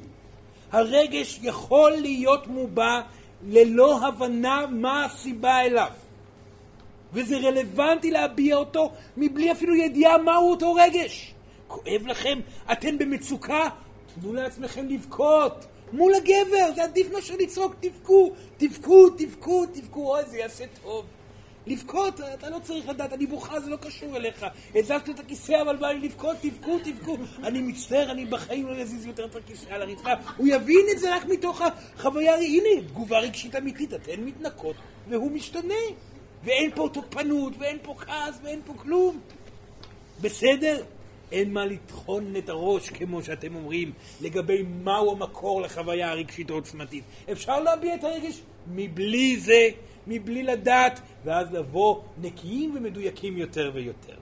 הרגש 0.72 1.40
יכול 1.42 1.92
להיות 1.92 2.48
מובע 2.48 3.02
ללא 3.48 4.08
הבנה 4.08 4.66
מה 4.72 5.06
הסיבה 5.06 5.62
אליו. 5.62 5.92
וזה 7.14 7.38
רלוונטי 7.38 8.12
להביע 8.12 8.56
אותו 8.56 8.92
מבלי 9.18 9.52
אפילו 9.52 9.76
ידיעה 9.76 10.18
מהו 10.18 10.50
אותו 10.52 10.74
רגש. 10.74 11.34
כואב 11.68 12.08
לכם? 12.08 12.40
אתם 12.72 12.98
במצוקה? 12.98 13.70
תנו 14.22 14.34
לעצמכם 14.34 14.88
לבכות. 14.88 15.66
מול 15.94 16.14
הגבר, 16.14 16.74
זה 16.76 16.84
עדיף 16.84 17.12
מאשר 17.14 17.34
לצעוק, 17.40 17.76
תבכו, 17.80 18.32
תבכו, 18.58 19.10
תבכו, 19.10 19.66
תבכו, 19.66 20.16
אוי, 20.16 20.26
זה 20.26 20.38
יעשה 20.38 20.64
טוב. 20.84 21.06
לבכות, 21.68 22.20
אתה 22.34 22.50
לא 22.50 22.60
צריך 22.60 22.90
לדעת, 22.90 23.14
אני 23.14 23.26
בוכה, 23.26 23.60
זה 23.60 23.70
לא 23.70 23.76
קשור 23.76 24.18
אליך. 24.18 24.46
הזזת 24.76 25.10
את 25.10 25.20
הכיסא, 25.20 25.62
אבל 25.62 25.76
בא 25.76 25.88
לי 25.88 26.00
לבכות, 26.00 26.38
תבכו, 26.42 26.80
תבכו. 26.84 27.18
אני 27.44 27.62
מצטער, 27.62 28.12
אני 28.12 28.26
בחיים 28.26 28.68
לא 28.68 28.76
אזיז 28.76 29.06
יותר 29.06 29.26
את 29.26 29.36
הכיסא 29.36 29.70
על 29.70 29.82
הרצפה. 29.82 30.10
הוא 30.38 30.48
יבין 30.48 30.86
את 30.92 31.00
זה 31.00 31.16
רק 31.16 31.26
מתוך 31.26 31.62
החוויה, 31.62 32.36
הנה, 32.36 32.88
תגובה 32.88 33.20
רגשית 33.20 33.56
אמיתית, 33.56 33.94
אתן 33.94 34.22
מתנקות, 34.22 34.76
והוא 35.08 35.32
משתנה. 35.32 35.74
ואין 36.44 36.72
פה 36.76 36.90
תוקפנות, 36.94 37.54
ואין 37.60 37.78
פה 37.82 37.96
כעס, 37.98 38.40
ואין 38.44 38.62
פה 38.66 38.74
כלום. 38.78 39.20
בסדר? 40.22 40.84
אין 41.32 41.54
מה 41.54 41.66
לטחון 41.66 42.36
את 42.36 42.50
הראש, 42.50 42.90
כמו 42.90 43.24
שאתם 43.24 43.56
אומרים, 43.56 43.92
לגבי 44.22 44.64
מהו 44.84 45.12
המקור 45.12 45.62
לחוויה 45.62 46.12
הרגשית 46.12 46.50
העוצמתית. 46.50 47.04
אפשר 47.32 47.60
להביע 47.60 47.96
את 47.96 48.04
הרגש 48.04 48.42
מבלי 48.68 49.40
זה, 49.40 49.70
מבלי 50.08 50.44
לדעת, 50.44 51.00
ואז 51.24 51.52
לבוא 51.52 52.02
נקיים 52.22 52.76
ומדויקים 52.76 53.38
יותר 53.38 53.72
ויותר. 53.74 54.16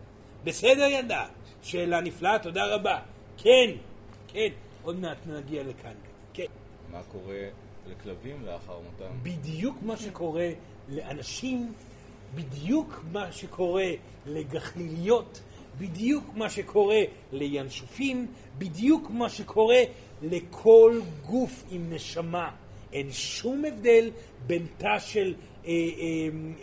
בסדר 0.43 0.83
ילדה? 0.83 1.25
שאלה 1.61 2.01
נפלאה, 2.01 2.39
תודה 2.39 2.75
רבה. 2.75 2.99
כן, 3.37 3.71
כן, 4.27 4.49
עוד 4.83 4.99
מעט 4.99 5.17
נגיע 5.27 5.63
לכאן. 5.63 5.93
כן. 6.33 6.45
מה 6.91 7.01
קורה 7.11 7.47
לכלבים 7.87 8.45
לאחר 8.45 8.79
מותם? 8.79 9.13
בדיוק 9.23 9.77
מה 9.81 9.97
שקורה 9.97 10.49
לאנשים, 10.89 11.73
בדיוק 12.35 13.03
מה 13.11 13.31
שקורה 13.31 13.89
לגחליליות, 14.25 15.41
בדיוק 15.77 16.23
מה 16.35 16.49
שקורה 16.49 17.01
לינשופים, 17.31 18.27
בדיוק 18.57 19.09
מה 19.09 19.29
שקורה 19.29 19.79
לכל 20.21 20.99
גוף 21.25 21.63
עם 21.71 21.93
נשמה. 21.93 22.49
אין 22.93 23.11
שום 23.11 23.65
הבדל 23.65 24.11
בין 24.47 24.65
תא 24.77 24.99
של 24.99 25.33
אה, 25.65 25.71
אה, 25.71 25.75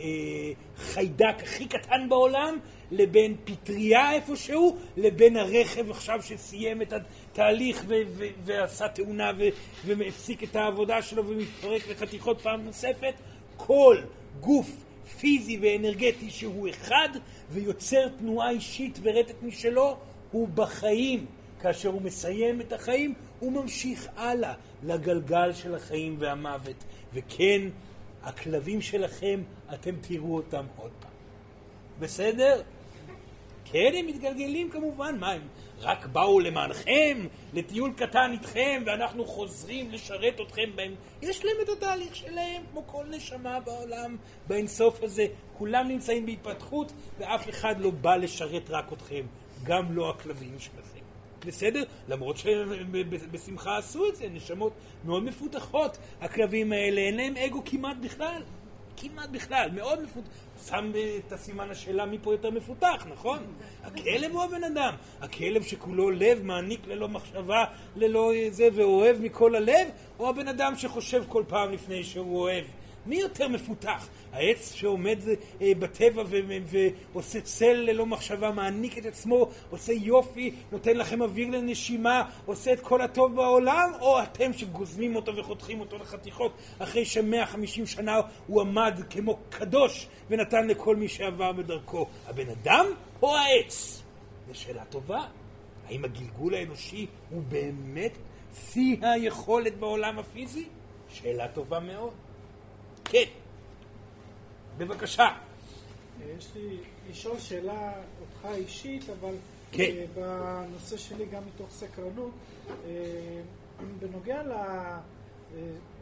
אה, 0.01 0.53
חיידק 0.77 1.35
הכי 1.43 1.67
קטן 1.67 2.09
בעולם 2.09 2.59
לבין 2.91 3.37
פטריה 3.45 4.13
איפשהו, 4.13 4.77
לבין 4.97 5.37
הרכב 5.37 5.91
עכשיו 5.91 6.23
שסיים 6.23 6.83
את 6.83 6.93
התהליך 6.93 7.85
ו- 7.89 8.03
ו- 8.09 8.25
ועשה 8.45 8.89
תאונה 8.89 9.33
ו- 9.39 9.49
והפסיק 9.87 10.45
את 10.45 10.57
העבודה 10.57 11.03
שלו 11.03 11.27
ומתפרק 11.27 11.89
לחתיכות 11.89 12.41
פעם 12.41 12.65
נוספת. 12.65 13.15
כל 13.57 13.99
גוף 14.41 14.71
פיזי 15.19 15.59
ואנרגטי 15.63 16.31
שהוא 16.31 16.69
אחד 16.69 17.09
ויוצר 17.51 18.09
תנועה 18.09 18.51
אישית 18.51 18.99
ורטט 19.03 19.43
משלו, 19.43 19.97
הוא 20.31 20.49
בחיים. 20.49 21.27
כאשר 21.61 21.89
הוא 21.89 22.03
מסיים 22.03 22.61
את 22.61 22.73
החיים, 22.73 23.15
הוא 23.41 23.53
ממשיך 23.53 24.09
הלאה 24.17 24.55
לגלגל 24.83 25.53
של 25.53 25.75
החיים 25.75 26.17
והמוות. 26.19 26.85
וכן, 27.15 27.63
הכלבים 28.23 28.81
שלכם, 28.81 29.43
אתם 29.75 29.95
תראו 30.01 30.37
אותם 30.37 30.65
עוד 30.77 30.91
פעם. 31.01 31.11
בסדר? 32.01 32.63
כן, 33.65 33.93
הם 33.95 34.07
מתגלגלים 34.07 34.71
כמובן, 34.71 35.17
מה 35.21 35.31
הם 35.31 35.43
רק 35.85 36.07
באו 36.07 36.41
למענכם, 36.41 37.27
לטיול 37.53 37.93
קטן 37.97 38.31
איתכם, 38.33 38.83
ואנחנו 38.87 39.25
חוזרים 39.27 39.91
לשרת 39.91 40.41
אתכם 40.41 40.71
בהם. 40.75 40.95
יש 41.23 41.45
להם 41.45 41.57
את 41.63 41.69
התהליך 41.69 42.17
שלהם, 42.17 42.63
כמו 42.71 42.87
כל 42.87 43.05
נשמה 43.11 43.61
בעולם, 43.61 44.17
באינסוף 44.47 45.03
הזה. 45.03 45.27
כולם 45.59 45.89
נמצאים 45.89 46.27
בהתפתחות, 46.27 46.93
ואף 47.19 47.49
אחד 47.49 47.81
לא 47.81 47.91
בא 47.91 48.17
לשרת 48.17 48.71
רק 48.71 48.93
אתכם, 48.93 49.27
גם 49.63 49.93
לא 49.97 50.11
הכלבים 50.11 50.59
שלכם. 50.59 51.05
בסדר? 51.47 51.83
למרות 52.09 52.37
שבשמחה 52.37 53.77
עשו 53.77 54.09
את 54.09 54.17
זה, 54.17 54.29
נשמות 54.29 54.73
מאוד 55.05 55.23
מפותחות. 55.23 55.99
הכלבים 56.21 56.73
האלה, 56.73 57.01
אין 57.01 57.17
להם 57.17 57.37
אגו 57.37 57.63
כמעט 57.65 57.97
בכלל. 57.97 58.43
כמעט 58.97 59.29
בכלל, 59.31 59.71
מאוד 59.73 60.03
מפותח. 60.03 60.29
שם 60.69 60.93
את 61.27 61.33
הסימן 61.33 61.71
השאלה 61.71 62.05
מי 62.05 62.19
פה 62.23 62.33
יותר 62.33 62.51
מפותח, 62.51 63.07
נכון? 63.11 63.39
הכלב 63.85 64.33
הוא 64.33 64.43
הבן 64.43 64.65
אדם. 64.65 64.95
הכלב 65.21 65.63
שכולו 65.63 66.11
לב, 66.11 66.43
מעניק 66.43 66.87
ללא 66.87 67.09
מחשבה, 67.09 67.65
ללא 67.97 68.33
זה, 68.51 68.69
ואוהב 68.75 69.17
מכל 69.21 69.55
הלב, 69.55 69.89
או 70.19 70.29
הבן 70.29 70.49
אדם 70.49 70.77
שחושב 70.77 71.25
כל 71.29 71.45
פעם 71.49 71.73
לפני 71.73 72.05
שהוא 72.05 72.41
אוהב. 72.41 72.65
מי 73.07 73.17
יותר 73.17 73.49
מפותח? 73.49 74.09
העץ 74.33 74.73
שעומד 74.73 75.19
אה, 75.63 75.73
בטבע 75.79 76.23
ועושה 77.13 77.41
צל 77.41 77.73
ללא 77.73 78.07
מחשבה, 78.07 78.51
מעניק 78.51 78.99
את 78.99 79.07
עצמו, 79.07 79.49
עושה 79.71 79.93
יופי, 79.93 80.55
נותן 80.73 80.97
לכם 80.97 81.23
אוויר 81.23 81.51
לנשימה, 81.51 82.31
עושה 82.47 82.73
את 82.73 82.81
כל 82.81 83.01
הטוב 83.01 83.35
בעולם, 83.35 83.93
או 84.01 84.23
אתם 84.23 84.53
שגוזמים 84.53 85.17
אותו 85.17 85.37
וחותכים 85.37 85.81
אותו 85.81 85.99
לחתיכות 85.99 86.53
אחרי 86.79 87.05
שמאה 87.05 87.47
חמישים 87.47 87.87
שנה 87.87 88.21
הוא 88.47 88.61
עמד 88.61 89.01
כמו 89.11 89.39
קדוש 89.51 90.07
ונתן 90.31 90.67
לכל 90.67 90.97
מי 90.97 91.09
שעבר 91.09 91.53
בדרכו. 91.53 92.07
הבן 92.27 92.49
אדם 92.49 92.87
או 93.23 93.37
העץ? 93.37 94.03
זו 94.49 94.55
שאלה 94.61 94.85
טובה. 94.85 95.21
האם 95.87 96.05
הגלגול 96.05 96.55
האנושי 96.55 97.07
הוא 97.31 97.43
באמת 97.49 98.19
שיא 98.55 98.97
היכולת 99.03 99.79
בעולם 99.79 100.19
הפיזי? 100.19 100.65
שאלה 101.09 101.49
טובה 101.49 101.81
מאוד. 101.81 102.13
כן. 103.05 103.25
בבקשה. 104.79 105.29
יש 106.39 106.49
לי 106.55 106.77
לשאול 107.11 107.39
שאלה 107.39 107.93
אותך 108.21 108.49
אישית, 108.55 109.03
אבל 109.11 109.35
כן. 109.73 109.83
אה, 109.83 110.05
בנושא 110.15 110.97
שלי 110.97 111.27
גם 111.27 111.43
מתוך 111.55 111.71
סקרנות. 111.71 112.31
אה, 112.87 113.41
בנוגע 114.01 114.43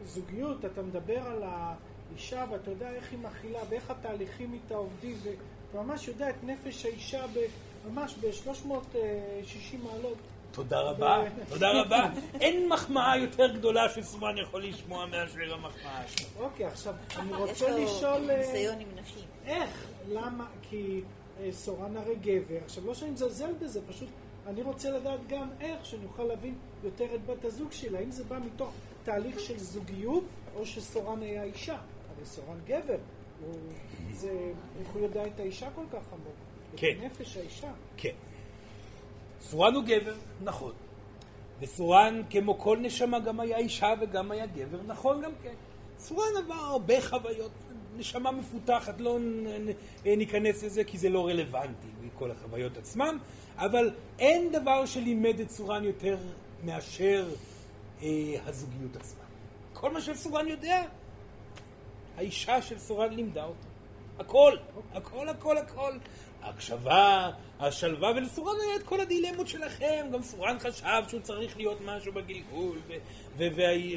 לזוגיות, 0.03 0.65
אתה 0.65 0.81
מדבר 0.81 1.19
על 1.19 1.43
האישה 1.43 2.45
ואתה 2.51 2.71
יודע 2.71 2.91
איך 2.91 3.11
היא 3.11 3.19
מכילה 3.19 3.59
ואיך 3.69 3.89
התהליכים 3.89 4.53
איתה 4.53 4.75
עובדים 4.75 5.17
ואתה 5.23 5.83
ממש 5.83 6.07
יודע 6.07 6.29
את 6.29 6.43
נפש 6.43 6.85
האישה 6.85 7.25
ממש 7.87 8.15
ב-360 8.21 9.77
מעלות. 9.83 10.17
תודה 10.53 10.81
רבה, 10.81 11.23
תודה 11.49 11.81
רבה. 11.81 12.09
אין 12.41 12.69
מחמאה 12.69 13.17
יותר 13.17 13.55
גדולה 13.55 13.89
שסומן 13.89 14.37
יכול 14.37 14.63
לשמוע 14.63 15.05
מאשר 15.05 15.53
המחמאה 15.53 16.07
שלו. 16.07 16.27
אוקיי, 16.39 16.65
עכשיו, 16.65 16.93
אני 17.19 17.33
רוצה 17.33 17.77
לשאול... 17.77 18.29
אה, 18.29 18.37
ניסיון 18.37 18.79
עם 18.79 18.87
נשים. 19.01 19.23
איך? 19.45 19.87
למה? 20.09 20.47
כי 20.61 21.01
אה, 21.39 21.51
סורן 21.51 21.97
הרי 21.97 22.15
גבר. 22.15 22.57
עכשיו, 22.65 22.85
לא 22.85 22.93
שאני 22.93 23.11
מזלזל 23.11 23.53
בזה, 23.61 23.79
פשוט 23.87 24.09
אני 24.47 24.61
רוצה 24.61 24.91
לדעת 24.91 25.19
גם 25.27 25.49
איך, 25.61 25.85
שנוכל 25.85 26.23
להבין 26.23 26.55
יותר 26.83 27.15
את 27.15 27.25
בת 27.25 27.45
הזוג 27.45 27.71
שלה. 27.71 27.99
האם 27.99 28.11
זה 28.11 28.23
בא 28.23 28.39
מתוך 28.45 28.73
תהליך 29.03 29.39
של 29.39 29.57
זוגיות, 29.57 30.23
או 30.55 30.65
שסורן 30.65 31.21
היה 31.21 31.43
אישה? 31.43 31.77
הרי 32.15 32.25
סורן 32.25 32.59
גבר. 32.65 32.97
הוא, 33.45 33.55
זה, 34.11 34.51
איך 34.79 34.87
הוא 34.93 35.01
יודע 35.01 35.27
את 35.27 35.39
האישה 35.39 35.69
כל 35.75 35.85
כך 35.91 36.13
עמוק? 36.13 36.35
כן. 36.75 36.93
את 36.97 37.03
נפש 37.03 37.37
האישה. 37.37 37.71
כן. 37.97 38.13
סורן 39.43 39.75
הוא 39.75 39.83
גבר, 39.83 40.15
נכון. 40.43 40.71
וסורן, 41.59 42.21
כמו 42.29 42.59
כל 42.59 42.77
נשמה, 42.77 43.19
גם 43.19 43.39
היה 43.39 43.57
אישה 43.57 43.93
וגם 44.01 44.31
היה 44.31 44.45
גבר, 44.45 44.77
נכון 44.87 45.21
גם 45.21 45.31
כן. 45.43 45.53
סורן 45.99 46.31
עבר 46.37 46.53
הרבה 46.53 47.01
חוויות, 47.01 47.51
נשמה 47.97 48.31
מפותחת, 48.31 49.01
לא 49.01 49.19
ניכנס 50.05 50.63
לזה 50.63 50.83
כי 50.83 50.97
זה 50.97 51.09
לא 51.09 51.27
רלוונטי 51.27 51.87
מכל 52.01 52.31
החוויות 52.31 52.77
עצמן, 52.77 53.17
אבל 53.57 53.91
אין 54.19 54.51
דבר 54.51 54.85
שלימד 54.85 55.39
את 55.39 55.49
סורן 55.49 55.83
יותר 55.83 56.17
מאשר 56.63 57.29
אה, 58.01 58.07
הזוגיות 58.45 58.95
עצמה. 58.95 59.23
כל 59.73 59.91
מה 59.91 60.01
שסורן 60.01 60.47
יודע, 60.47 60.83
האישה 62.17 62.61
של 62.61 62.79
סורן 62.79 63.13
לימדה 63.13 63.43
אותו. 63.43 63.67
הכל, 64.19 64.57
הכל, 64.93 65.29
הכל, 65.29 65.57
הכל. 65.57 65.93
ההקשבה, 66.43 67.29
השלווה, 67.59 68.11
ולסורן 68.15 68.55
היה 68.67 68.75
את 68.75 68.83
כל 68.83 68.99
הדילמות 68.99 69.47
שלכם. 69.47 70.07
גם 70.13 70.23
סורן 70.23 70.59
חשב 70.59 71.03
שהוא 71.07 71.21
צריך 71.21 71.57
להיות 71.57 71.77
משהו 71.85 72.13
בגלגול, 72.13 72.77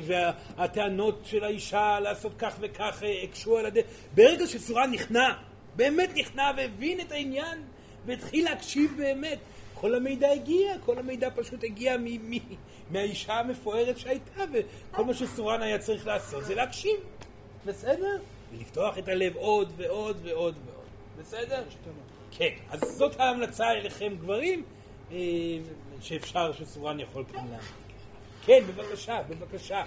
והטענות 0.02 1.20
של 1.24 1.44
האישה 1.44 2.00
לעשות 2.00 2.32
כך 2.38 2.56
וכך 2.60 3.02
אה, 3.02 3.22
הקשו 3.22 3.58
על 3.58 3.66
הדרך. 3.66 3.84
ברגע 4.14 4.46
שסורן 4.46 4.90
נכנע, 4.90 5.32
באמת 5.76 6.10
נכנע 6.14 6.50
והבין 6.56 7.00
את 7.00 7.12
העניין, 7.12 7.62
והתחיל 8.06 8.44
להקשיב 8.44 8.94
באמת, 8.96 9.38
כל 9.74 9.94
המידע 9.94 10.30
הגיע, 10.30 10.78
כל 10.84 10.98
המידע 10.98 11.28
פשוט 11.34 11.64
הגיע 11.64 11.96
מ- 11.96 12.30
מ- 12.30 12.54
מהאישה 12.90 13.38
המפוארת 13.38 13.98
שהייתה, 13.98 14.44
וכל 14.52 15.04
מה 15.04 15.14
שסורן 15.14 15.62
היה 15.62 15.78
צריך 15.78 16.06
לעשות 16.06 16.44
זה 16.44 16.54
להקשיב, 16.54 16.96
בסדר? 17.66 18.18
ולפתוח 18.52 18.98
את 18.98 19.08
הלב 19.08 19.36
עוד 19.36 19.72
ועוד 19.76 20.16
ועוד 20.22 20.54
ועוד, 20.64 20.84
בסדר? 21.18 21.62
כן, 22.38 22.54
אז 22.70 22.80
זאת 22.80 23.20
ההמלצה 23.20 23.70
אליכם 23.72 24.12
גברים, 24.20 24.62
אה, 25.10 25.16
שאפשר, 26.00 26.52
שסורן 26.52 27.00
יכול 27.00 27.24
כאן 27.32 27.46
להעניק. 27.46 27.72
כן, 28.44 28.62
בבקשה, 28.68 29.22
בבקשה. 29.28 29.82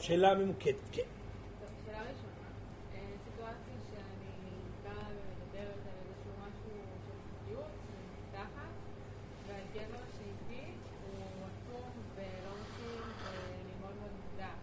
שאלה 0.00 0.34
ממוקדת, 0.34 0.74
כן. 0.92 1.02
שאלה 1.86 1.98
ראשונה, 1.98 2.48
אה, 2.94 3.00
סיטואציה 3.24 3.76
שאני 3.90 4.30
באה 4.84 5.04
ומדברת 5.08 5.82
על 5.86 5.96
איזשהו 6.08 6.32
משהו 6.40 6.70
של 7.06 7.18
זוגיות, 7.30 7.72
מתחת, 8.28 8.72
והגבר 9.46 10.04
שאיתי 10.16 10.62
הוא 11.06 11.46
אטום 11.46 11.90
ולא 12.16 12.52
מתאים 12.60 13.02
ואני 13.24 13.72
מאוד 13.80 13.94
מאוד 14.00 14.12
מודעת. 14.30 14.60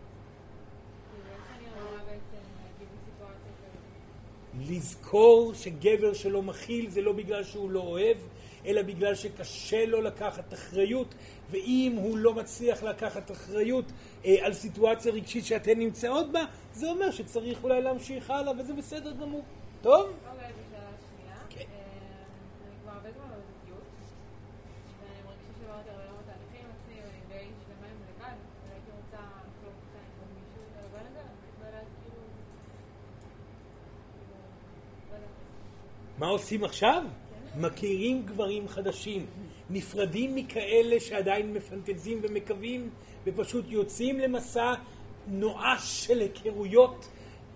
כאילו, 1.09 1.29
איך 1.35 1.45
אני 1.55 1.65
אמורה 1.67 2.03
בעצם 2.05 2.43
להגיב 2.57 2.87
בסיטואציה 2.95 3.51
כזאת? 3.61 4.56
לזכור 4.69 5.53
שגבר 5.53 6.13
שלא 6.13 6.41
מכיל 6.41 6.89
זה 6.89 7.01
לא 7.01 7.11
בגלל 7.11 7.43
שהוא 7.43 7.71
לא 7.71 7.79
אוהב, 7.79 8.17
אלא 8.65 8.81
בגלל 8.81 9.15
שקשה 9.15 9.85
לו 9.85 10.01
לקחת 10.01 10.53
אחריות, 10.53 11.15
ואם 11.51 11.93
הוא 11.97 12.17
לא 12.17 12.33
מצליח 12.33 12.83
לקחת 12.83 13.31
אחריות 13.31 13.85
אה, 14.25 14.35
על 14.41 14.53
סיטואציה 14.53 15.11
רגשית 15.11 15.45
שאתן 15.45 15.79
נמצאות 15.79 16.31
בה, 16.31 16.43
זה 16.73 16.89
אומר 16.89 17.11
שצריך 17.11 17.63
אולי 17.63 17.81
להמשיך 17.81 18.29
הלאה, 18.29 18.53
וזה 18.59 18.73
בסדר 18.73 19.11
גמור. 19.11 19.43
טוב? 19.81 20.05
אוקיי, 20.05 20.51
ושאלה 20.51 20.91
שנייה. 21.09 21.37
כן. 21.49 21.59
אה, 21.59 21.65
אני 22.65 22.75
כבר 22.83 22.91
הרבה 22.91 23.09
זמן 23.11 23.27
בזוגיות, 23.37 23.87
ואני 25.01 25.21
מרגישה 25.27 25.51
שעברתי 25.59 25.89
הרבה 25.89 26.05
מאוד 26.11 26.23
תהליכים 26.29 26.61
עם 26.65 26.71
עצמי, 26.75 26.95
ואני 27.03 27.21
די 27.31 27.45
שלמה 27.63 27.87
עם 27.93 27.99
לבד, 28.09 28.37
והייתי 28.67 28.91
רוצה 28.99 29.21
לחלוק 29.47 29.77
אותה 29.83 29.99
עם 30.05 30.13
עוד 30.19 30.31
מישהו 30.37 30.61
ולבן 30.73 31.05
את 31.09 31.13
זה, 31.15 31.21
אני 31.21 31.51
לא 31.61 31.65
יודעת 31.67 31.89
כאילו... 32.01 32.21
לא 35.09 35.15
יודעת. 35.15 35.35
מה 36.17 36.27
עושים 36.27 36.63
עכשיו? 36.63 37.03
מכירים 37.57 38.23
גברים 38.25 38.67
חדשים, 38.67 39.25
נפרדים 39.69 40.35
מכאלה 40.35 40.99
שעדיין 40.99 41.53
מפנטזים 41.53 42.19
ומקווים, 42.21 42.89
ופשוט 43.25 43.65
יוצאים 43.67 44.19
למסע 44.19 44.73
נואש 45.27 46.05
של 46.05 46.19
היכרויות, 46.19 47.07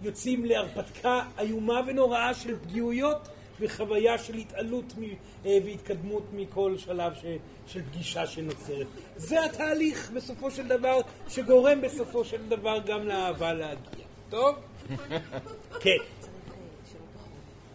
יוצאים 0.01 0.45
להרפתקה 0.45 1.21
איומה 1.39 1.81
ונוראה 1.88 2.33
של 2.33 2.59
פגיעויות 2.59 3.27
וחוויה 3.59 4.17
של 4.17 4.35
התעלות 4.35 4.93
מ- 4.97 5.03
אה, 5.45 5.57
והתקדמות 5.65 6.23
מכל 6.33 6.77
שלב 6.77 7.13
ש, 7.13 7.25
של 7.67 7.81
פגישה 7.83 8.27
שנוצרת. 8.27 8.88
זה 9.15 9.45
התהליך 9.45 10.11
בסופו 10.11 10.51
של 10.51 10.67
דבר, 10.67 10.97
שגורם 11.27 11.81
בסופו 11.81 12.25
של 12.25 12.49
דבר 12.49 12.79
גם 12.85 13.07
לאהבה 13.07 13.53
להגיע. 13.53 14.05
טוב? 14.29 14.55
כן. 15.83 15.97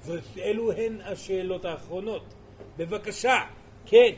זאת, 0.07 0.23
אלו 0.39 0.73
הן 0.73 1.01
השאלות 1.01 1.65
האחרונות. 1.65 2.23
בבקשה, 2.77 3.45
כן, 3.87 4.13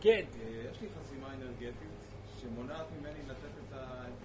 כן. 0.00 0.10
אה, 0.10 0.70
יש 0.70 0.80
לי 0.80 0.88
חסימה 1.00 1.34
אנרגטית 1.34 1.88
שמונעת 2.40 2.86
ממני 2.98 3.18
לתת 3.28 3.74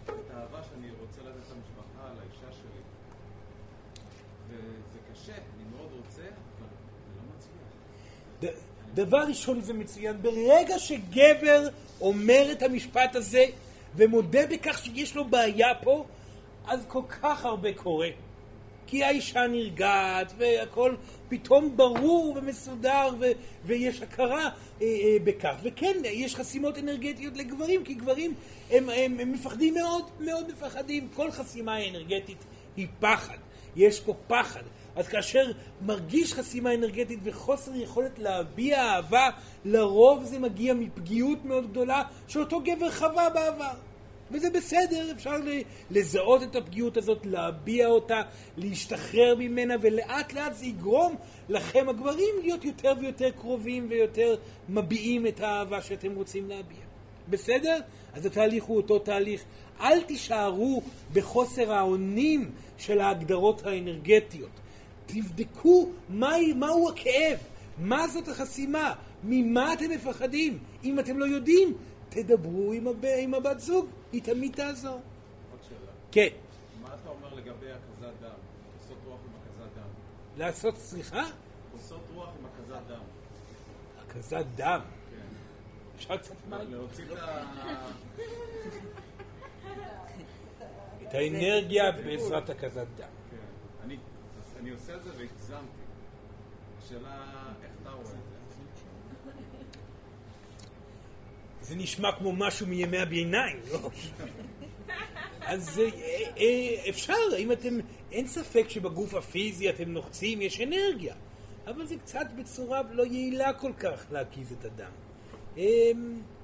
את 0.06 0.32
האהבה 0.34 0.62
שאני 0.64 0.88
רוצה 1.02 1.22
לתת 1.22 1.52
למשפחה, 1.52 2.10
לאישה 2.20 2.52
שלי. 2.52 2.82
וזה 4.50 5.00
קשה, 5.12 5.34
אני 5.34 5.64
מאוד 5.76 5.92
רוצה, 5.92 6.22
אבל 6.22 6.68
זה 7.08 7.14
לא 7.18 7.36
מצליח. 7.36 8.60
דבר 8.94 9.24
ראשון 9.28 9.62
זה 9.62 9.74
מצוין, 9.74 10.22
ברגע 10.22 10.80
שגבר 10.80 11.68
אומר 12.02 12.52
את 12.52 12.64
המשפט 12.64 13.16
הזה 13.16 13.46
ומודה 13.96 14.48
בכך 14.48 14.78
שיש 14.86 15.16
לו 15.16 15.26
בעיה 15.26 15.76
פה, 15.84 16.06
אז 16.66 16.86
כל 16.88 17.04
כך 17.10 17.46
הרבה 17.46 17.74
קורה. 17.74 18.10
כי 18.88 19.04
האישה 19.04 19.48
נרגעת 19.48 20.34
והכל 20.38 20.96
פתאום 21.30 21.78
ברור 21.78 22.34
ומסודר 22.36 23.10
ו- 23.20 23.32
ויש 23.66 24.02
הכרה 24.02 24.44
אה, 24.44 24.50
אה, 24.82 25.18
בכך. 25.24 25.56
וכן, 25.64 25.94
יש 26.04 26.36
חסימות 26.36 26.78
אנרגטיות 26.78 27.38
לגברים, 27.38 27.84
כי 27.84 27.94
גברים 27.94 28.34
הם, 28.72 28.90
הם, 28.90 29.20
הם 29.20 29.32
מפחדים 29.32 29.74
מאוד, 29.74 30.04
מאוד 30.20 30.52
מפחדים. 30.52 31.08
כל 31.16 31.32
חסימה 31.32 31.88
אנרגטית 31.90 32.44
היא 32.78 32.88
פחד. 33.00 33.38
יש 33.76 34.00
פה 34.00 34.14
פחד. 34.28 34.64
אז 34.96 35.08
כאשר 35.08 35.52
מרגיש 35.82 36.34
חסימה 36.34 36.74
אנרגטית 36.74 37.20
וחוסר 37.24 37.76
יכולת 37.76 38.20
להביע 38.20 38.82
אהבה, 38.82 39.30
לרוב 39.66 40.24
זה 40.24 40.40
מגיע 40.40 40.74
מפגיעות 40.74 41.46
מאוד 41.46 41.70
גדולה 41.70 42.04
שאותו 42.28 42.60
גבר 42.60 42.92
חווה 42.92 43.30
בעבר. 43.30 43.74
וזה 44.34 44.50
בסדר, 44.50 45.12
אפשר 45.12 45.36
לזהות 45.92 46.44
את 46.44 46.56
הפגיעות 46.56 46.98
הזאת, 46.98 47.26
להביע 47.26 47.88
אותה, 47.88 48.22
להשתחרר 48.58 49.36
ממנה, 49.40 49.76
ולאט 49.82 50.34
לאט 50.34 50.54
זה 50.54 50.66
יגרום 50.66 51.16
לכם 51.50 51.90
הגברים 51.90 52.36
להיות 52.42 52.66
יותר 52.66 52.94
ויותר 53.02 53.32
קרובים 53.32 53.88
ויותר 53.90 54.36
מביעים 54.70 55.28
את 55.28 55.40
האהבה 55.40 55.82
שאתם 55.82 56.16
רוצים 56.16 56.50
להביע. 56.50 56.84
בסדר? 57.30 57.80
אז 58.14 58.26
התהליך 58.26 58.64
הוא 58.64 58.78
אותו 58.78 59.00
תהליך. 59.00 59.44
אל 59.80 60.02
תישארו 60.02 60.82
בחוסר 61.14 61.74
האונים 61.74 62.52
של 62.78 63.00
ההגדרות 63.00 63.66
האנרגטיות. 63.66 64.50
תבדקו 65.06 65.90
מהי, 66.10 66.54
מהו 66.54 66.90
הכאב, 66.90 67.38
מה 67.78 68.08
זאת 68.08 68.28
החסימה, 68.28 68.94
ממה 69.24 69.74
אתם 69.74 69.90
מפחדים. 69.90 70.58
אם 70.84 71.00
אתם 71.00 71.20
לא 71.20 71.26
יודעים, 71.26 71.74
תדברו 72.10 72.74
עם. 72.74 72.88
עם 73.20 73.34
הבת 73.34 73.60
זוג, 73.60 73.86
היא 74.14 74.24
תמיד 74.24 74.56
תעזור. 74.56 75.02
עוד 75.52 75.60
שאלה. 75.70 75.92
כן, 76.12 76.28
מה 76.82 76.88
אתה 77.02 77.10
אומר 77.10 77.34
לגבי 77.34 77.72
הקזת 77.72 78.14
דם? 78.22 78.30
כוסות 78.80 78.98
רוח 79.06 79.20
עם 79.26 79.32
הקזת 79.36 79.76
דם. 79.76 79.88
לעשות, 80.38 80.78
סליחה? 80.78 81.24
כוסות 81.72 82.02
רוח 82.14 82.30
עם 82.40 82.46
הקזת 82.46 82.82
דם. 82.88 83.04
הקזת 84.08 84.46
דם. 84.56 84.82
כן. 85.12 85.18
אפשר 85.96 86.18
קצת? 86.18 86.36
להוציא 86.50 87.06
את 87.06 87.18
ה... 87.18 87.44
את 91.02 91.14
האנרגיה 91.14 91.92
בעזרת 91.92 92.50
הקזת 92.50 92.88
דם. 92.98 93.08
כן. 93.32 93.38
אני 94.60 94.70
עושה 94.70 94.96
את 94.96 95.04
זה 95.04 95.10
והגזמתי. 95.18 95.84
השאלה, 96.84 97.26
איך 97.64 97.72
אתה 97.82 97.90
רואה 97.90 98.02
את 98.02 98.08
זה? 98.08 98.14
זה 101.64 101.76
נשמע 101.76 102.12
כמו 102.12 102.32
משהו 102.32 102.68
מימי 102.68 102.98
הביניים, 102.98 103.60
לא? 103.72 103.90
אז 105.46 105.80
אה, 105.80 105.90
אה, 106.38 106.90
אפשר, 106.90 107.14
אם 107.38 107.52
אתם, 107.52 107.80
אין 108.12 108.28
ספק 108.28 108.66
שבגוף 108.70 109.14
הפיזי 109.14 109.70
אתם 109.70 109.92
נוחצים, 109.92 110.42
יש 110.42 110.62
אנרגיה, 110.62 111.16
אבל 111.68 111.86
זה 111.86 111.96
קצת 111.98 112.26
בצורה 112.36 112.82
לא 112.92 113.04
יעילה 113.04 113.54
כל 113.54 113.72
כך 113.80 114.06
להקיז 114.12 114.52
את 114.52 114.66
הדם. 114.66 114.92
אה, 115.58 115.92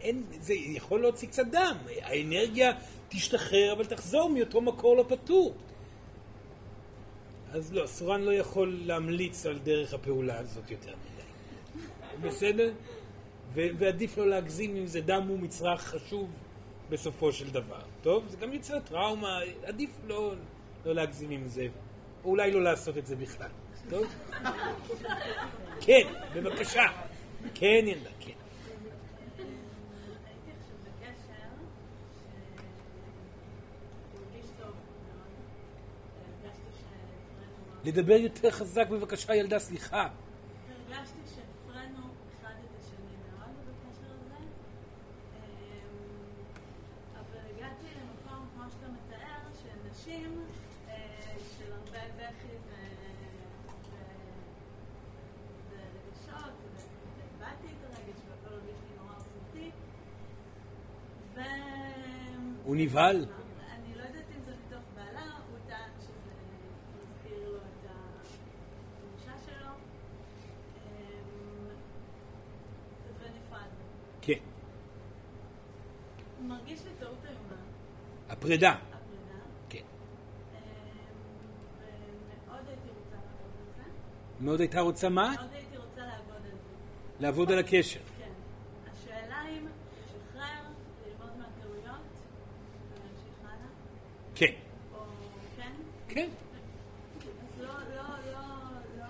אין, 0.02 0.24
זה 0.40 0.54
יכול 0.54 1.02
להוציא 1.02 1.28
קצת 1.28 1.46
דם, 1.52 1.78
האנרגיה 2.02 2.72
תשתחרר 3.10 3.74
אבל 3.74 3.86
תחזור 3.86 4.30
מאותו 4.30 4.62
מקור 4.62 4.98
לא 4.98 5.06
פתור. 5.08 5.56
אז 7.52 7.74
לא, 7.74 7.88
סורן 7.88 8.22
לא 8.22 8.32
יכול 8.32 8.80
להמליץ 8.86 9.46
על 9.46 9.60
דרך 9.64 9.94
הפעולה 9.94 10.40
הזאת 10.40 10.72
יותר 10.72 10.92
מדי. 10.92 12.30
בסדר? 12.30 12.72
ועדיף 13.54 14.18
לא 14.18 14.28
להגזים 14.30 14.76
אם 14.76 14.88
זה 14.88 15.02
דם 15.02 15.26
הוא 15.28 15.40
מצרך 15.40 15.82
חשוב 15.82 16.30
בסופו 16.90 17.32
של 17.32 17.50
דבר. 17.50 17.82
טוב? 18.02 18.28
זה 18.28 18.38
גם 18.38 18.54
יוצר 18.54 18.80
טראומה, 18.80 19.40
עדיף 19.64 19.90
לא, 20.08 20.34
לא 20.86 20.96
להגזים 20.96 21.32
עם 21.32 21.48
זה. 21.48 21.68
או 22.24 22.30
אולי 22.30 22.52
לא 22.52 22.64
לעשות 22.64 22.98
את 22.98 23.08
זה 23.08 23.16
בכלל. 23.16 23.50
טוב? 23.90 24.06
כן, 25.86 26.08
בבקשה. 26.36 26.84
כן, 27.54 27.84
ילדה, 27.86 28.10
כן. 28.20 28.32
מאוד. 35.10 35.30
הרגשתי 36.44 36.70
שהפרנו... 36.80 37.82
לדבר 37.84 38.14
יותר 38.14 38.52
חזק 38.52 38.90
בבקשה, 38.90 39.36
ילדה, 39.36 39.60
סליחה. 39.60 40.08
הרגשתי 40.88 41.20
שהפרנו 41.36 42.08
אחד 42.40 42.54
את 42.66 42.80
השני 42.80 43.16
מאוד 43.32 43.56
בקשר 43.66 44.12
הזה. 44.26 44.36
אמ, 61.28 62.56
הוא 62.70 62.76
נבהל. 62.76 63.16
אני 63.16 63.26
לא 63.96 64.02
יודעת 64.02 64.24
אם 64.36 64.42
זה 64.46 64.52
מתוך 64.66 64.84
בעלה, 64.96 65.22
הוא 65.22 65.58
טען 65.68 65.90
שזה 66.00 66.32
מזכיר 66.98 67.50
לו 67.50 67.58
את 67.58 67.90
האישה 67.90 69.34
שלו. 69.46 69.72
אמ, 70.86 70.90
ונפרדנו. 73.20 73.84
כן. 74.22 74.34
הוא 76.40 76.48
מרגיש 76.48 76.80
לי 76.86 76.92
טעות 77.00 77.18
איומה, 77.26 77.56
הפרידה. 78.30 78.76
כן. 79.70 79.80
אמ. 80.52 80.58
מאוד 84.46 84.60
הייתה 84.60 84.80
רוצה 84.80 85.10
מה? 85.10 85.34
מאוד 85.38 85.54
הייתי 85.54 85.78
רוצה 85.78 86.02
לעבוד 86.02 86.36
על 86.36 86.42
זה. 86.52 86.58
לעבוד 87.20 87.52
על 87.52 87.60
הקשר. 87.60 88.00
כן. 88.00 88.30
השאלה 88.94 89.42
אם 89.50 89.66
לשחרר, 89.66 90.64
ללמוד 91.08 91.38
מהטעויות 91.38 92.02
ולהמשיך 92.92 93.40
הלאה, 93.44 93.68
כן. 94.36 94.54
או 94.94 95.00
כן? 95.58 95.72
כן. 96.08 96.30
אז 97.20 97.26
לא, 97.62 97.68
לא, 97.96 98.04
לא, 98.32 98.42
לא... 99.00 99.06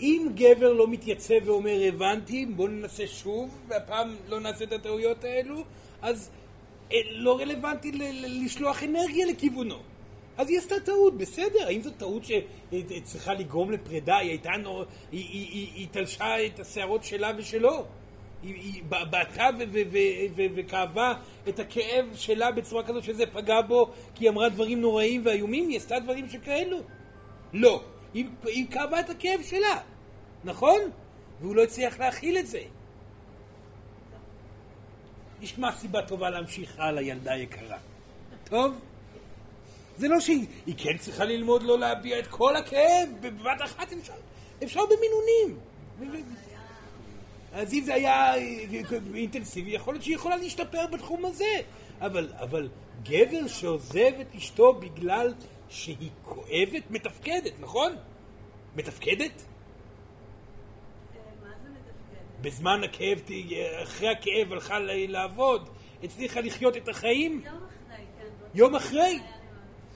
אם 0.00 0.28
גבר 0.44 0.72
לא 0.72 0.88
מתייצב 0.88 1.34
ואומר 1.44 1.80
הבנתי, 1.88 2.46
בוא 2.46 2.68
ננסה 2.68 3.06
שוב, 3.06 3.50
והפעם 3.68 4.16
לא 4.28 4.40
נעשה 4.40 4.64
את 4.64 4.72
הטעויות 4.72 5.24
האלו, 5.24 5.64
אז 6.02 6.30
אה, 6.92 6.98
לא 7.10 7.38
רלוונטי 7.40 7.92
לשלוח 8.24 8.82
אנרגיה 8.82 9.26
לכיוונו. 9.26 9.76
אז 10.36 10.48
היא 10.48 10.58
עשתה 10.58 10.80
טעות, 10.80 11.16
בסדר, 11.16 11.66
האם 11.66 11.82
זו 11.82 11.90
טעות 11.90 12.22
שצריכה 12.24 13.34
לגרום 13.34 13.70
לפרידה? 13.70 14.16
היא 14.16 14.28
הייתה 14.28 14.50
נור... 14.50 14.84
היא, 15.12 15.28
היא, 15.32 15.48
היא, 15.52 15.68
היא 15.74 15.88
תלשה 15.90 16.46
את 16.46 16.60
השערות 16.60 17.04
שלה 17.04 17.32
ושלו. 17.36 17.84
היא, 18.42 18.54
היא 18.54 18.82
בעטה 19.10 19.48
וכאבה 20.54 21.14
את 21.48 21.58
הכאב 21.58 22.06
שלה 22.14 22.52
בצורה 22.52 22.82
כזאת 22.82 23.04
שזה 23.04 23.26
פגע 23.26 23.60
בו 23.60 23.90
כי 24.14 24.24
היא 24.24 24.30
אמרה 24.30 24.48
דברים 24.48 24.80
נוראים 24.80 25.22
ואיומים, 25.24 25.68
היא 25.68 25.76
עשתה 25.76 25.98
דברים 25.98 26.28
שכאלו. 26.28 26.78
לא. 27.52 27.82
היא, 28.14 28.24
היא 28.44 28.66
כאבה 28.70 29.00
את 29.00 29.10
הכאב 29.10 29.40
שלה, 29.42 29.80
נכון? 30.44 30.80
והוא 31.40 31.56
לא 31.56 31.62
הצליח 31.62 31.98
להכיל 31.98 32.38
את 32.38 32.46
זה. 32.46 32.62
נשמע 35.40 35.72
סיבה 35.72 36.02
טובה 36.02 36.30
להמשיך 36.30 36.78
הלאה, 36.78 37.02
ילדה 37.02 37.36
יקרה. 37.36 37.78
טוב? 38.44 38.74
זה 39.96 40.08
לא 40.08 40.20
שהיא 40.20 40.46
היא 40.66 40.74
כן 40.78 40.98
צריכה 40.98 41.24
ללמוד 41.24 41.62
לא 41.62 41.78
להביע 41.78 42.18
את 42.18 42.26
כל 42.26 42.56
הכאב 42.56 43.08
בבת 43.20 43.62
אחת, 43.64 43.92
אפשר, 43.92 44.12
אפשר 44.64 44.80
במינונים. 44.86 45.58
אז 47.52 47.74
אם 47.74 47.82
זה 47.84 47.94
היה 47.94 48.34
אה, 48.34 48.40
אינטנסיבי, 49.14 49.70
יכול 49.70 49.94
להיות 49.94 50.04
שהיא 50.04 50.14
יכולה 50.14 50.36
להשתפר 50.36 50.86
בתחום 50.92 51.24
הזה. 51.24 51.54
אבל, 52.00 52.32
אבל 52.36 52.68
גבר 53.02 53.46
שעוזב 53.46 54.12
את 54.20 54.34
אשתו 54.36 54.72
בגלל 54.72 55.34
שהיא 55.68 56.10
כואבת, 56.22 56.90
מתפקדת, 56.90 57.52
נכון? 57.60 57.96
מתפקדת? 58.76 59.20
אה, 59.20 59.26
מה 61.42 61.48
זה 61.62 61.68
מתפקד? 61.70 62.33
בזמן 62.44 62.84
הכאב, 62.84 63.20
אחרי 63.82 64.08
הכאב 64.08 64.52
הלכה 64.52 64.78
לעבוד, 64.80 65.68
הצליחה 66.02 66.40
לחיות 66.40 66.76
את 66.76 66.88
החיים? 66.88 67.42
יום 67.44 67.54
אחרי, 67.54 67.96
כן. 68.18 68.24
יום 68.54 68.74
אחרי? 68.74 69.18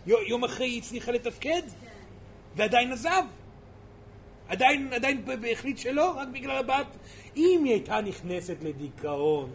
יום 0.07 0.45
אחרי 0.45 0.67
היא 0.67 0.79
הצליחה 0.79 1.13
לתפקד? 1.13 1.63
כן. 1.63 1.87
ועדיין 2.57 2.93
עזב. 2.93 3.25
עדיין, 4.49 4.93
עדיין 4.93 5.25
החליט 5.53 5.79
שלא, 5.79 6.11
רק 6.17 6.29
בגלל 6.29 6.57
הבת. 6.57 6.87
אם 7.37 7.61
היא 7.65 7.73
הייתה 7.73 8.01
נכנסת 8.01 8.57
לדיכאון, 8.63 9.51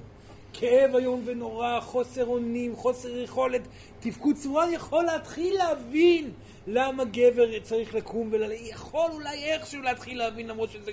כאב 0.54 0.96
איום 0.96 1.22
ונורא, 1.26 1.80
חוסר 1.80 2.26
אונים, 2.26 2.76
חוסר 2.76 3.18
יכולת, 3.18 3.62
תפקוד 4.00 4.36
צורה, 4.36 4.72
יכול 4.72 5.04
להתחיל 5.04 5.56
להבין 5.58 6.32
למה 6.68 7.04
גבר 7.06 7.60
צריך 7.60 7.94
לקום 7.96 8.30
ול... 8.32 8.52
יכול 8.52 9.12
אולי 9.12 9.44
איכשהו 9.44 9.82
להתחיל 9.82 10.18
להבין, 10.18 10.48
למרות 10.48 10.72
שזה 10.72 10.92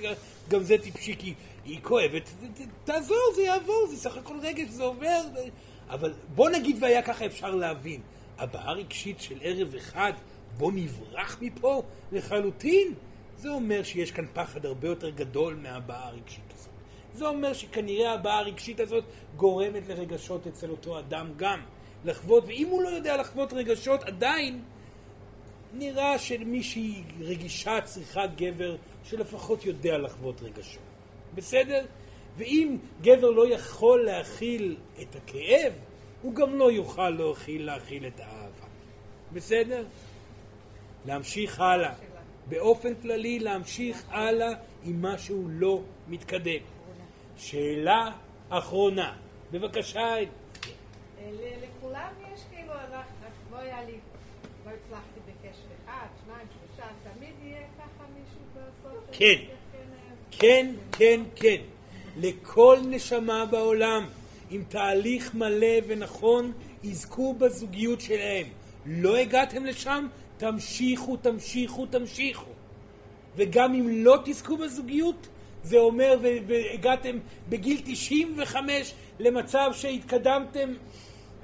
גם- 0.48 0.62
זה 0.62 0.78
טיפשי, 0.78 1.16
כי 1.18 1.34
היא 1.64 1.78
כואבת. 1.82 2.30
תעזור, 2.84 3.16
זה 3.36 3.42
יעבור, 3.42 3.86
זה 3.90 3.96
סך 3.96 4.16
הכל 4.16 4.36
רגש, 4.42 4.68
זה 4.68 4.82
עובר. 4.84 5.20
אבל 5.90 6.12
בוא 6.34 6.50
נגיד 6.50 6.76
והיה 6.80 7.02
ככה 7.02 7.26
אפשר 7.26 7.54
להבין. 7.54 8.00
הבעה 8.38 8.72
רגשית 8.72 9.20
של 9.20 9.38
ערב 9.42 9.74
אחד, 9.74 10.12
בוא 10.58 10.72
נברח 10.74 11.38
מפה 11.40 11.82
לחלוטין, 12.12 12.94
זה 13.38 13.48
אומר 13.50 13.82
שיש 13.82 14.10
כאן 14.10 14.24
פחד 14.32 14.66
הרבה 14.66 14.88
יותר 14.88 15.10
גדול 15.10 15.54
מהבעה 15.54 16.08
הרגשית 16.08 16.52
הזאת. 16.54 16.68
זה 17.14 17.26
אומר 17.28 17.52
שכנראה 17.52 18.12
הבעה 18.12 18.38
הרגשית 18.38 18.80
הזאת 18.80 19.04
גורמת 19.36 19.88
לרגשות 19.88 20.46
אצל 20.46 20.70
אותו 20.70 20.98
אדם 20.98 21.32
גם. 21.36 21.60
לחוות, 22.04 22.44
ואם 22.46 22.66
הוא 22.70 22.82
לא 22.82 22.88
יודע 22.88 23.16
לחוות 23.16 23.52
רגשות, 23.52 24.02
עדיין 24.02 24.62
נראה 25.72 26.18
שמי 26.18 26.62
שהיא 26.62 27.02
רגישה 27.20 27.80
צריכה 27.84 28.26
גבר 28.26 28.76
שלפחות 29.04 29.64
יודע 29.64 29.98
לחוות 29.98 30.42
רגשות. 30.42 30.82
בסדר? 31.34 31.86
ואם 32.36 32.76
גבר 33.02 33.30
לא 33.30 33.54
יכול 33.54 34.04
להכיל 34.04 34.76
את 35.02 35.16
הכאב, 35.16 35.72
הוא 36.22 36.34
גם 36.34 36.58
לא 36.58 36.72
יוכל 36.72 37.10
להכיל, 37.10 37.66
להכיל 37.66 38.06
את 38.06 38.20
האהבה. 38.20 38.66
בסדר? 39.32 39.84
להמשיך 41.06 41.60
הלאה. 41.60 41.94
באופן 42.48 42.94
כללי 42.94 43.38
להמשיך 43.38 44.04
הלאה 44.08 44.48
עם 44.84 45.02
משהו 45.02 45.46
לא 45.48 45.82
מתקדם. 46.08 46.60
שאלה 47.36 48.10
אחרונה. 48.48 49.16
בבקשה, 49.52 50.14
לכולם 51.62 52.12
יש 52.34 52.40
כאילו, 52.50 52.72
אנחנו- 52.72 53.26
לא 53.50 53.56
היה 53.56 53.84
לי, 53.84 53.92
לא 54.66 54.70
הצלחתי 54.70 55.20
בקשר 55.26 55.58
אחד, 55.84 56.06
שניים, 56.24 56.46
שלושה, 56.48 56.88
תמיד 57.14 57.34
יהיה 57.42 57.66
ככה 57.78 58.04
מישהו 58.14 58.40
בסוף? 58.54 58.92
כן. 59.12 59.36
כן, 60.30 60.74
כן, 60.92 61.20
כן. 61.36 61.60
לכל 62.16 62.78
נשמה 62.84 63.46
בעולם, 63.46 64.06
עם 64.50 64.64
תהליך 64.68 65.34
מלא 65.34 65.76
ונכון, 65.86 66.52
יזכו 66.84 67.34
בזוגיות 67.34 68.00
שלהם. 68.00 68.46
לא 68.86 69.16
הגעתם 69.16 69.66
לשם, 69.66 70.06
תמשיכו, 70.36 71.16
תמשיכו, 71.16 71.86
תמשיכו. 71.86 72.50
וגם 73.36 73.74
אם 73.74 73.88
לא 73.88 74.18
תזכו 74.24 74.56
בזוגיות, 74.56 75.28
זה 75.62 75.78
אומר 75.78 76.18
והגעתם 76.22 77.18
בגיל 77.48 77.80
95 77.84 78.92
למצב 79.20 79.70
שהתקדמתם 79.72 80.74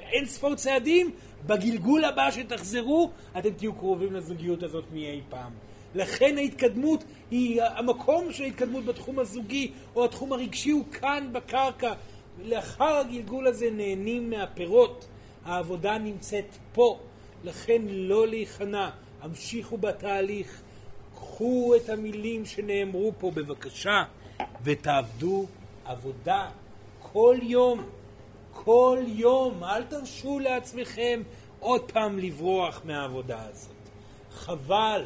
אין 0.01 0.27
ספור 0.27 0.55
צעדים, 0.55 1.11
בגלגול 1.47 2.05
הבא 2.05 2.31
שתחזרו, 2.31 3.11
אתם 3.39 3.51
תהיו 3.51 3.75
קרובים 3.75 4.13
לזוגיות 4.13 4.63
הזאת 4.63 4.85
מאי 4.93 5.21
פעם. 5.29 5.66
לכן 5.97 6.39
ההתקדמות 6.39 7.05
היא, 7.31 7.63
המקום 7.63 8.33
של 8.33 8.45
ההתקדמות 8.45 8.85
בתחום 8.85 9.19
הזוגי 9.19 9.73
או 9.95 10.05
התחום 10.05 10.33
הרגשי 10.33 10.71
הוא 10.71 10.85
כאן 10.93 11.29
בקרקע. 11.33 11.93
לאחר 12.45 12.97
הגלגול 12.97 13.47
הזה 13.47 13.71
נהנים 13.71 14.31
מהפירות. 14.31 15.07
העבודה 15.45 15.99
נמצאת 15.99 16.57
פה. 16.73 16.99
לכן 17.45 17.83
לא 17.89 18.29
להיכנע, 18.29 18.91
המשיכו 19.21 19.79
בתהליך. 19.79 20.63
קחו 21.15 21.75
את 21.77 21.89
המילים 21.89 22.45
שנאמרו 22.45 23.13
פה 23.19 23.31
בבקשה 23.31 24.05
ותעבדו 24.65 25.47
עבודה 25.85 26.49
כל 27.13 27.37
יום. 27.43 27.83
כל 28.53 28.99
יום, 29.07 29.65
אל 29.65 29.83
תרשו 29.83 30.39
לעצמכם 30.39 31.23
עוד 31.61 31.93
פעם 31.93 32.19
לברוח 32.19 32.81
מהעבודה 32.85 33.43
הזאת. 33.43 33.73
חבל, 34.31 35.05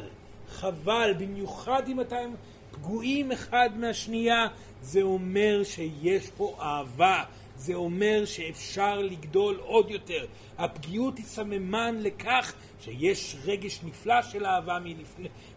חבל, 0.51 1.13
במיוחד 1.17 1.83
אם 1.87 2.01
אתם 2.01 2.31
פגועים 2.71 3.31
אחד 3.31 3.69
מהשנייה, 3.75 4.47
זה 4.81 5.01
אומר 5.01 5.63
שיש 5.63 6.29
פה 6.37 6.57
אהבה, 6.61 7.23
זה 7.55 7.73
אומר 7.73 8.25
שאפשר 8.25 8.99
לגדול 8.99 9.59
עוד 9.59 9.91
יותר. 9.91 10.25
הפגיעות 10.57 11.17
היא 11.17 11.25
סממן 11.25 11.95
לכך 11.99 12.53
שיש 12.81 13.35
רגש 13.45 13.79
נפלא 13.83 14.21
של 14.21 14.45
אהבה 14.45 14.77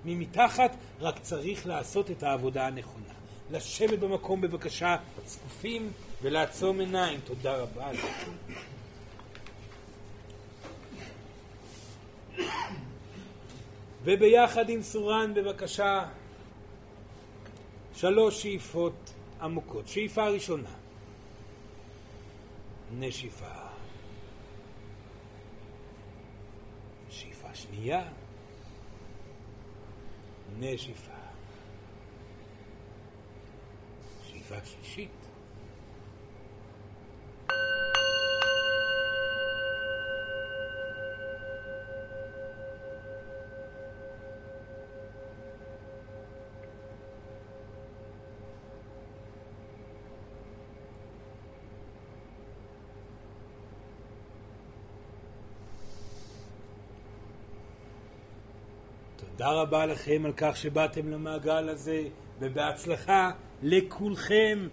ממתחת, 0.05 0.77
רק 1.01 1.19
צריך 1.19 1.67
לעשות 1.67 2.11
את 2.11 2.23
העבודה 2.23 2.67
הנכונה. 2.67 3.05
לשבת 3.51 3.99
במקום 3.99 4.41
בבקשה, 4.41 4.97
צפופים, 5.25 5.93
ולעצום 6.23 6.81
עיניים. 6.81 7.21
תודה 7.25 7.57
רבה. 7.57 7.91
וביחד 14.05 14.69
עם 14.69 14.83
סורן 14.83 15.35
בבקשה 15.35 16.09
שלוש 17.95 18.43
שאיפות 18.43 19.13
עמוקות. 19.41 19.89
שאיפה 19.89 20.29
ראשונה, 20.29 20.71
נשיפה. 22.99 23.65
שאיפה 27.11 27.55
שנייה, 27.55 28.09
נשיפה. 30.59 31.13
שאיפה 34.29 34.55
שלישית, 34.65 35.24
תודה 59.37 59.51
רבה 59.51 59.87
לכם 59.87 60.23
על 60.25 60.33
כך 60.37 60.57
שבאתם 60.57 61.11
למעגל 61.11 61.69
הזה, 61.69 62.03
ובהצלחה 62.39 63.31
לכולכם. 63.63 64.69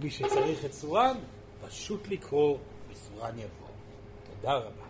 מי 0.00 0.10
שצריך 0.10 0.64
את 0.64 0.72
סורן, 0.72 1.16
פשוט 1.66 2.08
לקרוא 2.08 2.58
וסורן 2.90 3.38
יבוא. 3.38 3.68
תודה 4.40 4.54
רבה. 4.54 4.85